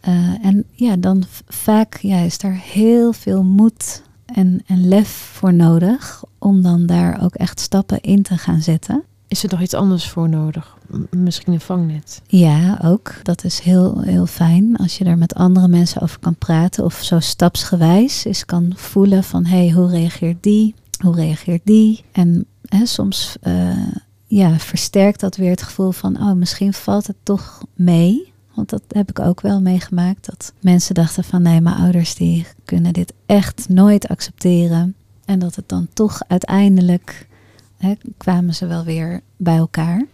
Eh, 0.00 0.44
en 0.44 0.64
ja, 0.70 0.96
dan 0.96 1.24
vaak 1.48 1.98
ja, 2.00 2.16
is 2.18 2.38
daar 2.38 2.60
heel 2.64 3.12
veel 3.12 3.42
moed 3.42 4.02
en, 4.26 4.62
en 4.66 4.88
lef 4.88 5.08
voor 5.08 5.54
nodig. 5.54 6.24
Om 6.38 6.62
dan 6.62 6.86
daar 6.86 7.22
ook 7.22 7.34
echt 7.34 7.60
stappen 7.60 8.00
in 8.00 8.22
te 8.22 8.38
gaan 8.38 8.60
zetten. 8.60 9.02
Is 9.28 9.42
er 9.42 9.50
nog 9.50 9.60
iets 9.60 9.74
anders 9.74 10.08
voor 10.08 10.28
nodig? 10.28 10.76
M- 10.86 11.22
misschien 11.22 11.52
een 11.52 11.60
vangnet. 11.60 12.22
Ja, 12.26 12.78
ook. 12.84 13.14
Dat 13.22 13.44
is 13.44 13.58
heel, 13.58 14.00
heel 14.00 14.26
fijn 14.26 14.76
als 14.76 14.98
je 14.98 15.04
er 15.04 15.18
met 15.18 15.34
andere 15.34 15.68
mensen 15.68 16.00
over 16.02 16.18
kan 16.18 16.34
praten. 16.36 16.84
Of 16.84 17.02
zo 17.02 17.20
stapsgewijs 17.20 18.26
is 18.26 18.44
kan 18.44 18.72
voelen 18.76 19.24
van 19.24 19.44
hé, 19.44 19.56
hey, 19.64 19.70
hoe 19.70 19.88
reageert 19.88 20.42
die? 20.42 20.74
Hoe 21.02 21.14
reageert 21.14 21.60
die? 21.64 22.04
En 22.12 22.46
hè, 22.68 22.86
soms 22.86 23.36
eh, 23.40 23.86
ja, 24.26 24.58
versterkt 24.58 25.20
dat 25.20 25.36
weer 25.36 25.50
het 25.50 25.62
gevoel 25.62 25.90
van, 25.90 26.16
oh, 26.16 26.32
misschien 26.32 26.72
valt 26.72 27.06
het 27.06 27.16
toch 27.22 27.62
mee. 27.74 28.32
Want 28.58 28.70
dat 28.70 28.82
heb 28.88 29.10
ik 29.10 29.18
ook 29.18 29.40
wel 29.40 29.60
meegemaakt. 29.60 30.26
Dat 30.26 30.52
mensen 30.60 30.94
dachten 30.94 31.24
van, 31.24 31.42
nee, 31.42 31.60
mijn 31.60 31.76
ouders 31.76 32.14
die 32.14 32.46
kunnen 32.64 32.92
dit 32.92 33.12
echt 33.26 33.68
nooit 33.68 34.08
accepteren. 34.08 34.94
En 35.24 35.38
dat 35.38 35.54
het 35.54 35.68
dan 35.68 35.88
toch 35.92 36.20
uiteindelijk 36.26 37.28
hè, 37.76 37.94
kwamen 38.16 38.54
ze 38.54 38.66
wel 38.66 38.84
weer 38.84 39.20
bij 39.36 39.56
elkaar. 39.56 40.06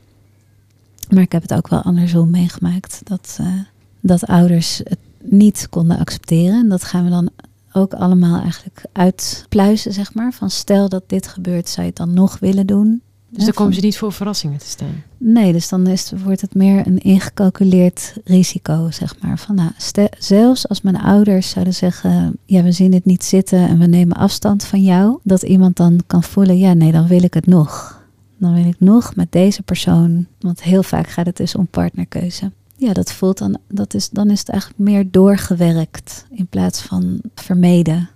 Maar 1.09 1.23
ik 1.23 1.33
heb 1.33 1.43
het 1.43 1.55
ook 1.55 1.69
wel 1.69 1.83
andersom 1.83 2.31
meegemaakt. 2.31 3.01
Dat, 3.05 3.39
uh, 3.41 3.61
dat 4.01 4.27
ouders 4.27 4.81
het 4.85 4.99
niet 5.19 5.67
konden 5.71 5.99
accepteren. 5.99 6.61
En 6.61 6.69
dat 6.69 6.85
gaan 6.85 7.05
we 7.05 7.11
dan 7.11 7.31
ook 7.73 7.95
allemaal 7.95 8.41
eigenlijk 8.41 8.85
uitpluizen, 8.93 9.93
zeg 9.93 10.15
maar. 10.15 10.33
Van 10.33 10.51
stel 10.51 10.89
dat 10.89 11.03
dit 11.07 11.27
gebeurt, 11.27 11.69
zou 11.69 11.81
je 11.81 11.89
het 11.89 11.97
dan 11.97 12.15
nog 12.15 12.39
willen 12.39 12.67
doen? 12.67 13.03
Dus 13.35 13.45
dan 13.45 13.55
komen 13.55 13.75
ze 13.75 13.81
niet 13.81 13.99
voor 13.99 14.13
verrassingen 14.13 14.59
te 14.59 14.67
staan? 14.67 15.03
Nee, 15.19 15.53
dus 15.53 15.69
dan 15.69 15.87
is, 15.87 16.13
wordt 16.25 16.41
het 16.41 16.55
meer 16.55 16.87
een 16.87 16.99
ingecalculeerd 16.99 18.15
risico, 18.25 18.91
zeg 18.91 19.15
maar. 19.21 19.39
Van, 19.39 19.55
nou, 19.55 19.71
zelfs 20.19 20.69
als 20.69 20.81
mijn 20.81 20.97
ouders 20.97 21.51
zouden 21.51 21.75
zeggen, 21.75 22.37
ja, 22.45 22.63
we 22.63 22.73
zien 22.73 22.93
het 22.93 23.05
niet 23.05 23.25
zitten 23.25 23.69
en 23.69 23.79
we 23.79 23.87
nemen 23.87 24.17
afstand 24.17 24.65
van 24.65 24.83
jou, 24.83 25.19
dat 25.23 25.43
iemand 25.43 25.77
dan 25.77 26.01
kan 26.07 26.23
voelen, 26.23 26.59
ja, 26.59 26.73
nee, 26.73 26.93
dan 26.93 27.07
wil 27.07 27.23
ik 27.23 27.35
het 27.35 27.47
nog. 27.47 28.03
Dan 28.39 28.55
wil 28.55 28.67
ik 28.67 28.77
nog 28.79 29.17
met 29.17 29.33
deze 29.33 29.63
persoon, 29.63 30.27
want 30.41 30.63
heel 30.63 30.83
vaak 30.83 31.09
gaat 31.09 31.27
het 31.27 31.37
dus 31.37 31.55
om 31.55 31.67
partnerkeuze. 31.67 32.51
Ja, 32.77 32.93
dat 32.93 33.13
voelt 33.13 33.39
dan, 33.39 33.59
dat 33.69 33.95
is, 33.95 34.11
dan 34.11 34.31
is 34.31 34.39
het 34.39 34.49
eigenlijk 34.49 34.81
meer 34.81 35.11
doorgewerkt 35.11 36.27
in 36.31 36.47
plaats 36.47 36.83
van 36.83 37.21
vermeden. 37.35 38.09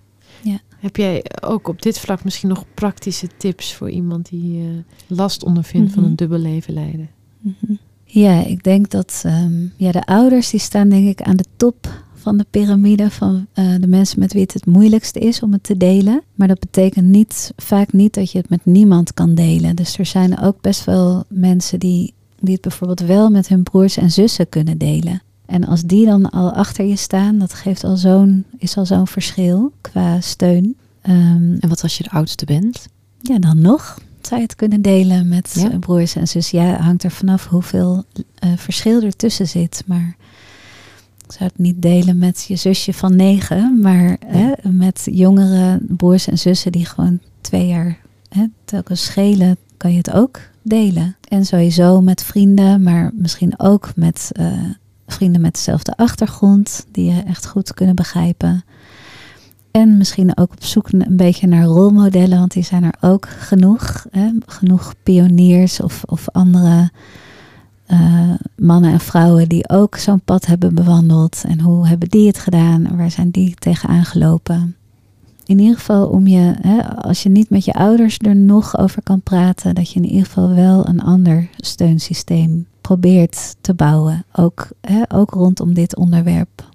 Heb 0.79 0.95
jij 0.95 1.25
ook 1.41 1.67
op 1.67 1.81
dit 1.81 1.99
vlak 1.99 2.23
misschien 2.23 2.49
nog 2.49 2.65
praktische 2.73 3.27
tips 3.37 3.73
voor 3.73 3.89
iemand 3.89 4.29
die 4.29 4.61
uh, 4.61 4.67
last 5.07 5.43
ondervindt 5.43 5.91
van 5.91 6.01
mhm. 6.01 6.11
een 6.11 6.17
dubbel 6.17 6.39
leven 6.39 6.73
leiden? 6.73 7.09
Mhm. 7.39 7.73
Ja, 8.03 8.45
ik 8.45 8.63
denk 8.63 8.89
dat 8.89 9.23
um, 9.25 9.73
ja, 9.75 9.91
de 9.91 10.05
ouders 10.05 10.49
die 10.49 10.59
staan 10.59 10.89
denk 10.89 11.07
ik 11.07 11.21
aan 11.21 11.35
de 11.35 11.45
top 11.55 12.03
van 12.13 12.37
de 12.37 12.45
piramide 12.49 13.11
van 13.11 13.47
uh, 13.55 13.75
de 13.79 13.87
mensen 13.87 14.19
met 14.19 14.33
wie 14.33 14.41
het 14.41 14.53
het 14.53 14.65
moeilijkste 14.65 15.19
is 15.19 15.41
om 15.41 15.51
het 15.51 15.63
te 15.63 15.77
delen. 15.77 16.23
Maar 16.35 16.47
dat 16.47 16.59
betekent 16.59 17.05
niet, 17.05 17.53
vaak 17.55 17.93
niet 17.93 18.13
dat 18.13 18.31
je 18.31 18.37
het 18.37 18.49
met 18.49 18.65
niemand 18.65 19.13
kan 19.13 19.35
delen. 19.35 19.75
Dus 19.75 19.97
er 19.97 20.05
zijn 20.05 20.39
ook 20.39 20.61
best 20.61 20.85
wel 20.85 21.23
mensen 21.27 21.79
die, 21.79 22.13
die 22.39 22.53
het 22.53 22.61
bijvoorbeeld 22.61 22.99
wel 22.99 23.29
met 23.29 23.47
hun 23.47 23.63
broers 23.63 23.97
en 23.97 24.11
zussen 24.11 24.49
kunnen 24.49 24.77
delen. 24.77 25.21
En 25.49 25.65
als 25.65 25.81
die 25.81 26.05
dan 26.05 26.29
al 26.29 26.51
achter 26.51 26.85
je 26.85 26.95
staan, 26.95 27.37
dat 27.37 27.53
geeft 27.53 27.83
al 27.83 27.97
zo'n, 27.97 28.45
is 28.57 28.77
al 28.77 28.85
zo'n 28.85 29.07
verschil 29.07 29.71
qua 29.81 30.21
steun. 30.21 30.75
Um, 31.03 31.57
en 31.59 31.69
wat 31.69 31.83
als 31.83 31.97
je 31.97 32.03
de 32.03 32.09
oudste 32.09 32.45
bent? 32.45 32.87
Ja, 33.21 33.39
dan 33.39 33.61
nog 33.61 33.99
zou 34.21 34.41
je 34.41 34.47
het 34.47 34.55
kunnen 34.55 34.81
delen 34.81 35.27
met 35.27 35.53
ja. 35.53 35.77
broers 35.79 36.15
en 36.15 36.27
zussen. 36.27 36.59
Ja, 36.59 36.81
hangt 36.81 37.03
er 37.03 37.11
vanaf 37.11 37.47
hoeveel 37.47 38.03
uh, 38.15 38.51
verschil 38.55 39.01
ertussen 39.01 39.47
zit. 39.47 39.83
Maar 39.85 40.15
ik 41.25 41.31
zou 41.31 41.49
het 41.49 41.57
niet 41.57 41.81
delen 41.81 42.17
met 42.17 42.45
je 42.47 42.55
zusje 42.55 42.93
van 42.93 43.15
negen, 43.15 43.79
maar 43.79 44.17
hè, 44.25 44.51
met 44.71 45.07
jongere 45.11 45.79
broers 45.87 46.27
en 46.27 46.37
zussen 46.37 46.71
die 46.71 46.85
gewoon 46.85 47.19
twee 47.41 47.67
jaar 47.67 47.97
hè, 48.29 48.45
telkens 48.65 49.03
schelen, 49.05 49.57
kan 49.77 49.91
je 49.91 49.97
het 49.97 50.11
ook 50.11 50.39
delen. 50.61 51.15
En 51.27 51.45
sowieso 51.45 52.01
met 52.01 52.23
vrienden, 52.23 52.83
maar 52.83 53.11
misschien 53.13 53.59
ook 53.59 53.91
met 53.95 54.31
uh, 54.39 54.51
vrienden 55.11 55.41
met 55.41 55.53
dezelfde 55.53 55.97
achtergrond, 55.97 56.85
die 56.91 57.11
je 57.11 57.21
echt 57.21 57.47
goed 57.47 57.73
kunnen 57.73 57.95
begrijpen. 57.95 58.63
En 59.71 59.97
misschien 59.97 60.37
ook 60.37 60.51
op 60.51 60.63
zoek 60.63 60.91
een 60.91 61.17
beetje 61.17 61.47
naar 61.47 61.63
rolmodellen, 61.63 62.39
want 62.39 62.51
die 62.51 62.63
zijn 62.63 62.83
er 62.83 62.95
ook 63.01 63.27
genoeg. 63.27 64.05
Hè? 64.11 64.29
Genoeg 64.45 64.93
pioniers 65.03 65.81
of, 65.81 66.03
of 66.05 66.29
andere 66.29 66.91
uh, 67.91 68.33
mannen 68.55 68.91
en 68.91 68.99
vrouwen 68.99 69.49
die 69.49 69.69
ook 69.69 69.95
zo'n 69.95 70.21
pad 70.21 70.45
hebben 70.45 70.75
bewandeld. 70.75 71.43
En 71.47 71.59
hoe 71.59 71.87
hebben 71.87 72.09
die 72.09 72.27
het 72.27 72.39
gedaan? 72.39 72.97
Waar 72.97 73.11
zijn 73.11 73.31
die 73.31 73.53
tegenaan 73.53 74.05
gelopen? 74.05 74.75
In 75.45 75.59
ieder 75.59 75.77
geval 75.77 76.07
om 76.07 76.27
je, 76.27 76.55
hè, 76.61 76.95
als 76.95 77.23
je 77.23 77.29
niet 77.29 77.49
met 77.49 77.65
je 77.65 77.73
ouders 77.73 78.17
er 78.17 78.35
nog 78.35 78.77
over 78.77 79.03
kan 79.03 79.21
praten, 79.21 79.75
dat 79.75 79.91
je 79.91 79.99
in 79.99 80.09
ieder 80.09 80.25
geval 80.25 80.49
wel 80.49 80.87
een 80.87 81.01
ander 81.01 81.49
steunsysteem 81.57 82.65
probeert 82.89 83.55
te 83.61 83.73
bouwen. 83.73 84.25
Ook, 84.33 84.67
hè, 84.81 85.01
ook 85.07 85.31
rondom 85.31 85.73
dit 85.73 85.95
onderwerp 85.95 86.67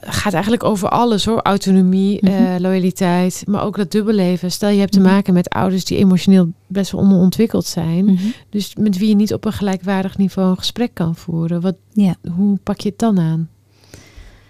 gaat 0.00 0.32
eigenlijk 0.32 0.64
over 0.64 0.88
alles 0.88 1.24
hoor. 1.24 1.40
Autonomie, 1.42 2.18
mm 2.20 2.44
loyaliteit, 2.58 3.42
maar 3.46 3.64
ook 3.64 3.76
dat 3.76 3.90
dubbelleven. 3.90 4.52
Stel 4.52 4.68
je 4.68 4.78
hebt 4.78 4.92
te 4.92 5.00
mhm. 5.00 5.08
maken 5.08 5.34
met 5.34 5.48
ouders 5.48 5.84
die 5.84 5.98
emotioneel 5.98 6.52
best 6.66 6.92
wel 6.92 7.00
onderontwikkeld 7.00 7.64
zijn. 7.64 8.04
Mhm. 8.04 8.26
Dus 8.50 8.74
met 8.78 8.98
wie 8.98 9.08
je 9.08 9.14
niet 9.14 9.32
op 9.32 9.44
een 9.44 9.52
gelijkwaardig 9.52 10.18
niveau 10.18 10.50
een 10.50 10.56
gesprek 10.56 10.94
kan 10.94 11.16
voeren. 11.16 11.60
Wat, 11.60 11.76
ja. 11.92 12.14
Hoe 12.36 12.58
pak 12.62 12.80
je 12.80 12.88
het 12.88 12.98
dan 12.98 13.18
aan? 13.18 13.48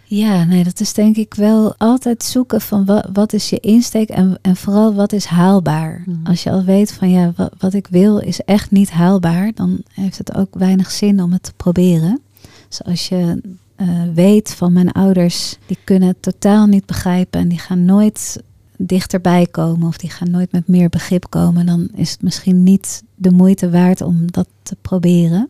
Ja, 0.08 0.44
nee, 0.44 0.64
dat 0.64 0.80
is 0.80 0.92
denk 0.92 1.16
ik 1.16 1.34
wel 1.34 1.74
altijd 1.76 2.22
zoeken 2.22 2.60
van 2.60 2.84
wat, 2.84 3.08
wat 3.12 3.32
is 3.32 3.50
je 3.50 3.60
insteek 3.60 4.08
en, 4.08 4.38
en 4.42 4.56
vooral 4.56 4.94
wat 4.94 5.12
is 5.12 5.24
haalbaar. 5.24 6.02
Mhm. 6.06 6.26
Als 6.26 6.42
je 6.42 6.50
al 6.50 6.64
weet 6.64 6.92
van 6.92 7.10
ja, 7.10 7.32
wat, 7.36 7.52
wat 7.58 7.72
ik 7.74 7.86
wil 7.86 8.18
is 8.18 8.40
echt 8.40 8.70
niet 8.70 8.90
haalbaar, 8.90 9.52
dan 9.54 9.80
heeft 9.92 10.18
het 10.18 10.34
ook 10.34 10.54
weinig 10.54 10.90
zin 10.90 11.22
om 11.22 11.32
het 11.32 11.42
te 11.42 11.52
proberen. 11.56 12.20
Dus 12.68 12.84
als 12.84 13.08
je 13.08 13.40
uh, 13.76 13.88
weet 14.14 14.54
van 14.54 14.72
mijn 14.72 14.92
ouders, 14.92 15.56
die 15.66 15.78
kunnen 15.84 16.08
het 16.08 16.22
totaal 16.22 16.66
niet 16.66 16.86
begrijpen 16.86 17.40
en 17.40 17.48
die 17.48 17.58
gaan 17.58 17.84
nooit 17.84 18.42
dichterbij 18.76 19.46
komen 19.46 19.88
of 19.88 19.96
die 19.96 20.10
gaan 20.10 20.30
nooit 20.30 20.52
met 20.52 20.68
meer 20.68 20.88
begrip 20.88 21.30
komen, 21.30 21.66
dan 21.66 21.88
is 21.94 22.10
het 22.10 22.22
misschien 22.22 22.62
niet 22.62 23.02
de 23.14 23.30
moeite 23.30 23.70
waard 23.70 24.00
om 24.00 24.30
dat 24.30 24.48
te 24.62 24.76
proberen. 24.82 25.48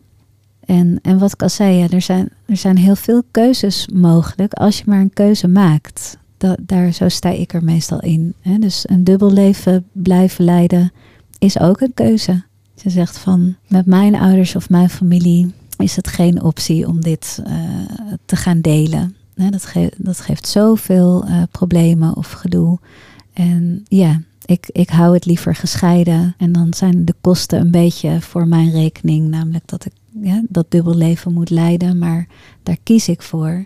En, 0.67 0.99
en 1.01 1.17
wat 1.17 1.33
ik 1.33 1.41
al 1.41 1.49
zei, 1.49 1.87
er, 1.89 2.01
zijn, 2.01 2.29
er 2.45 2.57
zijn 2.57 2.77
heel 2.77 2.95
veel 2.95 3.23
keuzes 3.31 3.87
mogelijk 3.93 4.53
als 4.53 4.77
je 4.77 4.83
maar 4.85 4.99
een 4.99 5.13
keuze 5.13 5.47
maakt. 5.47 6.17
Dat, 6.37 6.57
daar, 6.61 6.91
zo 6.91 7.09
sta 7.09 7.29
ik 7.29 7.53
er 7.53 7.63
meestal 7.63 7.99
in. 7.99 8.33
Hè? 8.41 8.57
Dus 8.57 8.89
een 8.89 9.03
dubbel 9.03 9.31
leven 9.31 9.85
blijven 9.91 10.45
leiden 10.45 10.91
is 11.39 11.59
ook 11.59 11.81
een 11.81 11.93
keuze. 11.93 12.43
Ze 12.75 12.89
zegt 12.89 13.17
van 13.17 13.55
met 13.67 13.85
mijn 13.85 14.15
ouders 14.15 14.55
of 14.55 14.69
mijn 14.69 14.89
familie 14.89 15.53
is 15.77 15.95
het 15.95 16.07
geen 16.07 16.43
optie 16.43 16.87
om 16.87 17.01
dit 17.01 17.43
uh, 17.47 17.53
te 18.25 18.35
gaan 18.35 18.61
delen. 18.61 19.15
dat, 19.35 19.73
dat 19.97 20.19
geeft 20.19 20.47
zoveel 20.47 21.27
uh, 21.27 21.43
problemen 21.51 22.15
of 22.15 22.31
gedoe. 22.31 22.79
En 23.33 23.85
ja, 23.87 24.21
ik, 24.45 24.69
ik 24.71 24.89
hou 24.89 25.13
het 25.13 25.25
liever 25.25 25.55
gescheiden. 25.55 26.35
En 26.37 26.51
dan 26.51 26.73
zijn 26.73 27.05
de 27.05 27.15
kosten 27.21 27.59
een 27.59 27.71
beetje 27.71 28.21
voor 28.21 28.47
mijn 28.47 28.71
rekening. 28.71 29.29
Namelijk 29.29 29.67
dat 29.67 29.85
ik 29.85 29.93
ja, 30.21 30.41
dat 30.49 30.65
dubbel 30.69 30.95
leven 30.95 31.33
moet 31.33 31.49
leiden. 31.49 31.97
Maar 31.97 32.27
daar 32.63 32.77
kies 32.83 33.07
ik 33.07 33.21
voor. 33.21 33.63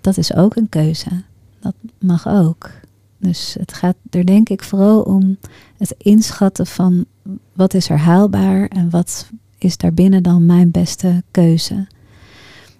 Dat 0.00 0.16
is 0.16 0.34
ook 0.34 0.56
een 0.56 0.68
keuze. 0.68 1.22
Dat 1.60 1.74
mag 1.98 2.28
ook. 2.28 2.70
Dus 3.18 3.56
het 3.58 3.72
gaat 3.72 3.96
er 4.10 4.26
denk 4.26 4.48
ik 4.48 4.62
vooral 4.62 5.02
om 5.02 5.38
het 5.78 5.94
inschatten 5.98 6.66
van 6.66 7.04
wat 7.52 7.74
is 7.74 7.88
er 7.88 7.98
haalbaar 7.98 8.68
en 8.68 8.90
wat 8.90 9.30
is 9.58 9.76
daarbinnen 9.76 10.22
dan 10.22 10.46
mijn 10.46 10.70
beste 10.70 11.22
keuze. 11.30 11.86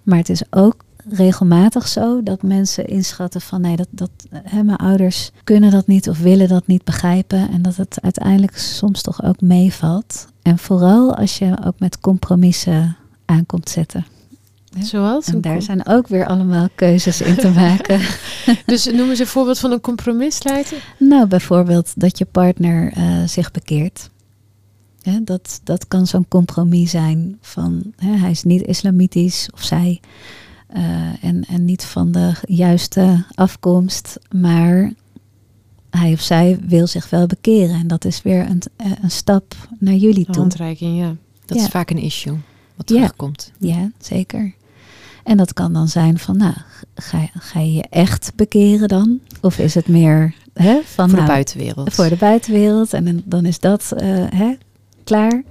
Maar 0.03 0.18
het 0.18 0.28
is 0.28 0.42
ook 0.51 0.84
regelmatig 1.09 1.88
zo 1.88 2.22
dat 2.22 2.42
mensen 2.42 2.86
inschatten 2.86 3.40
van 3.40 3.61
nee, 3.61 3.76
dat, 3.76 3.88
dat 3.90 4.11
hè, 4.32 4.62
mijn 4.62 4.78
ouders 4.78 5.30
kunnen 5.45 5.70
dat 5.70 5.86
niet 5.86 6.09
of 6.09 6.18
willen 6.18 6.49
dat 6.49 6.66
niet 6.66 6.84
begrijpen. 6.84 7.51
En 7.51 7.62
dat 7.62 7.76
het 7.76 7.99
uiteindelijk 8.01 8.59
soms 8.59 9.03
toch 9.03 9.22
ook 9.22 9.40
meevalt. 9.40 10.26
En 10.45 10.59
vooral 10.59 11.16
als 11.16 11.38
je 11.38 11.57
ook 11.64 11.78
met 11.78 12.01
compromissen 12.01 12.97
aankomt 13.24 13.68
zetten. 13.68 14.07
Zoals? 14.78 15.26
En 15.26 15.40
daar 15.40 15.62
zijn 15.62 15.86
ook 15.86 16.09
weer 16.09 16.26
allemaal 16.26 16.68
keuzes 16.74 17.20
in 17.20 17.36
te 17.36 17.51
maken. 17.51 18.01
dus 18.66 18.84
noemen 18.84 19.16
ze 19.16 19.22
een 19.22 19.28
voorbeeld 19.28 19.59
van 19.59 19.72
een 19.72 19.80
compromis, 19.80 20.40
Nou, 20.99 21.26
bijvoorbeeld 21.26 21.92
dat 21.97 22.18
je 22.18 22.24
partner 22.24 22.97
uh, 22.97 23.24
zich 23.26 23.51
bekeert 23.51 24.11
dat, 25.22 25.61
dat 25.64 25.88
kan 25.88 26.07
zo'n 26.07 26.28
compromis 26.28 26.90
zijn 26.90 27.38
van 27.40 27.92
hij 27.97 28.30
is 28.30 28.42
niet 28.42 28.62
islamitisch 28.62 29.49
of 29.55 29.62
zij 29.62 30.01
uh, 30.76 31.24
en, 31.24 31.45
en 31.45 31.64
niet 31.64 31.84
van 31.84 32.12
de 32.12 32.32
juiste 32.47 33.24
afkomst, 33.34 34.18
maar 34.30 34.92
hij 35.97 36.12
of 36.12 36.20
zij 36.20 36.59
wil 36.66 36.86
zich 36.86 37.11
wel 37.11 37.26
bekeren. 37.26 37.74
En 37.74 37.86
dat 37.86 38.05
is 38.05 38.22
weer 38.22 38.51
een, 38.51 38.62
eh, 38.76 38.90
een 39.03 39.11
stap 39.11 39.55
naar 39.78 39.95
jullie 39.95 40.24
toe. 40.24 40.36
Handreiking, 40.36 40.99
ja. 40.99 41.16
Dat 41.45 41.59
is 41.59 41.66
vaak 41.66 41.90
een 41.90 41.99
issue 41.99 42.36
wat 42.74 42.86
terugkomt. 42.86 43.53
Ja, 43.59 43.76
ja, 43.76 43.90
zeker. 43.99 44.55
En 45.24 45.36
dat 45.36 45.53
kan 45.53 45.72
dan 45.72 45.88
zijn 45.88 46.18
van, 46.18 46.36
nou, 46.36 46.55
ga, 46.95 47.28
ga 47.38 47.61
je 47.61 47.72
je 47.72 47.84
echt 47.90 48.32
bekeren 48.34 48.88
dan? 48.88 49.20
Of 49.40 49.59
is 49.59 49.74
het 49.74 49.88
meer 49.88 50.34
hè, 50.53 50.80
van... 50.84 51.09
Voor 51.09 51.18
de 51.18 51.24
nou, 51.24 51.26
buitenwereld. 51.26 51.95
Voor 51.95 52.09
de 52.09 52.16
buitenwereld. 52.16 52.92
En 52.92 53.22
dan 53.24 53.45
is 53.45 53.59
dat 53.59 53.92
uh, 53.92 54.24
hè, 54.28 54.57
klaar. 55.05 55.42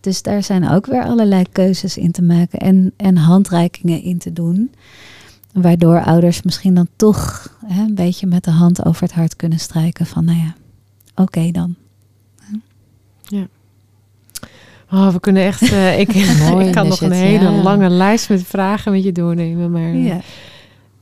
Dus 0.00 0.22
daar 0.22 0.42
zijn 0.42 0.68
ook 0.68 0.86
weer 0.86 1.04
allerlei 1.04 1.44
keuzes 1.52 1.96
in 1.96 2.12
te 2.12 2.22
maken 2.22 2.58
en, 2.58 2.92
en 2.96 3.16
handreikingen 3.16 4.02
in 4.02 4.18
te 4.18 4.32
doen. 4.32 4.70
Waardoor 5.52 6.04
ouders 6.04 6.42
misschien 6.42 6.74
dan 6.74 6.88
toch 6.96 7.52
hè, 7.66 7.82
een 7.82 7.94
beetje 7.94 8.26
met 8.26 8.44
de 8.44 8.50
hand 8.50 8.84
over 8.84 9.02
het 9.02 9.12
hart 9.12 9.36
kunnen 9.36 9.58
strijken 9.58 10.06
van, 10.06 10.24
nou 10.24 10.38
ja, 10.38 10.54
oké 11.14 11.50
dan. 11.50 11.74
Ja. 13.22 13.46
Oh, 14.90 15.12
we 15.12 15.20
kunnen 15.20 15.42
echt. 15.42 15.62
eh, 15.72 15.98
ik, 16.00 16.14
Mooi, 16.50 16.66
ik 16.68 16.72
kan 16.72 16.88
nog 16.88 17.00
een 17.00 17.12
hele 17.12 17.50
ja. 17.50 17.62
lange 17.62 17.88
lijst 17.88 18.28
met 18.28 18.42
vragen 18.42 18.92
met 18.92 19.02
je 19.04 19.12
doornemen. 19.12 19.70
Maar 19.70 19.88
Ja, 19.94 20.20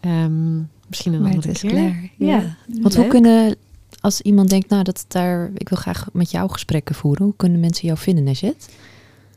ehm, 0.00 0.56
misschien 0.88 1.12
een 1.12 1.22
maar 1.22 1.32
het 1.32 1.44
andere 1.46 1.52
is 1.52 1.60
keer. 1.60 1.70
klaar. 1.70 2.10
Ja. 2.16 2.26
Ja. 2.36 2.56
Want 2.82 2.96
hoe 2.96 3.06
kunnen, 3.06 3.56
als 4.00 4.20
iemand 4.20 4.48
denkt, 4.50 4.68
nou, 4.68 4.82
dat 4.82 5.04
daar, 5.08 5.50
ik 5.54 5.68
wil 5.68 5.78
graag 5.78 6.06
met 6.12 6.30
jou 6.30 6.50
gesprekken 6.50 6.94
voeren, 6.94 7.24
hoe 7.24 7.34
kunnen 7.36 7.60
mensen 7.60 7.86
jou 7.86 7.98
vinden, 7.98 8.24
Najet? 8.24 8.68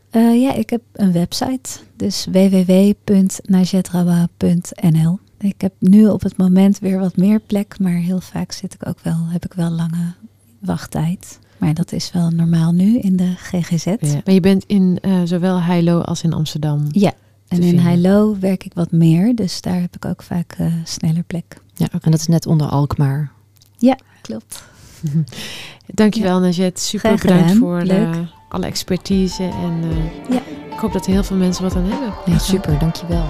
Eh, 0.10 0.42
ja, 0.42 0.54
ik 0.54 0.70
heb 0.70 0.82
een 0.94 1.12
website, 1.12 1.80
dus 1.96 2.28
www.najetrawa.nl. 2.32 5.20
Ik 5.38 5.62
heb 5.62 5.74
nu 5.80 6.08
op 6.08 6.22
het 6.22 6.38
moment 6.38 6.80
weer 6.80 7.00
wat 7.00 7.18
meer 7.18 7.40
plek, 7.40 7.80
maar 7.80 7.94
heel 7.94 8.22
vaak 8.22 8.52
zit 8.52 8.74
ik 8.74 8.88
ook 8.88 9.00
wel, 9.00 9.26
heb 9.28 9.46
ik 9.46 9.54
wel 9.54 9.70
lange 9.70 10.14
wachttijd. 10.60 11.40
Maar 11.58 11.74
dat 11.74 11.92
is 11.92 12.12
wel 12.12 12.30
normaal 12.30 12.72
nu 12.72 12.98
in 12.98 13.16
de 13.16 13.34
GGZ. 13.38 13.86
Ja. 13.86 14.22
Maar 14.26 14.34
je 14.34 14.40
bent 14.40 14.64
in 14.68 14.98
eh, 15.02 15.22
zowel 15.24 15.62
Heilo 15.62 16.00
als 16.00 16.24
in 16.24 16.34
Amsterdam. 16.34 16.88
Ja, 16.92 17.14
en 17.48 17.64
in. 17.64 17.80
Heilo 17.80 18.38
werk 18.40 18.64
ik 18.64 18.74
wat 18.74 18.92
meer, 18.92 19.36
dus 19.36 19.62
daar 19.62 19.82
heb 19.82 19.96
ik 19.96 20.06
ook 20.06 20.24
vaak 20.24 20.56
eh, 20.58 20.74
sneller 20.84 21.24
plek. 21.24 21.62
Ja, 21.74 21.88
en 22.02 22.12
dat 22.12 22.20
is 22.20 22.28
net 22.28 22.46
onder 22.46 22.68
Alkmaar. 22.68 23.32
Klopt. 24.22 24.64
Dankjewel, 25.94 26.40
Najet. 26.40 26.80
Super 26.80 27.18
Graag 27.18 27.22
bedankt 27.22 27.54
voor 27.58 27.82
Leuk. 27.82 28.16
Alle 28.50 28.66
expertise. 28.66 29.44
En 29.44 29.80
eh, 29.84 30.30
Ja. 30.36 30.42
ik 30.74 30.80
hoop 30.80 30.94
dat 30.94 31.06
er 31.06 31.12
heel 31.12 31.24
veel 31.24 31.38
mensen 31.38 31.64
wat 31.64 31.76
aan 31.76 31.84
hebben. 31.86 32.14
Ja, 32.26 32.38
super, 32.38 32.80
dankjewel. 32.80 33.26